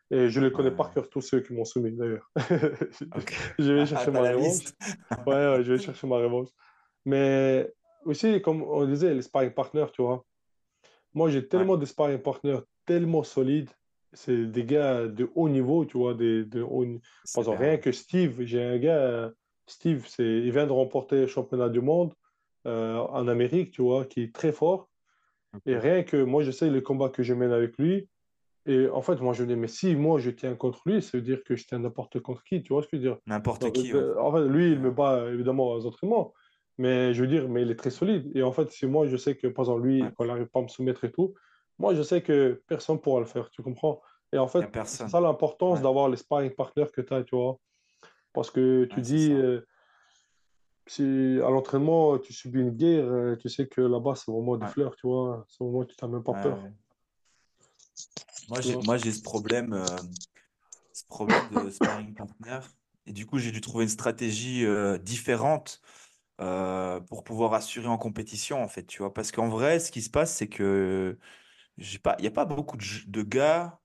[0.09, 0.75] Et je les connais Ouais.
[0.75, 2.29] par cœur, tous ceux qui m'ont soumis, d'ailleurs.
[3.59, 4.63] Je vais chercher ma revanche.
[5.27, 6.49] Ouais, ouais, je vais chercher ma revanche.
[7.05, 7.71] Mais
[8.05, 10.25] aussi, comme on disait, les sparring partners, tu vois.
[11.13, 13.69] Moi, j'ai tellement de sparring partners tellement solides.
[14.13, 16.13] C'est des gars de haut niveau, tu vois.
[16.13, 16.85] Des, de haut...
[17.33, 19.31] Par exemple, rien que Steve, j'ai un gars,
[19.67, 22.13] Steve, c'est, il vient de remporter le championnat du monde
[22.67, 24.89] euh, en Amérique, tu vois, qui est très fort.
[25.65, 28.09] Et rien que moi, je sais les combats que je mène avec lui.
[28.65, 31.17] Et en fait, moi, je me dis, mais si moi, je tiens contre lui, ça
[31.17, 33.17] veut dire que je tiens n'importe contre qui, tu vois ce que je veux dire?
[33.25, 33.99] N'importe qui, ouais.
[33.99, 36.33] euh, en fait, lui, il me bat évidemment aux entraînements,
[36.77, 38.31] mais je veux dire, mais il est très solide.
[38.35, 40.11] Et en fait, si moi, je sais que, par exemple, lui, Ouais.
[40.15, 41.33] quand il n'arrive pas à me soumettre et tout,
[41.79, 44.01] moi, je sais que personne ne pourra le faire, tu comprends?
[44.31, 45.83] Et en fait, c'est ça l'importance Ouais.
[45.83, 47.59] d'avoir les sparring partners que tu as, tu vois?
[48.33, 49.61] Parce que tu Ouais, dis, euh,
[50.87, 51.03] si
[51.43, 54.71] à l'entraînement, tu subis une guerre, euh, tu sais que là-bas, c'est vraiment des Ouais.
[54.71, 55.45] fleurs, tu vois.
[55.47, 56.59] C'est vraiment, tu n'as même pas Ouais, peur.
[58.49, 59.97] Moi, j'ai, ce problème, euh,
[60.93, 62.59] ce problème de sparring partner.
[63.05, 65.81] Et du coup, j'ai dû trouver une stratégie euh, différente
[67.07, 69.13] pour pouvoir assurer en compétition, en fait, tu vois.
[69.13, 71.19] Parce qu'en vrai, ce qui se passe, c'est que
[71.77, 73.79] j'ai pas, il n'y a pas beaucoup de gars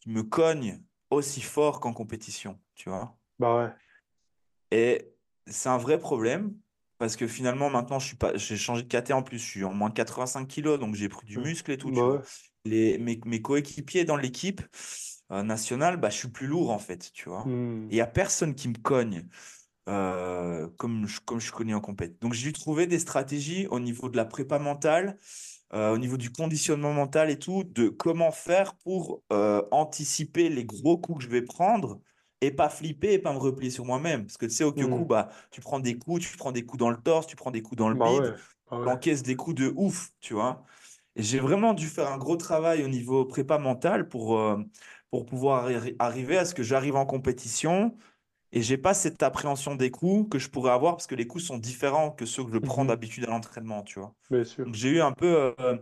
[0.00, 3.15] qui me cognent aussi fort qu'en compétition, tu vois.
[3.38, 3.70] Bah ouais.
[4.70, 5.12] Et
[5.46, 6.54] c'est un vrai problème
[6.98, 9.38] parce que finalement, maintenant, je suis pas, j'ai changé de caté en plus.
[9.38, 11.42] Je suis en moins de 85 kilos, donc j'ai pris du Mm.
[11.42, 12.18] muscle et tout, Bah ouais.
[12.64, 14.62] Les, mes, mes coéquipiers dans l'équipe
[15.30, 17.44] euh, nationale, bah, je suis plus lourd en fait, tu vois.
[17.44, 17.84] Mm.
[17.84, 19.28] Et il n'y a personne qui me cogne
[19.88, 22.20] euh, comme je, comme je suis connu en compète.
[22.20, 25.18] Donc, j'ai dû trouver des stratégies au niveau de la prépa mentale,
[25.74, 30.98] euh, au niveau du conditionnement mental et tout, de comment faire pour anticiper les gros
[30.98, 32.00] coups que je vais prendre
[32.40, 34.26] et pas flipper et pas me replier sur moi-même.
[34.26, 35.06] Parce que tu sais, au Kyoku, Mm.
[35.06, 37.62] bah, tu prends des coups, tu prends des coups dans le torse, tu prends des
[37.62, 38.36] coups dans le Bah bide, ouais.
[38.70, 38.92] Bah ouais.
[38.92, 40.64] encaisses des coups de ouf, tu vois.
[41.16, 44.58] Et j'ai vraiment dû faire un gros travail au niveau prépa mental pour, euh,
[45.10, 47.96] pour pouvoir arri- arriver à ce que j'arrive en compétition
[48.52, 51.44] et j'ai pas cette appréhension des coups que je pourrais avoir parce que les coups
[51.44, 52.86] sont différents que ceux que je prends Mhm.
[52.86, 54.14] d'habitude à l'entraînement, tu vois.
[54.72, 55.76] J'ai eu un peu euh,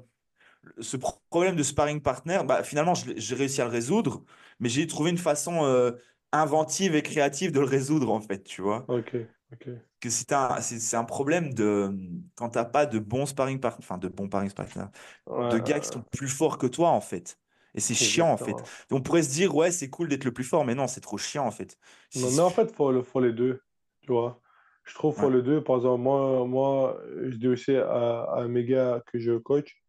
[0.81, 2.41] ce pro- problème de sparring partner.
[2.47, 4.25] Bah, finalement, j'ai réussi à le résoudre,
[4.61, 5.93] mais j'ai trouvé une façon euh,
[6.35, 8.89] inventive et créative de le résoudre, en fait, tu vois.
[8.89, 9.15] Ok.
[9.53, 9.67] Ok.
[10.01, 11.91] Que c'est un, c'est un problème de
[12.37, 14.87] quand t'as pas de bons sparring partners, enfin de bons sparring partners,
[15.27, 17.39] Ouais, de gars qui sont plus forts que toi, en fait.
[17.75, 18.65] Et c'est chiant, en fait.
[18.91, 21.19] On pourrait se dire, ouais, c'est cool d'être le plus fort, mais non, c'est trop
[21.19, 21.79] chiant, en fait.
[22.15, 23.61] Non, mais en fait, il faut, faut les deux,
[24.03, 24.41] tu vois.
[24.85, 25.63] Je trouve faut Ouais, les deux.
[25.65, 29.83] Par exemple, moi, moi je dis aussi à, à mes gars que je coach,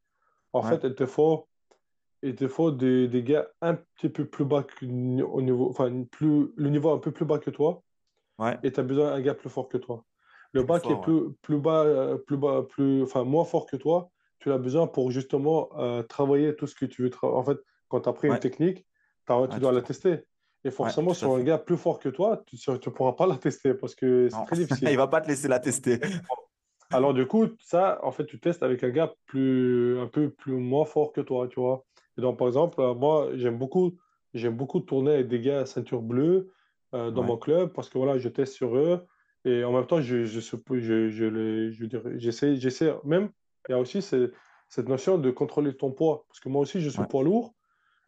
[0.54, 1.50] en ouais, fait, il te faut,
[2.26, 4.86] il te faut des, des gars un petit peu plus bas que,
[5.21, 7.84] au niveau, enfin, plus, le niveau un peu plus bas que toi,
[8.39, 10.03] ouais, et tu as besoin d'un gars plus fort que toi.
[10.51, 11.01] Le plus bas qui est ouais.
[11.01, 14.09] plus, plus bas, euh, plus bas, plus, enfin, moins fort que toi,
[14.39, 17.11] tu l'as besoin pour justement euh, travailler tout ce que tu veux.
[17.21, 17.57] En fait,
[17.89, 18.86] quand tu as pris une technique,
[19.28, 20.26] tu dois la tester.
[20.63, 21.43] Et forcément, sur un fait.
[21.43, 24.55] gars plus fort que toi, tu ne pourras pas la tester parce que c'est très
[24.61, 24.97] il difficile.
[24.97, 25.99] va pas te laisser la tester.
[26.89, 30.53] Alors, du coup, ça, en fait, tu testes avec un gars plus, un peu plus
[30.53, 31.85] moins fort que toi, tu vois.
[32.18, 33.97] Et donc, par exemple, euh, moi, j'aime beaucoup,
[34.34, 36.51] j'aime beaucoup tourner avec des gars à ceinture bleue
[36.93, 39.05] euh, dans Ouais, mon club parce que voilà, je teste sur eux
[39.45, 43.30] et en même temps, je, je, je, je, les- je dire, j'essaie, j'essaie même,
[43.70, 44.32] il y a aussi ce-
[44.70, 47.53] cette notion de contrôler ton poids parce que moi aussi, je suis ouais, poids lourd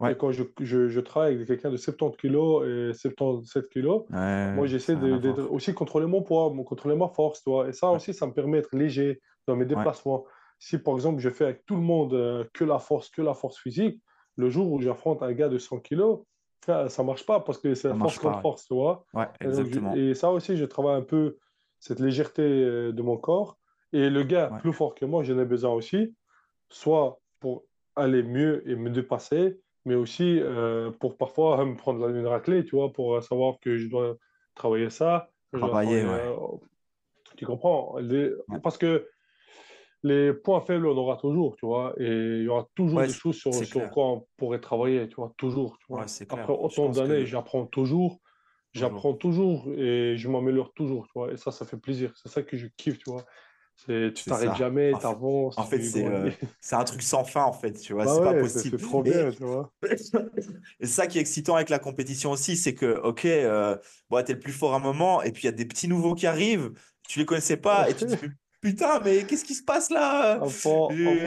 [0.06, 0.16] et ouais.
[0.16, 4.06] quand je, je, je travaille avec quelqu'un de 70 kilos et 77 kilos,
[4.54, 5.38] moi, j'essaie de, voir.
[5.40, 7.68] aussi contrôler mon poids, contrôler ma force, tu vois.
[7.68, 10.24] Et ça Ouais, aussi, ça me permet d'être léger dans mes déplacements.
[10.58, 13.34] Si, par exemple, je fais avec tout le monde euh, que la force, que la
[13.34, 14.00] force physique,
[14.36, 16.20] le jour où j'affronte un gars de 100 kilos,
[16.64, 19.04] ça, ça marche pas parce que c'est ça force contre force, tu vois.
[19.14, 19.94] Ouais, Et, donc, exactement.
[19.94, 21.38] et ça aussi, je travaille un peu
[21.78, 23.58] cette légèreté euh, de mon corps.
[23.92, 26.14] Et le gars Ouais, plus fort que moi, j'en ai besoin aussi,
[26.68, 27.64] soit pour
[27.96, 32.76] aller mieux et me dépasser, mais aussi euh, pour parfois me prendre une raclée, tu
[32.76, 34.16] vois, pour savoir que je dois
[34.54, 35.30] travailler ça.
[35.52, 36.10] Travailler, ouais.
[36.10, 36.36] Euh,
[37.36, 37.96] tu comprends?
[38.62, 39.08] Parce que
[40.02, 43.36] les points faibles, on aura toujours, tu vois, et il y aura toujours des choses
[43.36, 45.78] sur, sur quoi on pourrait travailler, tu vois, toujours.
[45.78, 46.06] Tu vois.
[46.30, 48.20] Après autant d'années, j'apprends toujours,
[48.72, 52.12] j'apprends toujours et je m'améliore toujours, tu vois, et ça, ça fait plaisir.
[52.16, 53.24] C'est ça que je kiffe, tu vois.
[53.86, 55.56] Tu t'arrêtes jamais, tu avances.
[55.56, 56.30] En fait, euh,
[56.60, 58.78] c'est un truc sans fin, en fait, tu vois, bah c'est pas possible.
[58.78, 59.72] C'est trop bien, tu vois.
[60.80, 63.76] et ça qui est excitant avec la compétition aussi, c'est que, ok, euh,
[64.10, 65.64] bon, tu es le plus fort à un moment, et puis il y a des
[65.64, 66.72] petits nouveaux qui arrivent,
[67.08, 70.38] tu les connaissais pas, et tu te dis, putain, mais qu'est-ce qui se passe là?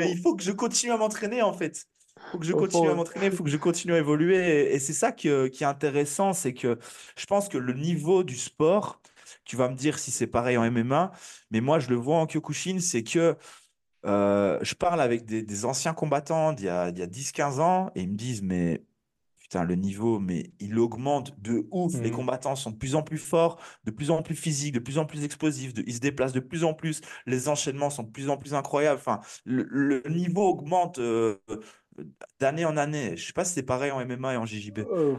[0.09, 1.85] Il faut que je continue à m'entraîner, en fait.
[2.17, 4.73] Il faut que je continue à m'entraîner, il faut que je continue à évoluer.
[4.73, 6.77] Et, c'est ça qui, qui est intéressant, c'est que
[7.17, 9.01] je pense que le niveau du sport,
[9.45, 11.11] tu vas me dire si c'est pareil en MMA,
[11.49, 13.35] mais moi, je le vois en Kyokushin, c'est que
[14.05, 18.09] euh, je parle avec des, anciens combattants d'il y a, a 10-15 ans et ils
[18.09, 18.81] me disent, mais
[19.51, 21.93] putain, le niveau, mais il augmente de ouf.
[22.01, 22.15] Les mmh.
[22.15, 25.05] combattants sont de plus en plus forts, de plus en plus physiques, de plus en
[25.05, 28.37] plus explosifs, ils se déplacent de plus en plus, les enchaînements sont de plus en
[28.37, 28.99] plus incroyables.
[28.99, 31.35] Enfin, le, niveau augmente euh,
[32.39, 33.17] d'année en année.
[33.17, 34.79] Je sais pas si c'est pareil en MMA et en JJB.
[34.79, 35.15] Euh,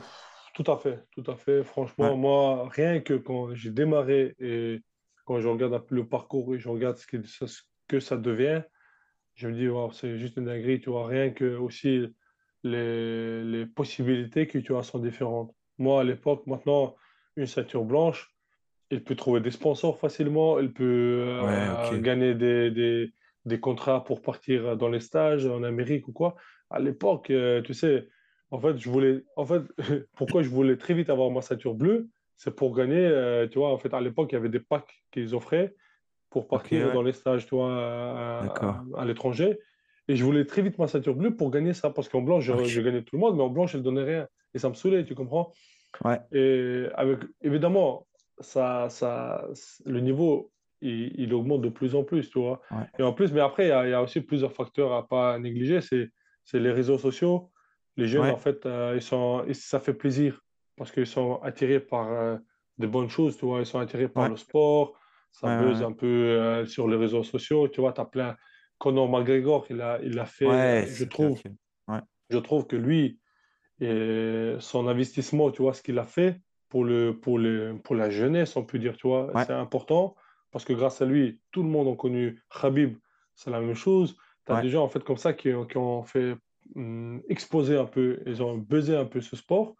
[0.55, 1.63] tout à fait, tout à fait.
[1.63, 4.81] Franchement, moi, rien que quand j'ai démarré et
[5.27, 8.01] quand je regarde un peu le parcours et je regarde ce que, ça, ce que
[8.01, 8.63] ça devient,
[9.35, 11.07] je me dis, c'est juste une dinguerie, tu vois.
[11.07, 12.07] Rien que aussi
[12.65, 15.55] les, les possibilités que tu as sont différentes.
[15.79, 16.97] Moi, à l'époque, maintenant,
[17.37, 18.33] une ceinture blanche,
[18.91, 23.13] il peut trouver des sponsors facilement, il peut euh, gagner des, des,
[23.47, 26.37] des, contrats pour partir dans les stages en Amérique ou quoi.
[26.71, 28.09] À l'époque, euh, tu sais,
[28.51, 29.63] en fait, je voulais, en fait,
[30.17, 33.73] pourquoi je voulais très vite avoir ma ceinture bleue, c'est pour gagner, euh, tu vois,
[33.73, 35.75] en fait, à l'époque, il y avait des packs qu'ils offraient
[36.29, 37.73] pour partir dans les stages, tu vois,
[38.97, 39.59] à, l'étranger.
[40.09, 42.81] Et je voulais très vite ma ceinture bleue pour gagner ça, parce qu'en blanche, je,
[42.81, 44.29] gagnais tout le monde, mais en blanche, je ne donnais rien.
[44.55, 45.53] Et ça me saoulait, tu comprends?
[46.05, 46.21] Ouais.
[46.33, 48.07] Et avec, évidemment,
[48.41, 49.47] ça, ça,
[49.85, 50.51] le niveau,
[50.81, 52.61] il, il, augmente de plus en plus, tu vois?
[52.99, 55.07] Et en plus, mais après, il y, a, il y, a aussi plusieurs facteurs à
[55.07, 55.81] pas négliger.
[55.81, 57.51] C'est les réseaux sociaux,
[57.97, 60.41] les jeunes, en fait, euh, ils sont, ça fait plaisir
[60.77, 62.37] parce qu'ils sont attirés par euh,
[62.79, 63.61] des bonnes choses, tu vois?
[63.61, 64.99] Ils sont attirés par le sport,
[65.31, 67.93] ça buzz un peu euh, sur les réseaux sociaux, tu vois?
[67.93, 68.37] Tu as plein.
[68.83, 71.41] Conor McGregor, il a, il a fait, je trouve,
[72.31, 73.21] je trouve que lui,
[73.81, 78.11] et son investissement, tu vois, ce qu'il a fait pour, le, pour, le, pour la
[78.11, 80.17] jeunesse, on peut dire, tu vois, c'est important
[80.51, 82.97] parce que grâce à lui, tout le monde a connu Khabib,
[83.35, 84.17] c'est la même chose.
[84.47, 86.37] Tu as des gens, en fait, comme ça qui, qui ont fait
[86.75, 89.75] Hum, exposé un peu, ils ont buzzé un peu ce sport.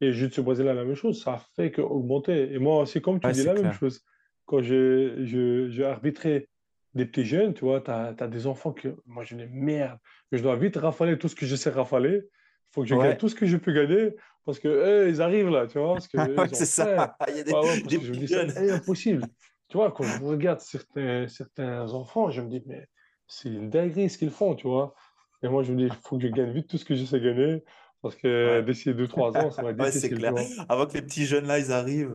[0.00, 2.52] Et Jiu-Jitsu brésilien, la même chose, ça a fait qu'augmenter.
[2.52, 4.04] Et moi aussi, comme tu dis, la même chose.
[4.44, 6.48] Quand j'ai arbitré
[6.94, 9.98] des petits jeunes, tu vois, tu as, des enfants que moi je dis merde,
[10.30, 12.16] je dois vite rafaler tout ce que je sais rafaler.
[12.18, 14.14] Il faut que je gagne tout ce que je peux gagner
[14.44, 15.98] parce que ils arrivent là, tu vois.
[16.52, 17.16] c'est ça.
[17.28, 19.26] Il y a des, ouais, c'est impossible.
[19.68, 22.86] tu vois, quand je regarde certains, certains enfants, je me dis, mais
[23.26, 24.94] c'est une dinguerie ce qu'ils font, tu vois.
[25.42, 27.04] Et moi, je me dis, il faut que je gagne vite tout ce que je
[27.04, 27.62] sais gagner.
[28.00, 30.18] Parce que d'ici 2-3 ans, ça va être difficile.
[30.18, 30.34] clair.
[30.68, 32.12] Avant que les petits jeunes là, ils arrivent.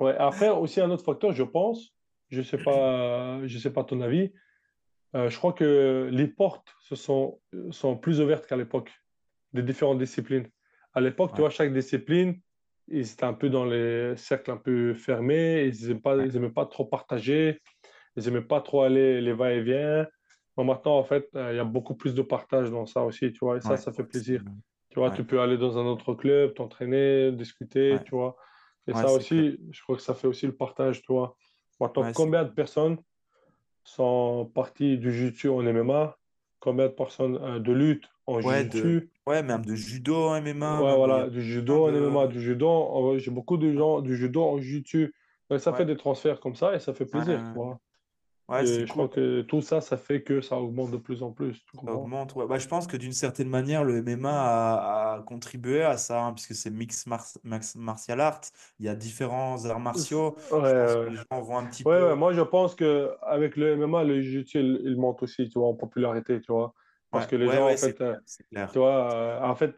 [0.00, 1.94] Ouais, après, aussi un autre facteur, je pense,
[2.32, 4.32] je ne sais, pas, je sais pas ton avis,
[5.14, 8.90] euh, je crois que les portes se sont, sont plus ouvertes qu'à l'époque
[9.52, 10.48] des différentes disciplines.
[10.94, 12.40] À l'époque, tu vois, chaque discipline,
[12.88, 16.86] ils étaient un peu dans les cercles un peu fermés, ils n'aimaient pas, pas trop
[16.86, 17.60] partager,
[18.16, 20.06] ils n'aimaient pas trop aller les va-et-vient.
[20.56, 23.38] Maintenant, en fait, euh, il y a beaucoup plus de partage dans ça aussi, tu
[23.40, 24.42] vois, et ça, ça fait plaisir.
[24.90, 28.36] Tu vois, tu peux aller dans un autre club, t'entraîner, discuter, tu vois.
[28.86, 31.36] Et ça aussi, je crois que ça fait aussi le partage, tu vois.
[31.82, 32.96] Maintenant, combien de personnes
[33.84, 36.16] sont parties du jiu-jitsu en MMA
[36.60, 39.10] Combien de personnes euh, de lutte en jiu-jitsu?
[39.26, 40.80] Ouais, même de judo en MMA.
[40.80, 43.18] Ouais, voilà, du judo en MMA, du judo.
[43.18, 45.12] J'ai beaucoup de gens du judo en jiu-jitsu.
[45.58, 47.42] Ça fait des transferts comme ça et ça fait plaisir,
[48.60, 51.64] je crois que tout ça, ça fait que ça augmente de plus en plus.
[51.84, 52.46] Ça augmente, ouais.
[52.46, 56.54] Bah, je pense que d'une certaine manière, le MMA a, contribué à ça, hein, puisque
[56.54, 57.06] c'est mix
[57.74, 58.40] martial art.
[58.78, 60.36] Il y a différents arts martiaux.
[60.38, 62.14] je pense que les gens vont un petit peu.
[62.14, 66.40] moi, je pense qu'avec le MMA, le jiu-jitsu, il, monte aussi, tu vois, en popularité,
[66.40, 66.74] tu vois.
[67.10, 68.16] Parce que les gens, en fait, euh,
[68.72, 69.74] tu vois, euh, en fait,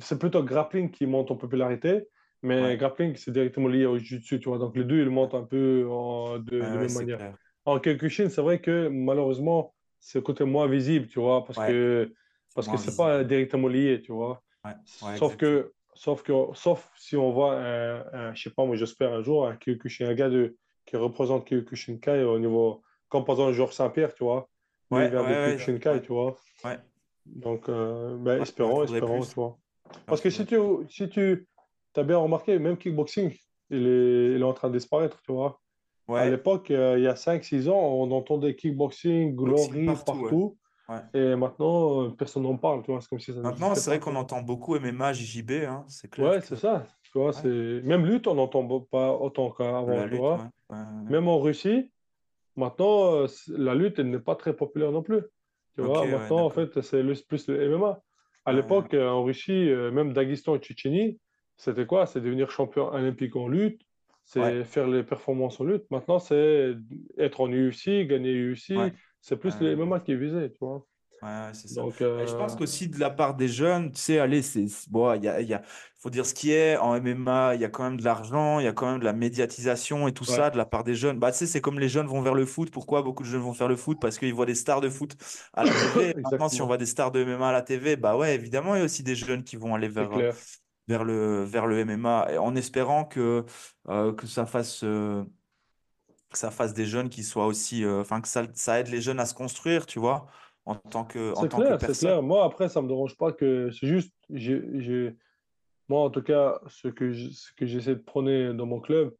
[0.00, 2.08] c'est plutôt grappling qui monte en popularité.
[2.42, 4.58] Mais grappling, c'est directement lié au jiu-jitsu, tu vois.
[4.58, 7.34] Donc les deux, ils montent un peu de, la même manière.
[7.64, 12.12] En Kyokushin, c'est vrai que malheureusement, c'est le côté moins visible, tu vois, parce que
[12.54, 14.42] parce que c'est pas directement lié, tu vois.
[14.94, 19.22] sauf que sauf que sauf si on voit un, je sais pas, moi j'espère un
[19.22, 20.56] jour un Kyokushin, un gars de,
[20.86, 24.48] qui représente Kyokushin Kai au niveau, comme par exemple Georges Saint-Pierre, tu vois.
[24.90, 26.36] Ouais, de Kyokushin Kai, tu vois.
[26.64, 26.78] Ouais.
[27.26, 29.58] Donc, euh, ben, espérons, espérons, tu vois.
[30.06, 30.56] Parce que si tu,
[30.88, 31.46] si tu
[31.94, 33.36] as bien remarqué, même kickboxing,
[33.70, 35.60] il est, il est en train de disparaître, tu vois.
[36.08, 40.20] À l'époque, euh, il y a cinq six ans, on entendait kickboxing, boxing glory partout,
[40.20, 40.56] partout.
[40.88, 40.96] Ouais.
[41.14, 43.00] Et maintenant, euh, personne n'en parle, tu vois.
[43.08, 46.40] Comme si ça Maintenant, c'est vrai qu'on entend beaucoup MMA, JJB, hein, c'est clair Ouais,
[46.40, 46.84] que c'est ça.
[47.04, 47.82] Tu vois, ouais.
[47.82, 50.48] Même lutte, on n'entend pas autant qu'avant, tu vois.
[51.08, 51.92] Même en Russie,
[52.56, 55.22] maintenant, euh, la lutte, elle n'est pas très populaire non plus.
[55.76, 58.00] Tu vois, maintenant, en fait, c'est plus le MMA.
[58.46, 61.20] À l'époque, en Russie, même Daghestan et Tchétchénie,
[61.56, 62.06] c'était quoi?
[62.06, 63.82] C'est devenir champion olympique en lutte,
[64.36, 65.84] ouais, c'est faire les performances en lutte.
[65.90, 66.74] Maintenant, c'est
[67.18, 68.52] être en UFC, gagner ouais.
[68.52, 68.74] UFC.
[69.20, 69.76] C'est plus le ouais.
[69.76, 70.86] MMA qui est visé, tu vois.
[71.22, 71.82] Ouais, c'est ça.
[71.82, 75.12] Donc, je pense euh, qu'aussi de la part des jeunes, tu sais, allez, c'est, bon,
[75.14, 75.60] il y a, y a,
[75.98, 78.64] faut dire ce qui est, en MMA, il y a quand même de l'argent, il
[78.64, 80.94] y a quand même de la médiatisation et tout ouais, ça de la part des
[80.94, 81.18] jeunes.
[81.18, 82.70] Bah, tu sais, c'est comme les jeunes vont vers le foot.
[82.70, 83.98] Pourquoi beaucoup de jeunes vont faire le foot?
[84.00, 85.14] Parce qu'ils voient des stars de foot
[85.52, 86.14] à la TV.
[86.22, 88.78] Maintenant, si on voit des stars de MMA à la TV, bah ouais, évidemment, il
[88.78, 90.32] y a aussi des jeunes qui vont aller vers, euh.
[90.90, 93.44] Vers le, vers le MMA, en espérant que,
[93.88, 95.22] euh, que ça fasse, euh,
[96.30, 99.00] que ça fasse des jeunes qui soient aussi, euh, enfin, que ça, ça aide les
[99.00, 100.26] jeunes à se construire, tu vois,
[100.66, 102.08] en tant que, en tant que clair, personne.
[102.10, 102.22] clair.
[102.24, 105.14] Moi, après, ça me dérange pas que c'est juste, j'ai,
[105.88, 109.14] moi, en tout cas, ce que je- ce que j'essaie de prôner dans mon club,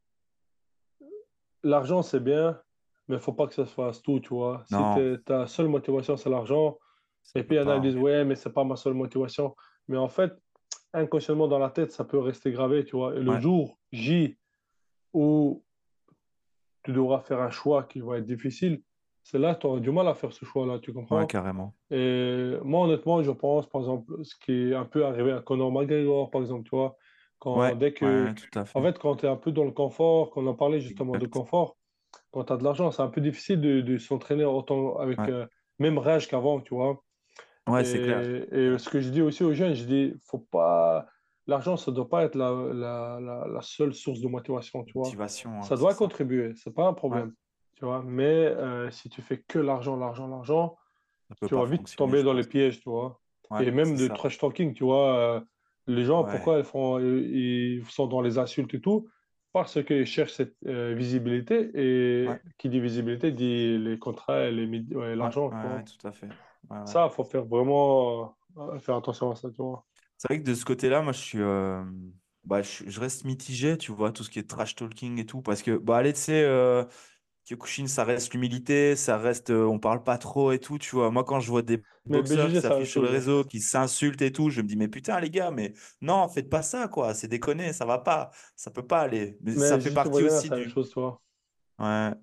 [1.63, 2.59] l'argent, c'est bien,
[3.07, 4.63] mais il faut pas que ça se fasse tout, tu vois.
[4.67, 5.17] Si Non.
[5.25, 6.77] ta seule motivation, c'est l'argent,
[7.35, 9.55] et puis il y en a qui disent, ouais, mais c'est pas ma seule motivation.
[9.87, 10.33] Mais en fait,
[10.93, 13.15] inconsciemment dans la tête, ça peut rester gravé, tu vois.
[13.15, 14.37] Et le Ouais, jour J
[15.13, 15.63] où
[16.83, 18.83] tu devras faire un choix qui va être difficile,
[19.23, 21.27] c'est là que tu auras du mal à faire ce choix-là, tu ouais, comprends?
[21.27, 21.75] carrément.
[21.91, 25.71] Et moi, honnêtement, je pense, par exemple, ce qui est un peu arrivé à Conor
[25.71, 26.97] McGregor, par exemple, tu vois,
[27.39, 28.83] quand, Ouais, dès que, ouais, tout à en fait.
[28.83, 31.27] fait, quand tu es un peu dans le confort, quand on a parlé justement de
[31.27, 31.77] confort,
[32.31, 35.29] quand tu as de l'argent, c'est un peu difficile de, de s'entraîner autant avec Ouais,
[35.29, 35.47] euh,
[35.79, 37.03] même rage qu'avant, tu vois.
[37.67, 38.21] Ouais, c'est clair.
[38.51, 41.05] Et, ce que je dis aussi aux jeunes, je dis, faut pas,
[41.47, 45.05] l'argent, ça doit pas être la, la, la, la seule source de motivation, tu vois.
[45.05, 47.33] Motivation, hein, Ça doit contribuer, c'est pas un Ouais, problème,
[47.75, 48.03] tu vois.
[48.05, 50.77] Mais euh, si tu fais que l'argent, l'argent, l'argent,
[51.47, 53.19] tu vas vite tomber dans les pièges, tu vois.
[53.49, 54.13] Ouais, Et même de ça.
[54.13, 55.17] trash talking, tu vois.
[55.17, 55.41] euh,
[55.87, 59.09] les gens, Ouais, pourquoi ils font, ils sont dans les insultes et tout?
[59.51, 61.69] Parce qu'ils cherchent cette euh, visibilité.
[61.73, 66.29] Et qui dit visibilité dit les contrats et l'argent, ouais, tout à fait.
[66.69, 66.95] Ouais, ouais.
[66.95, 69.85] Ça, il faut faire vraiment euh, faire attention à ça, tu vois.
[70.17, 71.83] C'est vrai que de ce côté-là, moi, je suis, euh,
[72.43, 75.41] bah, je, je reste mitigé, tu vois, tout ce qui est trash talking et tout,
[75.41, 76.85] parce que, bah, allez, tu sais, euh,
[77.45, 81.11] Kyokushin, ça reste l'humilité, ça reste, euh, on parle pas trop et tout, tu vois.
[81.11, 84.31] Moi, quand je vois des Mais boxeurs qui s'affichent sur le réseau, qui s'insultent et
[84.31, 87.27] tout, je me dis, mais putain, les gars, mais non, faites pas ça, quoi, c'est
[87.27, 89.37] déconné, ça va pas, ça peut pas aller.
[89.41, 90.67] Mais ça fait partie aussi même du.
[90.67, 91.21] chose, tu vois.
[91.79, 92.13] Ouais,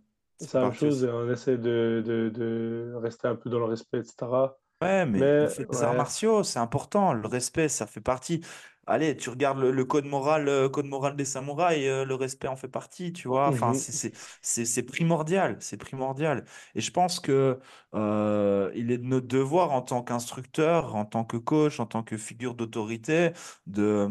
[0.41, 3.99] C'est la même chose on essaie de, de, de rester un peu dans le respect,
[3.99, 4.59] etc.
[4.81, 5.27] Ouais, mais
[5.69, 8.43] des arts martiaux, c'est important, le respect, ça fait partie.
[8.87, 12.47] Allez, tu regardes le, le code moral, le code moral des samouraïs, euh, le respect
[12.47, 13.49] en fait partie, tu vois.
[13.49, 13.75] Enfin, Mhm.
[13.75, 16.45] c'est c'est- c'est- c'est primordial, c'est primordial.
[16.77, 17.59] Et je pense que
[17.95, 22.05] euh, il est de notre devoir en tant qu'instructeur, en tant que coach, en tant
[22.05, 23.33] que figure d'autorité,
[23.67, 24.09] de,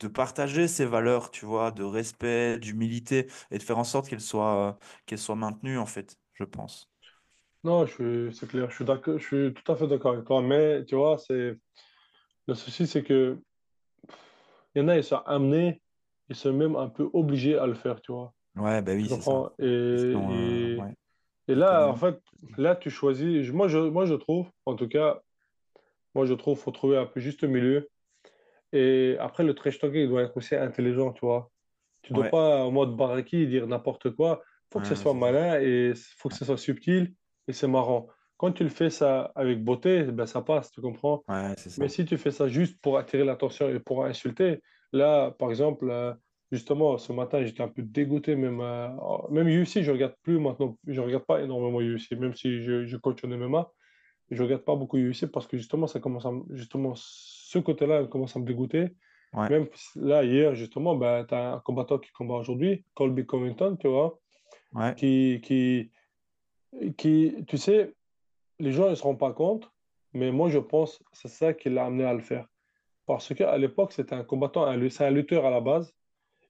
[0.00, 4.20] de partager ces valeurs, tu vois, de respect, d'humilité, et de faire en sorte qu'elles
[4.20, 4.72] soient, euh,
[5.06, 6.90] qu'elles soient maintenues, en fait, je pense.
[7.64, 8.84] Non, c'est clair, je suis
[9.18, 10.42] je suis tout à fait d'accord avec toi.
[10.42, 11.58] Mais tu vois, c'est
[12.48, 13.38] le souci, c'est que
[14.74, 15.80] il y en a, ils sont amenés,
[16.28, 18.34] ils sont même un peu obligés à le faire, tu vois.
[18.56, 19.48] Ouais, bah Tu oui, c'est ça.
[19.60, 20.94] Et, euh, et, ouais.
[21.48, 22.20] et là, en fait,
[22.58, 23.50] là, tu choisis.
[23.50, 25.20] Moi, je, moi, je trouve, en tout cas,
[26.14, 27.88] moi, je trouve, faut trouver un peu juste milieu.
[28.74, 31.50] Et après, le trash talking, il doit être aussi intelligent, tu vois.
[32.02, 34.42] Tu dois Ouais, pas, en mode baraki, dire n'importe quoi.
[34.72, 37.14] faut que ce soit malin et faut que ce soit subtil
[37.48, 38.08] et c'est marrant.
[38.36, 41.24] Quand tu le fais ça avec beauté, ben, ça passe, tu comprends?
[41.28, 44.60] Ouais, Mais si tu fais ça juste pour attirer l'attention et pour insulter,
[44.92, 46.14] là, par exemple, euh,
[46.52, 48.88] justement, ce matin, j'étais un peu dégoûté, même, euh,
[49.30, 52.96] même UFC, je regarde plus maintenant, je regarde pas énormément UFC, même si je, je
[52.96, 53.72] coach en MMA,
[54.30, 56.94] je regarde pas beaucoup UFC parce que justement, ça commence à, me- justement,
[57.54, 58.88] ce côté-là commence à me dégoûter.
[59.32, 59.66] Ouais, Même
[59.96, 64.18] là, hier, justement, ben, tu as un combattant qui combat aujourd'hui, Colby Covington, tu vois,
[64.74, 65.90] ouais, qui, qui,
[66.96, 67.94] qui, tu sais,
[68.60, 69.70] les gens ne se rendent pas compte,
[70.12, 72.46] mais moi, je pense que c'est ça qui l'a amené à le faire.
[73.06, 75.92] Parce qu'à l'époque, c'était un combattant, c'est un lutteur à la base,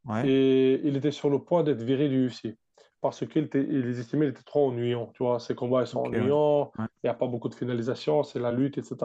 [0.04, 0.28] ouais.
[0.28, 2.56] et il était sur le point d'être viré du UFC.
[3.00, 5.10] Parce qu'il était, il estimait qu'il était trop ennuyant.
[5.14, 8.40] Tu vois, ses combats, ils sont ennuyants, il n'y a pas beaucoup de finalisation, c'est
[8.40, 8.96] la lutte, etc.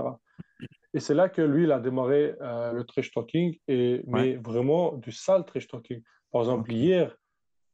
[0.93, 4.01] Et c'est là que lui, il a démarré euh, le trash talking, et, ouais.
[4.05, 6.01] mais vraiment du sale trash talking.
[6.31, 7.15] Par exemple, hier,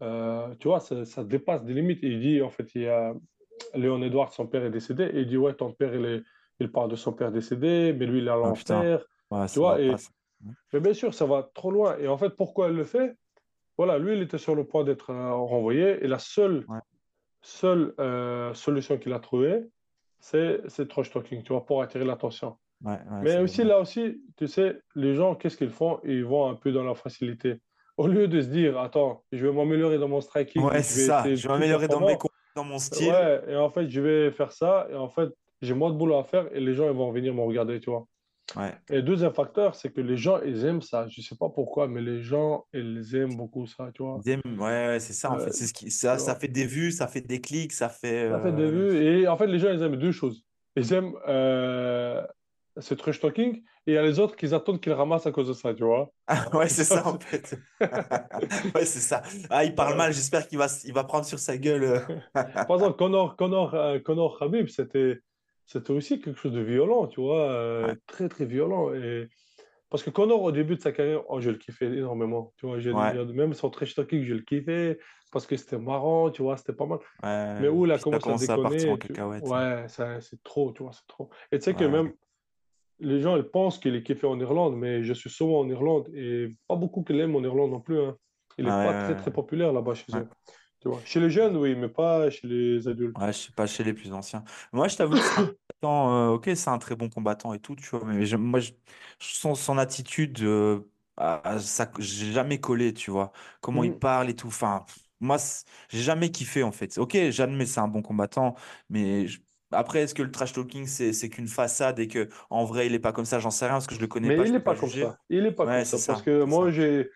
[0.01, 1.99] euh, tu vois, ça, ça dépasse des limites.
[2.03, 3.13] Il dit, en fait, il y a
[3.73, 6.23] Léon Edouard, son père est décédé, et il dit, ouais, ton père, il est,
[6.59, 9.05] il parle de son père décédé, mais lui, il est à Ah, l'enfer.
[9.31, 9.95] Ouais, Tu vois, et,
[10.73, 11.97] mais bien sûr, ça va trop loin.
[11.97, 13.15] Et en fait, pourquoi elle le fait?
[13.77, 16.79] Voilà, lui, il était sur le point d'être euh, renvoyé, et la seule, Ouais,
[17.41, 17.93] seule
[18.53, 19.63] solution qu'il a trouvée,
[20.19, 22.57] c'est c'est trash talking, tu vois, pour attirer l'attention.
[22.83, 25.99] Ouais, ouais, Mais aussi, là aussi, tu sais, les gens, qu'est-ce qu'ils font?
[26.03, 27.55] Ils vont un peu dans la facilité.
[27.97, 30.99] Au lieu de se dire, attends, je vais m'améliorer dans mon striking, Ouais, je c'est
[31.01, 31.35] vais ça.
[31.35, 32.17] Je vais m'améliorer dans mes
[32.55, 33.09] dans mon style.
[33.11, 35.29] Ouais, et en fait, je vais faire ça, et en fait,
[35.61, 37.89] j'ai moins de boulot à faire, et les gens, ils vont venir me regarder, tu
[37.89, 38.05] vois.
[38.55, 38.73] Ouais.
[38.91, 41.07] Et deuxième facteur, c'est que les gens, ils aiment ça.
[41.09, 44.19] Je sais pas pourquoi, mais les gens, ils aiment beaucoup ça, tu vois.
[44.23, 45.47] Ils aiment- Ouais, ouais, c'est ça en fait.
[45.47, 47.89] Euh, C'est ce qui, tu ça, ça fait des vues, ça fait des clics, ça
[47.89, 48.29] fait.
[48.29, 49.03] Ça fait des euh, vues.
[49.03, 50.45] Et en fait, les gens, ils aiment deux choses.
[50.75, 52.21] Ils aiment euh,
[52.77, 53.57] ce trash talking,
[53.87, 55.83] et il y a les autres qui attendent qu'ils ramassent à cause de ça, tu
[55.83, 56.11] vois.
[56.27, 57.57] Ah, ouais, c'est Ça, en fait.
[58.75, 59.21] Ouais, c'est ça.
[59.49, 60.13] Ah, il parle mal.
[60.13, 62.01] J'espère qu'il va, il va prendre sur sa gueule.
[62.33, 65.19] Par exemple, Conor, Conor, euh, c'était,
[65.65, 68.93] c'était aussi quelque chose de violent, tu vois, euh, Ouais, très, très violent.
[68.93, 69.29] Et...
[69.89, 72.53] Parce que Conor, au début de sa carrière, oh, je le kiffais énormément.
[72.57, 74.97] Tu vois, ouais, même son trash talking, je le kiffais
[75.31, 76.99] parce que c'était marrant, tu vois, c'était pas mal.
[77.61, 79.49] Mais où il a commencé à commencé à déconner, tu...
[79.49, 81.29] ouais, ça, c'est trop, tu vois, c'est trop.
[81.51, 82.13] Et tu sais que même
[82.99, 86.09] les gens, ils pensent qu'il est kiffé en Irlande, mais je suis souvent en Irlande
[86.13, 87.99] et pas beaucoup qui l'aiment en Irlande non plus.
[87.99, 88.17] hein.
[88.57, 90.23] Il n'est Ah, pas ouais, très, très populaire là-bas chez ouais.
[90.23, 90.29] eux.
[90.81, 91.01] Tu vois.
[91.03, 93.17] Chez les jeunes, oui, mais pas chez les adultes.
[93.17, 94.43] Ouais, je sais pas, chez les plus anciens.
[94.73, 95.41] Moi, je t'avoue que c'est un
[95.81, 98.59] combattant, euh, ok, c'est un très bon combattant et tout, tu vois, mais je- moi,
[98.59, 98.71] je,
[99.19, 100.81] son, son attitude, euh,
[101.15, 103.31] à- à ça, j'ai jamais collé, tu vois,
[103.61, 103.97] comment il Mhm.
[103.97, 104.47] parle et tout.
[104.47, 104.85] Enfin,
[105.21, 105.37] moi,
[105.89, 106.97] j'ai jamais kiffé, en fait.
[106.97, 108.55] Ok, j'admets, c'est un bon combattant,
[108.89, 109.39] mais je-
[109.75, 112.99] après, est-ce que le trash talking, c'est, qu'une façade et que en vrai, il est
[112.99, 114.53] pas comme ça, j'en sais rien parce que je le connais Mais pas, il je
[114.53, 115.17] n'est pas pas comme ça.
[115.29, 115.97] Il n'est pas Ouais, comme ça.
[116.07, 117.11] Parce ça, que moi, j'ai,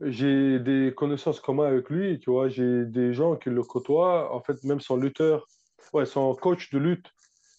[0.00, 2.18] j'ai des connaissances communes avec lui.
[2.20, 4.34] Tu vois, j'ai des gens qui le côtoient.
[4.34, 5.48] En fait, même son lutteur,
[5.92, 7.06] ouais, son coach de lutte,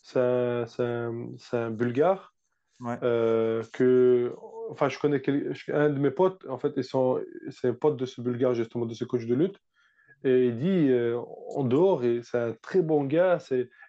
[0.02, 2.36] c'est un, c'est un- un Bulgare.
[2.80, 4.36] Ouais, euh, que,
[4.70, 7.20] enfin, je connais quel- un de mes potes, en fait, sont,
[7.50, 9.58] c'est un pote de ce Bulgare, justement, de ce coach de lutte.
[10.24, 11.20] Et il dit, euh,
[11.56, 13.40] en dehors, et c'est un très bon gars.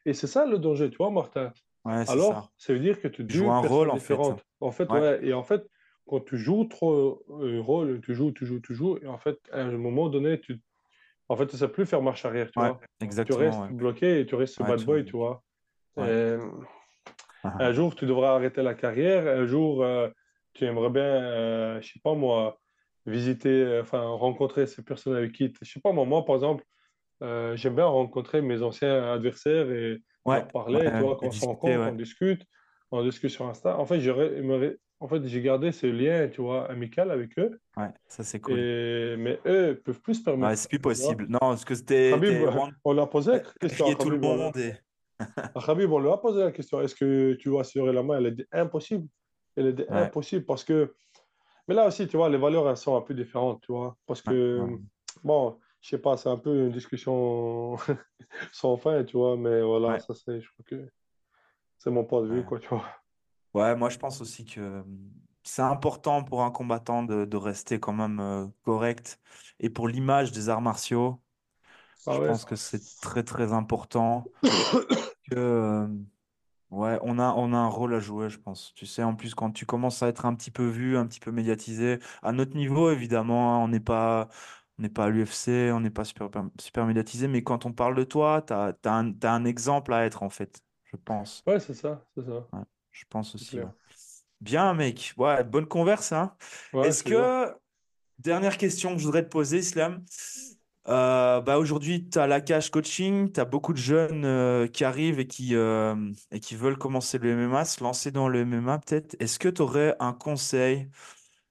[0.06, 1.52] Et c'est ça le danger, tu vois, Martin?
[1.84, 2.12] ouais, c'est ça.
[2.12, 4.18] Alors, ça veut dire que tu es Tu joues un rôle, en fait.
[4.60, 5.26] En fait, Ouais, ouais.
[5.26, 5.66] Et en fait,
[6.06, 9.38] quand tu joues trop un rôle, tu joues, tu joues, tu joues, et en fait,
[9.52, 10.60] à un moment donné, tu,
[11.28, 12.80] en fait, tu ne sais plus faire marche arrière, tu vois.
[12.98, 13.68] Tu exactement, restes ouais.
[13.70, 14.86] bloqué et tu restes ce bad tu...
[14.86, 15.42] boy, tu vois.
[15.96, 16.08] ouais.
[16.08, 16.36] Et
[17.44, 19.26] un jour, tu devras arrêter la carrière.
[19.26, 20.08] Un jour, euh,
[20.54, 22.60] tu aimerais bien, euh, je sais pas moi,
[23.06, 26.64] visiter, euh, enfin, rencontrer ces personnes avec qui, je sais pas moi, moi, par exemple,
[27.22, 31.18] euh, j'aime bien rencontrer mes anciens adversaires et Ouais, leur parler, tu ouais, vois, et
[31.18, 31.96] qu'on se rencontre, on ouais.
[31.96, 32.44] discute,
[32.90, 33.78] on discute sur Insta.
[33.78, 37.60] En fait, aimerais- en fait, j'ai gardé ce lien, tu vois, amical avec eux.
[37.76, 38.58] Ouais, ça c'est cool.
[38.58, 41.26] Et, mais eux peuvent plus se Ouais, permettre c'est ça, plus tu possible.
[41.28, 44.74] Non, parce que c'était one- on l'a posé la question crié tout le monde et
[45.54, 48.18] Khabib, on lui a posé la question, est-ce que tu vas serrer la main?
[48.18, 49.08] Elle a dit impossible.
[49.56, 50.94] Elle a dit ouais, impossible parce que...
[51.68, 53.96] Mais là aussi, tu vois, les valeurs, elles sont un peu différentes, tu vois.
[54.06, 54.68] Parce que, ouais,
[55.24, 57.76] bon, je sais pas, c'est un peu une discussion
[58.52, 59.36] sans fin, tu vois.
[59.36, 60.90] Mais voilà, ouais, ça, c'est, je crois que
[61.78, 62.84] c'est mon point de vue, quoi, tu vois.
[63.54, 65.12] Ouais, moi je pense aussi que hum,
[65.42, 69.20] c'est important pour un combattant de, de rester quand même euh, correct.
[69.60, 71.22] Et pour l'image des arts martiaux,
[72.06, 74.30] Ah je pense que c'est très très important
[75.30, 75.88] que euh,
[76.72, 78.74] ouais, on a, on a un rôle à jouer, je pense.
[78.74, 81.20] Tu sais, en plus, quand tu commences à être un petit peu vu, un petit
[81.20, 84.28] peu médiatisé, à notre niveau, évidemment, hein, on n'est pas,
[84.78, 86.28] on n'est pas à l'UFC, on n'est pas super,
[86.60, 90.04] super médiatisé, mais quand on parle de toi, tu as, un, t'as un exemple à
[90.06, 91.46] être, en fait, je pense.
[91.46, 93.70] Ouais, c'est ça, c'est ça, Ouais, je pense aussi, ouais.
[94.40, 95.14] Bien, mec.
[95.16, 96.36] Ouais, bonne converse, hein.
[96.72, 97.54] Ouais, Est-ce que,
[98.18, 100.04] dernière question que je voudrais te poser, Islam,
[100.88, 104.84] euh, bah aujourd'hui, tu as la cage coaching, tu as beaucoup de jeunes euh, qui
[104.84, 105.94] arrivent et qui, euh,
[106.32, 109.16] et qui veulent commencer le MMA, se lancer dans le MMA peut-être.
[109.20, 110.88] Est-ce que tu aurais un conseil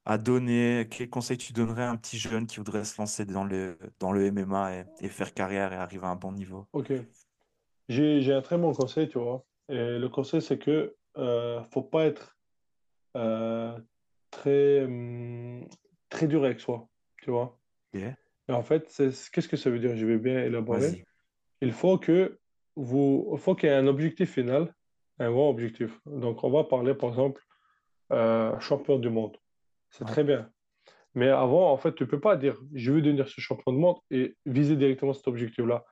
[0.06, 0.88] à donner?
[0.92, 4.12] Quel conseil tu donnerais à un petit jeune qui voudrait se lancer dans le, dans
[4.12, 6.68] le MMA et, et faire carrière et arriver à un bon niveau?
[6.74, 6.92] Ok.
[7.88, 9.46] J'ai, un très bon conseil, tu vois.
[9.70, 10.94] Et le conseil, c'est que
[11.72, 12.38] faut pas être
[14.30, 15.66] très, hum,
[16.10, 16.90] très dur avec soi,
[17.22, 17.58] tu vois.
[17.94, 18.10] Et
[18.50, 18.88] en fait,
[19.32, 19.96] qu'est-ce que ça veut dire?
[19.96, 21.06] Je vais bien élaborer.
[21.62, 22.40] Il faut que
[22.76, 24.74] vous, il faut qu'il y ait un objectif final,
[25.20, 26.00] un grand objectif.
[26.06, 27.42] Donc, on va parler, par exemple,
[28.12, 29.38] euh, champion du monde.
[29.92, 30.50] C'est Ouais, très bien.
[31.14, 33.98] Mais avant, en fait, tu peux pas dire, je veux devenir ce champion du monde
[34.10, 35.84] et viser directement cet objectif-là.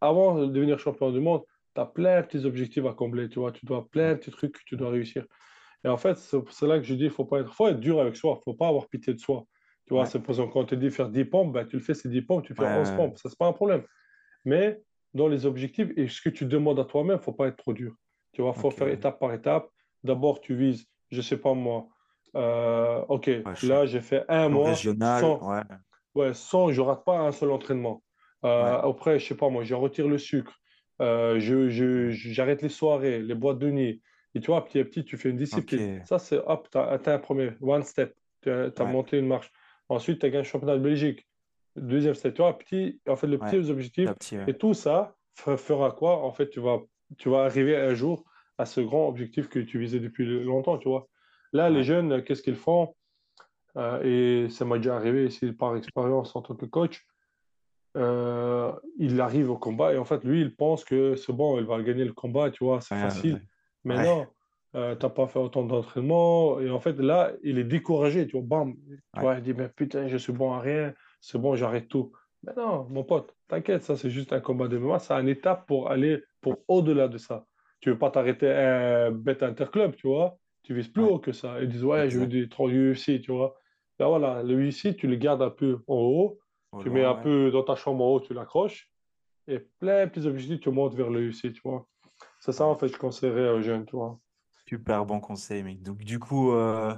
[0.00, 1.42] Avant de devenir champion du monde,
[1.74, 3.52] tu as plein de petits objectifs à combler, tu vois.
[3.52, 5.24] Tu dois plein de petits trucs que tu dois réussir.
[5.84, 8.00] Et en fait, c'est là que je dis, il faut pas être, faut être dur
[8.00, 9.44] avec soi, faut pas avoir pitié de soi.
[9.88, 11.94] Tu vois, ouais, c'est quand on te dit faire 10 pompes, ben, tu le fais
[11.94, 13.84] ces 10 pompes, tu fais ouais, 11 ouais, pompes, ça, c'est pas un problème.
[14.44, 14.82] Mais
[15.14, 17.94] dans les objectifs et ce que tu demandes à toi-même, faut pas être trop dur.
[18.32, 19.68] Tu vois, il faut faire étape par étape.
[20.04, 21.88] D'abord, tu vises, je sais pas moi,
[22.36, 25.62] euh, ok, Ouais, là, j'ai fait un mois régional, sans, ouais,
[26.14, 28.02] ouais, sans, je rate pas un seul entraînement.
[28.58, 30.54] ouais, Euh, après, je sais pas moi, je retire le sucre,
[31.00, 34.02] Euh, je, je- je- j'arrête les soirées, les boîtes de nuit.
[34.34, 35.86] Et tu vois, petit à petit, tu fais une discipline.
[36.04, 39.52] Ça, c'est hop, tu as atteint un premier, one step, tu as, monté une marche.
[39.88, 41.26] Ensuite, tu as gagné le championnat de Belgique.
[41.76, 44.08] Deuxième tu vois, petit, en fait, le ouais, petit objectif.
[44.08, 46.24] à petit, ouais, Et tout ça fe- fera quoi?
[46.24, 46.80] En fait, tu vas,
[47.18, 48.24] tu vas arriver un jour
[48.58, 51.08] à ce grand objectif que tu visais depuis longtemps, tu vois.
[51.52, 52.94] Là, les jeunes, qu'est-ce qu'ils font?
[53.76, 57.06] Euh, et ça m'a déjà arrivé ici par expérience en tant que coach.
[57.96, 61.64] Euh, il arrive au combat et en fait, lui, il pense que c'est bon, il
[61.66, 63.46] va gagner le combat, tu vois, c'est facile.
[63.84, 64.26] Mais non,
[64.74, 66.60] euh, t'as pas fait autant d'entraînement.
[66.60, 68.74] Et en fait, là, il est découragé, tu vois, bam,
[69.14, 72.12] tu vois, il dit, mais putain, je suis bon à rien, c'est bon, j'arrête tout.
[72.44, 75.66] Mais non, mon pote, t'inquiète, ça, c'est juste un combat de MMA, c'est une étape
[75.66, 77.46] pour aller pour au-delà de ça.
[77.80, 81.32] Tu veux pas t'arrêter un bête interclub, tu vois, tu vises plus ouais, haut que
[81.32, 81.60] ça.
[81.60, 83.56] Ils disent, ouais, je veux des 3 UFC, tu vois.
[83.98, 86.38] Ben voilà, le UFC, tu le gardes un peu en haut
[86.70, 88.88] Au tu mets un peu dans ta chambre en haut, tu l'accroches,
[89.48, 91.88] et plein de petits objectifs, tu montes vers le UC, tu vois.
[92.38, 94.20] C'est ça, en fait, je conseillerais aux jeunes, tu vois.
[94.68, 95.82] Super bon conseil, mec.
[95.82, 96.94] Donc, du coup, euh,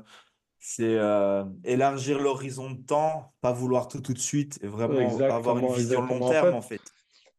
[0.59, 5.59] c'est euh, élargir l'horizon de temps, pas vouloir tout tout de suite et vraiment avoir
[5.59, 6.22] une vision long.
[6.22, 6.82] En terme, fait, en fait.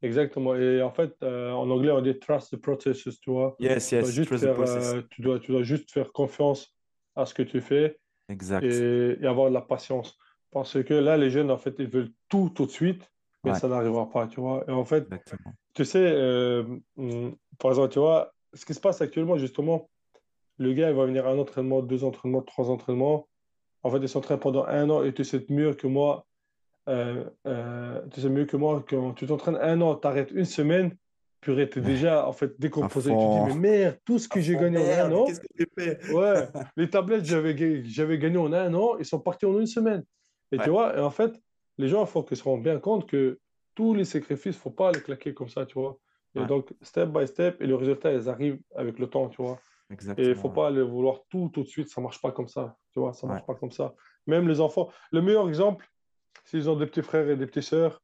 [0.02, 0.56] exactement.
[0.56, 3.56] Et en fait, euh, en anglais, on dit trust the process, tu vois.
[3.60, 5.04] Yes, Tu dois yes, juste trust the faire, process.
[5.12, 6.74] tu dois, tu dois juste faire confiance
[7.16, 8.00] à ce que tu fais
[8.30, 8.64] Exact.
[8.64, 10.18] et, et avoir de la patience.
[10.52, 13.12] Parce que là, les jeunes, en fait, ils veulent tout tout de suite,
[13.44, 14.64] mais Ouais, ça n'arrivera pas, tu vois.
[14.68, 15.54] Et en fait, exactement.
[15.74, 16.64] tu sais,
[16.98, 19.91] hum, par exemple, tu vois, ce qui se passe actuellement, justement,
[20.62, 23.28] Le gars, il va venir à un entraînement, deux entraînements, trois entraînements.
[23.84, 26.26] En fait, il s'entraîne pendant un an et tu sais mieux que moi.
[26.90, 30.46] euh, euh, tu sais mieux que moi, quand tu t'entraînes un an, tu arrêtes une
[30.46, 30.96] semaine,
[31.42, 33.12] purée, t'es déjà en fait décomposé.
[33.12, 35.48] Tu te dis, mais merde, tout ce que j'ai gagné en un an, qu'est-ce que
[35.58, 36.14] j'ai fait?
[36.14, 36.48] ouais,
[36.78, 40.04] les tablettes que j'avais j'avais gagné en un an, ils sont partis en une semaine.
[40.52, 41.34] Et tu vois, et en fait,
[41.78, 43.40] les gens, il faut qu'ils se rendent bien compte que
[43.74, 45.98] tous les sacrifices, il ne faut pas les claquer comme ça, tu vois.
[46.36, 49.42] Et ouais, donc, step by step, et le résultat, ils arrivent avec le temps, tu
[49.42, 49.60] vois.
[50.18, 52.32] Et il ne faut pas aller vouloir tout tout de suite, ça ne marche pas
[52.32, 52.78] comme ça.
[52.94, 53.94] Tu vois, ça ne Ouais, marche pas comme ça.
[54.28, 55.88] Même les enfants, le meilleur exemple,
[56.46, 58.02] s'ils ont des petits frères et des petites sœurs,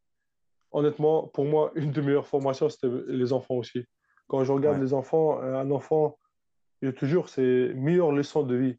[0.71, 3.85] honnêtement, pour moi, une des meilleures formations, c'était les enfants aussi.
[4.27, 6.17] Quand je regarde ouais, les enfants, euh, un enfant,
[6.81, 8.77] je te jure, c'est meilleure leçon de vie.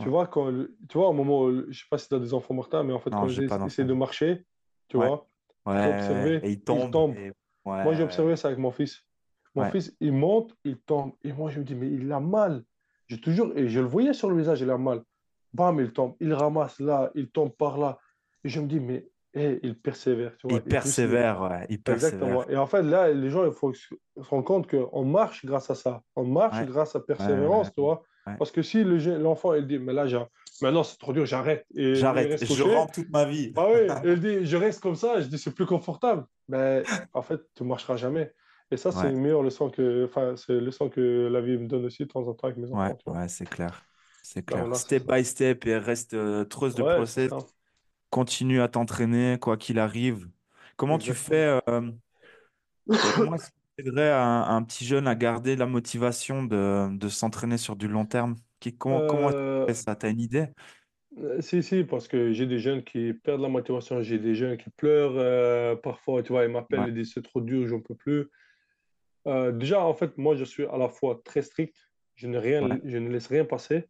[0.00, 0.52] Tu vois, quand,
[0.88, 2.84] tu vois, au moment où, je ne sais pas si tu as des enfants mortels,
[2.84, 4.44] mais en fait, Non, quand ils essaient de marcher,
[4.86, 5.26] tu vois,
[5.66, 6.92] il ils tombe.
[6.92, 7.16] tombent.
[7.16, 7.32] Et...
[7.64, 9.04] Moi, j'ai observé ça avec mon fils.
[9.58, 9.70] Mon ouais.
[9.72, 11.12] fils, il monte, il tombe.
[11.24, 12.62] Et moi, je me dis, mais il a mal.
[13.22, 15.02] Te jure, et je le voyais sur le visage, il a mal.
[15.54, 16.14] Bam, il tombe.
[16.20, 17.98] Il ramasse là, il tombe par là.
[18.44, 20.58] Et je me dis, mais eh, il persévère, tu vois.
[20.58, 22.38] Il persévère, ouais, il Exactement.
[22.38, 22.50] persévère.
[22.50, 25.74] Et en fait, là, les gens, il faut se rendre compte qu'on marche grâce à
[25.74, 26.02] ça.
[26.16, 28.02] On marche Ouais, grâce à persévérance, tu vois.
[28.38, 30.22] Parce que si le l'enfant, il dit, mais là, j'ai-
[30.60, 31.66] maintenant, c'est trop dur, j'arrête.
[31.74, 33.52] J'arrête, reste je rampe toute ma vie.
[33.52, 35.20] Bah oui, il dit, je reste comme ça.
[35.20, 36.26] Je dis, c'est plus confortable.
[36.48, 38.32] Mais en fait, tu ne marcheras jamais.
[38.70, 41.66] Et ça, c'est Ouais, une meilleure leçon que, enfin, c'est leçon que la vie me
[41.68, 43.86] donne aussi de temps en temps avec mes enfants, tu ouais, c'est clair.
[44.22, 44.74] C'est Ben clair.
[44.74, 45.12] Step ça.
[45.12, 47.30] by step et reste euh, trust the Ouais, process.
[47.30, 47.46] ça.
[48.10, 50.30] Continue à t'entraîner, quoi qu'il arrive.
[50.76, 51.92] Comment tu fais, euh,
[53.12, 57.58] comment est-ce que tu aiderais un, petit jeune à garder la motivation de, de s'entraîner
[57.58, 58.36] sur du long terme?
[58.60, 59.96] Qui, comment, comment est-ce que tu Euh, fais ça?
[59.96, 60.48] T'as une idée?
[61.18, 64.56] euh, si, si, parce que j'ai des jeunes qui perdent la motivation, j'ai des jeunes
[64.58, 67.80] qui pleurent euh, parfois, tu vois, ils m'appellent, Ouais, ils disent c'est trop dur, j'en
[67.80, 68.26] peux plus.
[69.26, 71.76] Euh, déjà, en fait, moi, je suis à la fois très strict,
[72.14, 73.84] je ne ouais, rien, je ne laisse rien passer,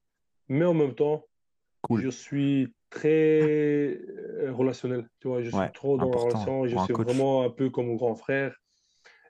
[0.48, 1.24] mais en même temps,
[1.82, 2.02] cool.
[2.02, 5.08] je suis très euh, relationnel.
[5.20, 7.06] Tu vois, je suis Ouais, trop dans la relation, je suis coach.
[7.06, 8.56] vraiment un peu comme mon grand frère.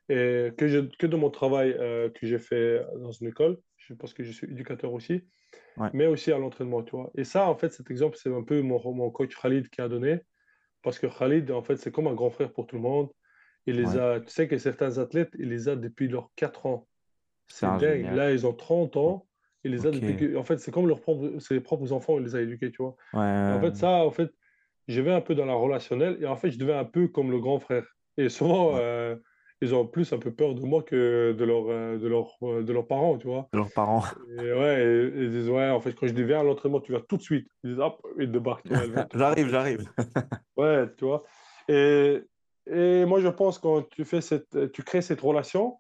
[0.09, 3.95] Et que, je, que de mon travail euh, que j'ai fait dans une école, je-
[3.95, 5.23] parce que je suis éducateur aussi,
[5.77, 7.11] Ouais, mais aussi à l'entraînement, tu vois.
[7.17, 9.89] Et ça, en fait, cet exemple, c'est un peu mon, mon coach Khalid qui a
[9.89, 10.21] donné,
[10.83, 13.11] parce que Khalid, en fait, c'est comme un grand frère pour tout le monde.
[13.69, 16.65] Il les ouais, a, tu sais que certains athlètes, il les a depuis leurs 4
[16.65, 16.89] ans.
[17.49, 17.81] c'est dingue.
[17.81, 18.17] génial.
[18.17, 19.27] Là, ils ont 30 ans.
[19.65, 20.37] Il les a depuis.
[20.37, 22.97] En fait, c'est comme leurs propres, les propres enfants, il les a éduqués, tu vois.
[23.15, 24.31] En fait, ça, en fait,
[24.87, 27.31] je vais un peu dans la relationnelle et en fait, je deviens un peu comme
[27.31, 27.85] le grand frère.
[28.17, 28.81] Et souvent, ouais.
[28.81, 29.17] euh,
[29.61, 32.63] ils ont plus un peu peur de moi que de, leur, euh, de, leur, euh,
[32.63, 33.49] de leurs parents, tu vois.
[33.53, 34.03] De leurs parents.
[34.39, 36.81] Et ouais, et- et ils disent, ouais, en fait, quand je dis viens à l'entraînement,
[36.81, 37.49] tu viens tout de suite.
[37.65, 38.65] Ils disent, hop, ils débarquent.
[39.15, 39.89] J'arrive, j'arrive.
[40.57, 41.23] Ouais, tu vois.
[41.69, 42.23] Et,
[42.71, 45.79] et moi, je pense quand tu fais cette, tu crées cette relation,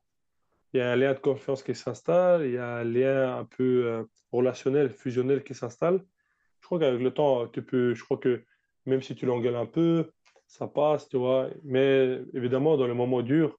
[0.73, 3.45] il y a un lien de confiance qui s'installe, il y a un lien un
[3.45, 6.05] peu euh, relationnel, fusionnel qui s'installe.
[6.61, 8.45] Je crois qu'avec le temps, tu peux, je crois que
[8.85, 10.13] même si tu l'engueules un peu,
[10.47, 11.49] ça passe, tu vois.
[11.65, 13.59] Mais évidemment, dans les moments durs,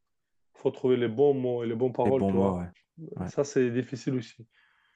[0.55, 2.63] il faut trouver les bons mots et les bonnes Les paroles, bons tu mots, vois.
[3.17, 3.27] ouais.
[3.29, 4.45] Ça, c'est difficile aussi.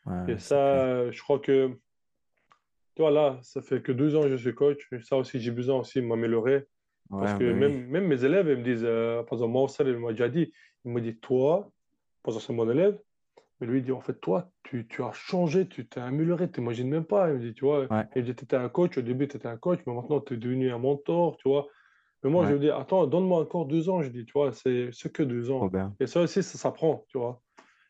[0.05, 1.69] Ouais, Et ça, je crois que,
[2.95, 4.87] tu vois, là, ça fait que deux ans que je suis coach.
[5.01, 6.67] Ça aussi, j'ai besoin aussi de m'améliorer.
[7.19, 7.71] Parce Ouais, que bah oui.
[7.71, 10.51] même, même mes élèves, ils me disent, euh, par exemple, moi, il m'a déjà dit,
[10.85, 11.71] il m'a dit, toi,
[12.23, 12.99] par exemple, c'est mon élève,
[13.59, 16.53] mais lui, il dit, en fait, toi, tu, tu as changé, tu t'es amélioré, tu
[16.53, 17.29] t'imagines même pas.
[17.29, 19.27] Il me dit, tu vois, Ouais, il me dit, tu étais un coach, au début,
[19.27, 21.67] tu étais un coach, mais maintenant, tu es devenu un mentor, tu vois.
[22.23, 24.91] Mais moi, je lui dis, attends, donne-moi encore deux ans, je dis, tu vois, c'est
[25.13, 25.73] que deux ans.
[25.99, 27.41] Et ça aussi, ça s'apprend, tu vois.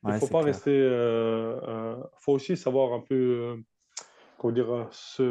[0.07, 0.79] Il Ouais, faut pas rester, clair.
[0.79, 3.57] euh, euh, faut aussi savoir un peu,
[4.44, 5.24] comment dire, se,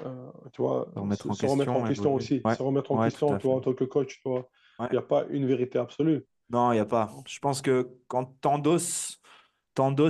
[0.00, 2.62] euh, tu vois, Se se, remettre en se remettre en question, question aussi, Ouais, se
[2.62, 4.48] remettre en ouais, question, tu vois, en tant que coach, tu vois.
[4.78, 4.90] Ouais.
[4.90, 6.24] Il n'y a pas une vérité absolue.
[6.50, 7.10] Non, il n'y a pas.
[7.28, 9.20] Je pense que quand tu endosses,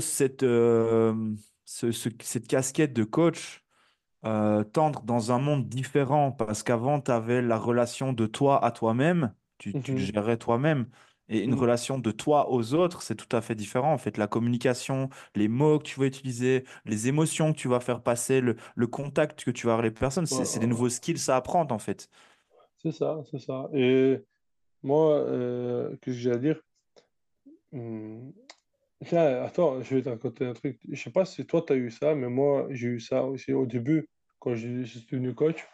[0.07, 1.35] cette, euh,
[1.65, 3.63] ce- ce- cette casquette de coach,
[4.27, 8.73] euh, tendre dans un monde différent, parce qu'avant, tu avais la relation de toi à
[8.73, 10.89] toi-même, tu, tu Mhm, gérais toi-même,
[11.31, 11.61] et une mhm.
[11.61, 13.93] relation de toi aux autres, c'est tout à fait différent.
[13.93, 17.81] En fait, la communication, les mots que tu vas utiliser, les émotions que tu vas
[17.81, 20.67] faire passer, le, le contact que tu vas avoir avec les personnes, c'est des ouais,
[20.67, 22.11] nouveaux skills à apprendre, en fait.
[22.83, 23.69] C'est ça, c'est ça.
[23.73, 24.19] Et
[24.83, 26.61] moi, euh, qu'est-ce que j'ai à dire?
[29.07, 30.79] Tiens, attends, je vais te raconter un truc.
[30.91, 33.53] Je sais pas si toi, tu as eu ça, mais moi, j'ai eu ça aussi
[33.53, 34.09] au début,
[34.41, 35.65] quand je je suis devenu coach.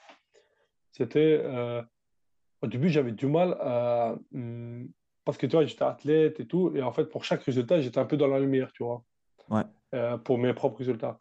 [0.93, 1.83] C'était, euh,
[2.63, 4.17] au début, j'avais du mal à...
[5.27, 7.99] parce que, tu vois, j'étais athlète et tout, et en fait, pour chaque résultat, j'étais
[7.99, 9.03] un peu dans la lumière, tu vois,
[9.51, 9.63] Ouais,
[9.95, 11.19] euh, pour mes propres résultats.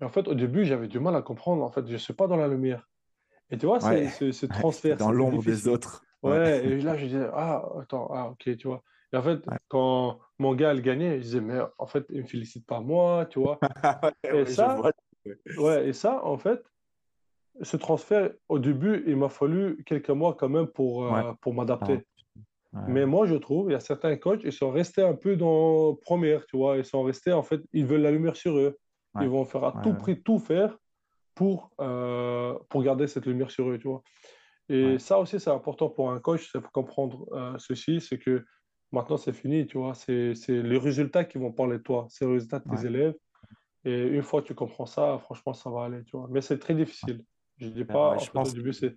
[0.00, 2.12] Et en fait, au début, j'avais du mal à comprendre, en fait, je ne suis
[2.12, 2.88] pas dans la lumière.
[3.50, 6.04] Et tu vois, ouais, c'est, ce transfert, dans l'ombre des autres.
[6.22, 8.82] Ouais, Ouais, et là, je disais, ah, attends, ah, ok, tu vois.
[9.14, 12.26] Et en fait, quand mon gars, il gagnait, je disais, mais en fait, il me
[12.26, 13.58] félicite pas moi, tu vois.
[14.24, 14.78] Et ça.
[15.58, 16.62] Ouais, et ça, en fait,
[17.60, 22.06] ce transfert, au début, il m'a fallu quelques mois quand même pour, euh, pour m'adapter.
[22.86, 25.36] Ouais, Mais moi, je trouve, il y a certains coachs, ils sont restés un peu
[25.36, 26.76] dans première, tu vois.
[26.76, 28.78] Ils sont restés, en fait, ils veulent la lumière sur eux.
[29.14, 30.76] ouais, Ils vont faire à ouais, tout prix, tout faire
[31.34, 34.02] pour, euh, pour garder cette lumière sur eux, tu vois.
[34.68, 38.44] Et ça aussi, c'est important pour un coach, c'est pour comprendre euh, ceci, c'est que
[38.92, 39.94] maintenant, c'est fini, tu vois.
[39.94, 43.14] C'est, c'est les résultats qui vont parler de toi, c'est les résultats de tes élèves.
[43.84, 46.26] Et une fois que tu comprends ça, franchement, ça va aller, tu vois.
[46.30, 47.22] Mais c'est très difficile.
[47.56, 48.96] Je dis pas, en je fait, au pense début, c'est,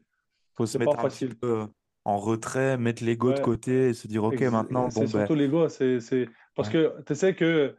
[0.83, 1.37] pas un facile.
[1.37, 1.67] peu
[2.05, 5.35] en retrait, mettre l'ego de côté et se dire, OK, maintenant, c'est bon, ben, surtout
[5.35, 6.27] l'ego, c'est, c'est...
[6.55, 6.73] Parce ouais.
[6.73, 7.75] que tu sais que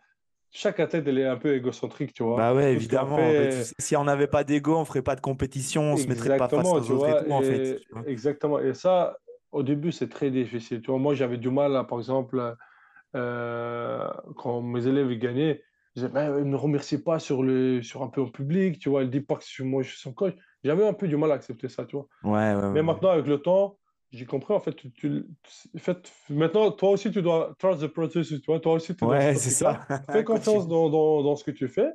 [0.53, 2.37] chaque athlète, elle est un peu égocentrique, tu vois.
[2.37, 3.17] Bah ouais, Tout évidemment.
[3.17, 6.49] Fait, si on n'avait pas d'ego, on ferait pas de compétition, on se mettrait pas
[6.49, 7.81] face exactement, aux autres et tout, en fait.
[8.07, 8.59] Et, exactement.
[8.61, 9.17] Et ça,
[9.51, 10.83] au début, c'est très difficile.
[10.83, 12.55] Tu vois, moi, j'avais du mal, là, par exemple,
[13.15, 15.63] euh, quand mes élèves ils gagnaient,
[15.95, 18.89] ils disaient, Ben, il ne remercie pas sur, le, sur un peu en public, tu
[18.89, 19.03] vois.
[19.03, 20.35] Il dit pas que je- moi, je suis son coach.
[20.65, 22.07] J'avais un peu du mal à accepter ça, tu vois.
[22.23, 22.83] Ouais, ouais, Mais ouais.
[22.83, 23.79] maintenant, avec le temps,
[24.13, 25.25] j'ai compris, en fait, tu, tu-
[25.75, 29.07] en fait, maintenant, toi aussi, tu dois trust the process, tu vois, toi aussi, tu
[29.07, 29.87] dois Ouais, c'est ça.
[30.13, 31.91] Fais confiance dans, dans, dans ce que tu fais.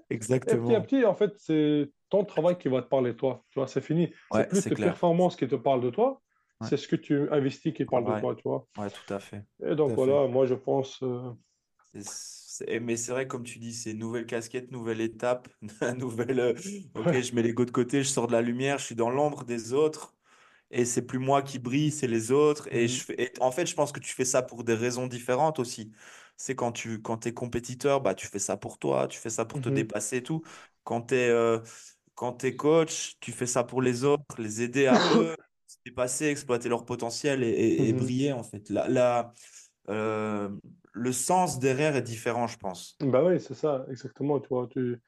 [0.48, 0.81] Et petit à Exactement.
[0.81, 3.45] petit, en fait, c'est ton travail qui va te parler de toi.
[3.52, 4.14] Tu vois, c'est fini.
[4.30, 4.77] C'est plus tes clair.
[4.77, 6.22] performances qui te parlent de toi,
[6.61, 8.68] Ouais, c'est ce que tu investis qui parle de toi, tu vois.
[8.77, 9.45] Ouais, tout à fait.
[9.64, 9.98] Et donc, fait.
[9.98, 11.31] voilà, moi, je pense, euh,
[12.81, 15.49] Mais c'est vrai, comme tu dis, c'est nouvelle casquette, nouvelle étape,
[15.98, 16.39] nouvelle.
[16.39, 16.53] euh,
[16.95, 19.44] Ok, je mets l'ego de côté, je sors de la lumière, je suis dans l'ombre
[19.45, 20.16] des autres,
[20.72, 22.68] et c'est plus moi qui brille, c'est les autres.
[22.73, 23.03] Et je Mhm.
[23.03, 23.15] fais...
[23.22, 25.91] et en fait, je pense que tu fais ça pour des raisons différentes aussi.
[26.38, 29.45] C'est quand tu quand t'es compétiteur, bah, tu fais ça pour toi, tu fais ça
[29.45, 29.69] pour te Mhm.
[29.69, 30.44] dépasser et tout.
[30.84, 31.31] Quand tu es,
[32.39, 35.35] t'es coach, tu fais ça pour les autres, les aider à eux
[35.68, 37.94] se dépasser, exploiter leur potentiel et, et- et Mhm.
[37.94, 38.69] briller, en fait.
[38.69, 39.34] La, la-
[39.89, 40.49] euh,
[40.94, 42.99] le sens derrière est différent, je pense.
[42.99, 44.39] Bah oui, c'est ça, exactement.
[44.39, 44.99] Tu vois, tu,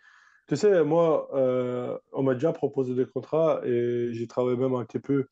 [0.48, 4.86] tu sais, moi, euh, on m'a déjà proposé des contrats et j'ai travaillé même un
[4.86, 5.28] petit peu.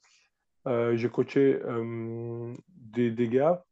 [0.67, 3.63] Euh, j'ai coaché euh, des, des gars,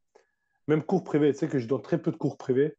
[0.67, 1.33] même cours privés.
[1.33, 2.75] Tu sais que je donne très peu de cours privés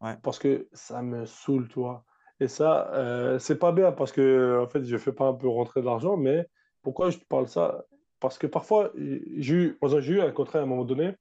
[0.00, 2.04] Ouais, parce que ça me saoule, tu vois.
[2.38, 5.48] Et ça, euh, c'est pas bien parce que, en fait, je fais pas un peu
[5.48, 6.46] rentrer de l'argent, mais
[6.82, 7.84] pourquoi je te parle ça?
[8.20, 11.14] Parce que parfois, j'ai eu, j'ai eu un contrat à un moment donné,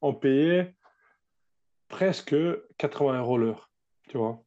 [0.00, 0.74] on payait
[1.88, 2.36] presque
[2.78, 3.70] 80 euros l'heure,
[4.08, 4.42] tu vois.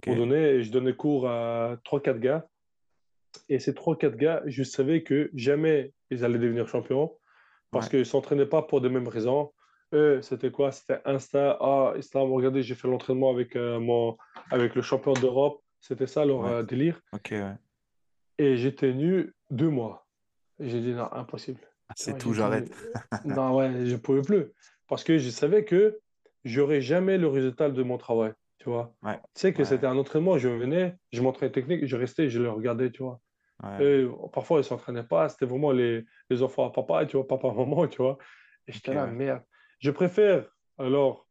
[0.00, 0.16] pour ok.
[0.16, 2.46] donner, et je donnais cours à trois quatre gars.
[3.52, 7.18] Et ces trois quatre gars, je savais que jamais ils allaient devenir champions
[7.70, 9.52] parce Ouais, qu'ils ne s'entraînaient pas pour des mêmes raisons.
[9.92, 10.72] Eux, c'était quoi?
[10.72, 11.58] C'était Insta.
[11.60, 14.16] Ah, Islam, regardez, j'ai fait l'entraînement avec, euh, mon,
[14.50, 15.60] avec le champion d'Europe.
[15.80, 16.98] C'était ça leur ouais, euh, délire.
[17.12, 17.54] ok, ouais.
[18.38, 20.06] Et j'ai tenu deux mois.
[20.58, 21.60] J'ai dit non, impossible.
[21.90, 22.74] Ah, C'est tout, j'arrête.
[23.26, 24.46] non, ouais, je ne pouvais plus.
[24.88, 25.98] Parce que je savais que
[26.46, 28.32] j'aurais jamais le résultat de mon travail.
[28.60, 28.94] Tu vois.
[29.04, 32.50] Tu sais que c'était un entraînement, je venais, je m'entraînais technique, je restais, je le
[32.50, 33.20] regardais, tu vois.
[33.62, 37.16] Ouais, Et parfois, ils ne s'entraînaient pas, c'était vraiment les, les enfants à papa, tu
[37.16, 38.18] vois, papa, maman, tu vois.
[38.66, 39.12] Et j'étais là, ouais.
[39.12, 39.42] merde.
[39.80, 40.46] Je préfère
[40.78, 41.26] alors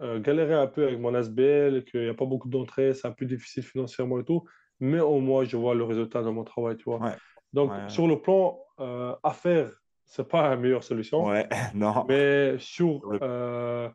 [0.00, 3.12] euh, galérer un peu avec mon SBL, qu'il n'y a pas beaucoup d'entrées, c'est un
[3.12, 4.44] peu difficile financièrement et tout,
[4.78, 7.00] mais au moins je vois le résultat de mon travail, tu vois.
[7.00, 7.16] Ouais.
[7.52, 7.88] Donc, Ouais.
[7.88, 9.70] sur le plan euh, affaires,
[10.04, 12.04] c'est pas la meilleure solution, Ouais, non.
[12.08, 13.88] mais sur euh,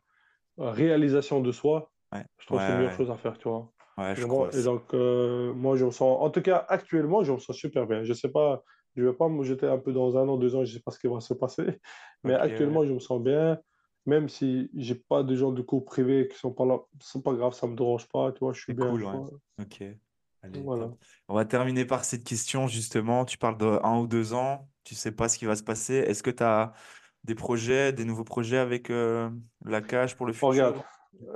[0.58, 1.92] réalisation de soi,
[2.38, 3.72] je trouve que c'est la meilleure chose à faire, tu vois.
[3.98, 4.28] Ouais, je Vraiment.
[4.28, 4.64] crois Et aussi.
[4.64, 8.04] donc, euh, moi, je me sens, en tout cas, actuellement, je me sens super bien.
[8.04, 8.64] Je sais pas,
[8.96, 10.92] je vais pas me jeter un peu dans un an, deux ans, je sais pas
[10.92, 11.80] ce qui va se passer,
[12.24, 12.34] mais ouais.
[12.36, 13.60] actuellement, je me sens bien.
[14.06, 17.34] Même si j'ai pas de gens de cours privés qui sont pas là, c'est pas
[17.34, 19.18] grave, ça me dérange pas, tu vois, je suis bien, cool, je ouais.
[19.18, 19.30] vois.
[19.60, 19.84] Ok.
[20.42, 20.76] Allez, Voilà.
[20.76, 20.96] top.
[21.28, 23.26] On va terminer par cette question, justement.
[23.26, 24.70] Tu parles de un ou deux ans.
[24.84, 25.94] Tu sais pas ce qui va se passer.
[25.96, 26.74] Est-ce que tu as
[27.24, 29.30] des projets, des nouveaux projets avec euh,
[29.66, 30.84] la cage pour le regarde, futur?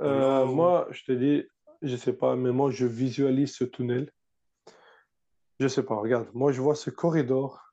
[0.02, 0.46] euh, Polo?
[0.46, 1.44] moi, je te dis,
[1.82, 4.10] je sais pas, mais moi, je visualise ce tunnel.
[5.60, 7.72] Je sais pas, regarde, moi, je vois ce corridor.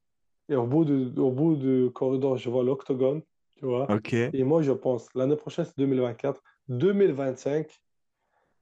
[0.50, 3.22] Et au bout de, au bout du corridor, je vois l'octogone,
[3.56, 3.92] tu vois.
[3.92, 4.14] Ok.
[4.14, 6.42] Et moi, je pense, l'année prochaine, c'est 2024.
[6.68, 7.82] 2025,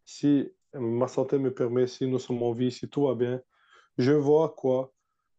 [0.06, 3.42] si ma santé me permet, si nous sommes en vie, si tout va bien,
[3.98, 4.94] je vois quoi?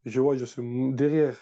[0.05, 0.62] Je vois, je suis
[0.93, 1.39] derrière,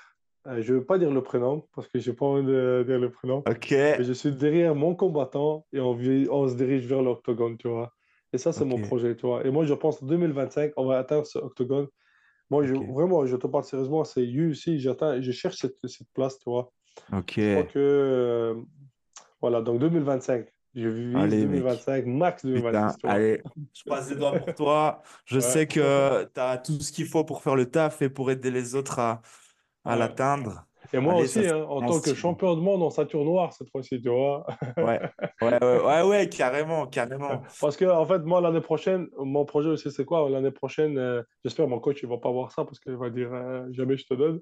[0.46, 2.98] euh, je ne veux pas dire le prénom, parce que j'ai pas envie de dire
[2.98, 3.70] le prénom, Ok.
[3.70, 5.98] mais je suis derrière mon combattant et on,
[6.30, 7.92] on se dirige vers l'octogone, tu vois.
[8.32, 9.46] Et ça, c'est mon projet, tu vois.
[9.46, 11.88] Et moi, je pense, 2025, on va atteindre ce octogone.
[12.50, 16.38] Moi, je, vraiment, je te parle sérieusement, c'est UFC, j'attends, je cherche cette, cette place,
[16.38, 16.72] tu vois.
[17.12, 17.34] Ok.
[17.36, 18.54] Je crois que, euh,
[19.40, 21.50] voilà, donc 2025, je vise Allez, mec.
[21.50, 23.12] 2025, max 2026, Putain, tu vois.
[23.14, 23.42] allez,
[23.74, 25.02] je croise les doigts pour toi.
[25.26, 28.08] Je Ouais, sais que tu as tout ce qu'il faut pour faire le taf et
[28.10, 29.22] pour aider les autres à,
[29.84, 29.98] à ouais.
[29.98, 30.66] l'atteindre.
[30.94, 33.70] Et moi Allez, aussi, hein, en tant que champion de monde en ceinture noire cette
[33.70, 34.44] fois-ci, tu vois.
[34.76, 35.00] Ouais,
[35.40, 37.42] ouais, ouais, ouais, ouais, carrément, carrément.
[37.60, 40.28] Parce que, en fait, moi, l'année prochaine, mon projet aussi, c'est quoi?
[40.28, 43.32] L'année prochaine, euh, j'espère mon coach, il va pas voir ça parce qu'il va dire
[43.32, 44.40] euh, jamais je te donne.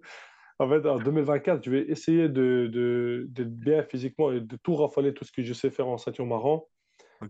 [0.58, 4.76] En fait, en 2024, je vais essayer de, de, d'être bien physiquement et de tout
[4.76, 6.66] rafaler, tout ce que je sais faire en ceinture marron,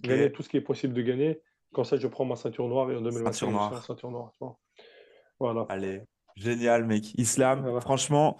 [0.03, 1.41] gagner tout ce qui est possible de gagner.
[1.73, 3.85] Comme ça, je prends ma ceinture noire et en 2025, ceinture je noire.
[3.85, 4.59] ceinture noire, tu vois.
[5.39, 5.67] Voilà.
[5.69, 6.03] Allez,
[6.35, 7.15] génial, mec.
[7.15, 7.81] Islam, Voilà.
[7.81, 8.37] franchement,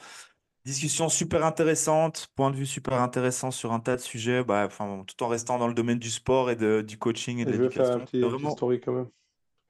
[0.65, 5.05] discussion super intéressante, point de vue super intéressant sur un tas de sujets, bah, enfin,
[5.07, 8.05] tout en restant dans le domaine du sport et de, du coaching et de l'éducation.
[8.07, 9.11] C'est vraiment, story quand même.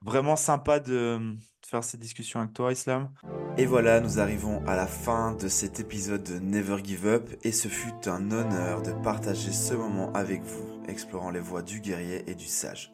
[0.04, 3.10] vraiment sympa de, de faire cette discussion avec toi, Islam.
[3.56, 7.52] Et voilà, nous arrivons à la fin de cet épisode de Never Give Up et
[7.52, 12.24] ce fut un honneur de partager ce moment avec vous, explorant les voies du guerrier
[12.30, 12.92] et du sage.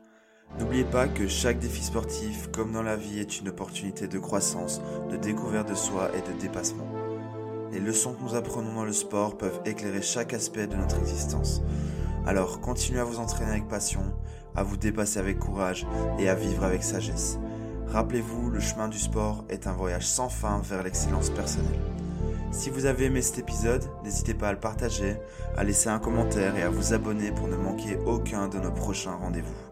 [0.59, 4.81] N'oubliez pas que chaque défi sportif, comme dans la vie, est une opportunité de croissance,
[5.10, 6.89] de découverte de soi et de dépassement.
[7.73, 11.63] Les leçons que nous apprenons dans le sport peuvent éclairer chaque aspect de notre existence.
[12.27, 14.03] Alors continuez à vous entraîner avec passion,
[14.55, 15.87] à vous dépasser avec courage
[16.19, 17.39] et à vivre avec sagesse.
[17.89, 21.81] Rappelez-vous, le chemin du sport est un voyage sans fin vers l'excellence personnelle.
[22.51, 25.17] Si vous avez aimé cet épisode, n'hésitez pas à le partager,
[25.57, 29.15] à laisser un commentaire et à vous abonner pour ne manquer aucun de nos prochains
[29.15, 29.66] rendez-vous.